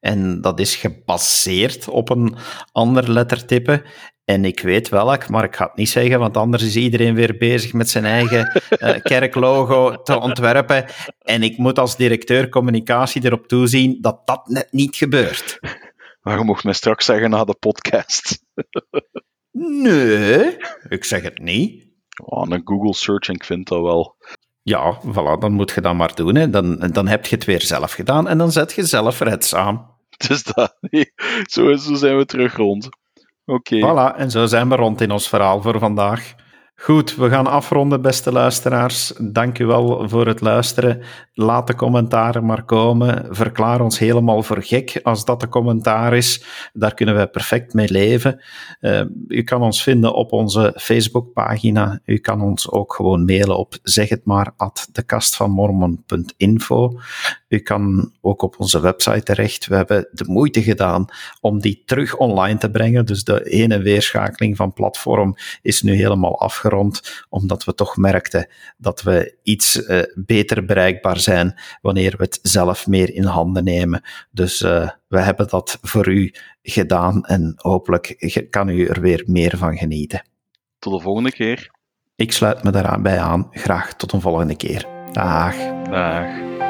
En 0.00 0.40
dat 0.40 0.60
is 0.60 0.76
gebaseerd 0.76 1.88
op 1.88 2.10
een 2.10 2.36
ander 2.72 3.12
lettertype. 3.12 3.84
En 4.28 4.44
ik 4.44 4.60
weet 4.60 4.88
welk, 4.88 5.28
maar 5.28 5.44
ik 5.44 5.56
ga 5.56 5.64
het 5.64 5.76
niet 5.76 5.88
zeggen, 5.88 6.18
want 6.18 6.36
anders 6.36 6.62
is 6.62 6.76
iedereen 6.76 7.14
weer 7.14 7.36
bezig 7.36 7.72
met 7.72 7.90
zijn 7.90 8.04
eigen 8.04 8.62
uh, 8.78 8.96
kerklogo 9.12 10.02
te 10.02 10.20
ontwerpen. 10.20 10.84
En 11.18 11.42
ik 11.42 11.58
moet 11.58 11.78
als 11.78 11.96
directeur 11.96 12.48
communicatie 12.48 13.24
erop 13.24 13.46
toezien 13.46 13.98
dat 14.00 14.26
dat 14.26 14.46
net 14.46 14.68
niet 14.70 14.96
gebeurt. 14.96 15.58
Waarom 16.20 16.46
mocht 16.46 16.64
mij 16.64 16.72
straks 16.72 17.04
zeggen 17.04 17.30
na 17.30 17.44
de 17.44 17.54
podcast? 17.54 18.44
nee, 19.84 20.56
ik 20.88 21.04
zeg 21.04 21.22
het 21.22 21.38
niet. 21.38 21.86
Oh, 22.24 22.46
een 22.48 22.62
Google 22.64 22.94
search 22.94 23.28
en 23.28 23.34
ik 23.34 23.44
vind 23.44 23.68
dat 23.68 23.82
wel. 23.82 24.16
Ja, 24.62 25.00
voilà, 25.00 25.38
dan 25.38 25.52
moet 25.52 25.72
je 25.74 25.80
dat 25.80 25.94
maar 25.94 26.14
doen. 26.14 26.34
Hè. 26.34 26.50
Dan, 26.50 26.78
dan 26.78 27.08
heb 27.08 27.26
je 27.26 27.34
het 27.34 27.44
weer 27.44 27.62
zelf 27.62 27.92
gedaan 27.92 28.28
en 28.28 28.38
dan 28.38 28.52
zet 28.52 28.72
je 28.72 28.86
zelf 28.86 29.20
redzaam. 29.20 29.96
Dus 30.28 30.42
dat, 30.42 30.76
nee, 30.80 31.12
zo, 31.46 31.76
zo 31.76 31.94
zijn 31.94 32.16
we 32.16 32.24
terug 32.24 32.56
rond. 32.56 32.88
Oké. 33.48 33.76
Voilà, 33.76 34.16
en 34.16 34.30
zo 34.30 34.46
zijn 34.46 34.68
we 34.68 34.74
rond 34.74 35.00
in 35.00 35.10
ons 35.10 35.28
verhaal 35.28 35.62
voor 35.62 35.78
vandaag. 35.78 36.34
Goed, 36.80 37.16
we 37.16 37.28
gaan 37.28 37.46
afronden, 37.46 38.02
beste 38.02 38.32
luisteraars. 38.32 39.12
Dank 39.20 39.58
u 39.58 39.66
wel 39.66 40.08
voor 40.08 40.26
het 40.26 40.40
luisteren. 40.40 41.02
Laat 41.34 41.66
de 41.66 41.74
commentaren 41.74 42.44
maar 42.44 42.64
komen. 42.64 43.26
Verklaar 43.30 43.80
ons 43.80 43.98
helemaal 43.98 44.42
voor 44.42 44.62
gek 44.62 45.00
als 45.02 45.24
dat 45.24 45.40
de 45.40 45.48
commentaar 45.48 46.16
is. 46.16 46.44
Daar 46.72 46.94
kunnen 46.94 47.14
wij 47.14 47.26
perfect 47.26 47.74
mee 47.74 47.90
leven. 47.90 48.42
Uh, 48.80 49.00
u 49.28 49.42
kan 49.42 49.62
ons 49.62 49.82
vinden 49.82 50.14
op 50.14 50.32
onze 50.32 50.74
Facebookpagina. 50.76 52.00
U 52.04 52.18
kan 52.18 52.40
ons 52.40 52.70
ook 52.70 52.94
gewoon 52.94 53.24
mailen 53.24 53.58
op 53.58 53.78
zeg 53.82 54.08
het 54.08 54.24
maar 54.24 54.52
at 54.56 54.88
dekastvanmormon.info. 54.92 57.00
U 57.48 57.58
kan 57.58 58.12
ook 58.20 58.42
op 58.42 58.54
onze 58.58 58.80
website 58.80 59.22
terecht. 59.22 59.66
We 59.66 59.74
hebben 59.74 60.08
de 60.12 60.24
moeite 60.26 60.62
gedaan 60.62 61.06
om 61.40 61.60
die 61.60 61.82
terug 61.86 62.16
online 62.16 62.58
te 62.58 62.70
brengen. 62.70 63.06
Dus 63.06 63.24
de 63.24 63.44
ene 63.44 63.78
weerschakeling 63.78 64.56
van 64.56 64.72
platform 64.72 65.34
is 65.62 65.82
nu 65.82 65.94
helemaal 65.94 66.40
omdat 67.28 67.64
we 67.64 67.74
toch 67.74 67.96
merkten 67.96 68.48
dat 68.76 69.02
we 69.02 69.38
iets 69.42 69.76
uh, 69.76 70.02
beter 70.14 70.64
bereikbaar 70.64 71.18
zijn 71.18 71.60
wanneer 71.80 72.14
we 72.16 72.22
het 72.24 72.38
zelf 72.42 72.86
meer 72.86 73.14
in 73.14 73.24
handen 73.24 73.64
nemen. 73.64 74.02
Dus 74.30 74.60
uh, 74.60 74.88
we 75.08 75.20
hebben 75.20 75.48
dat 75.48 75.78
voor 75.82 76.08
u 76.08 76.34
gedaan 76.62 77.24
en 77.24 77.52
hopelijk 77.56 78.46
kan 78.50 78.68
u 78.68 78.86
er 78.86 79.00
weer 79.00 79.22
meer 79.26 79.56
van 79.56 79.76
genieten. 79.76 80.22
Tot 80.78 80.92
de 80.92 81.00
volgende 81.00 81.32
keer. 81.32 81.70
Ik 82.16 82.32
sluit 82.32 82.62
me 82.62 82.70
daarbij 82.70 83.18
aan. 83.18 83.48
Graag 83.50 83.94
tot 83.94 84.12
een 84.12 84.20
volgende 84.20 84.56
keer. 84.56 84.86
Dag. 85.12 85.56
Dag. 85.90 86.67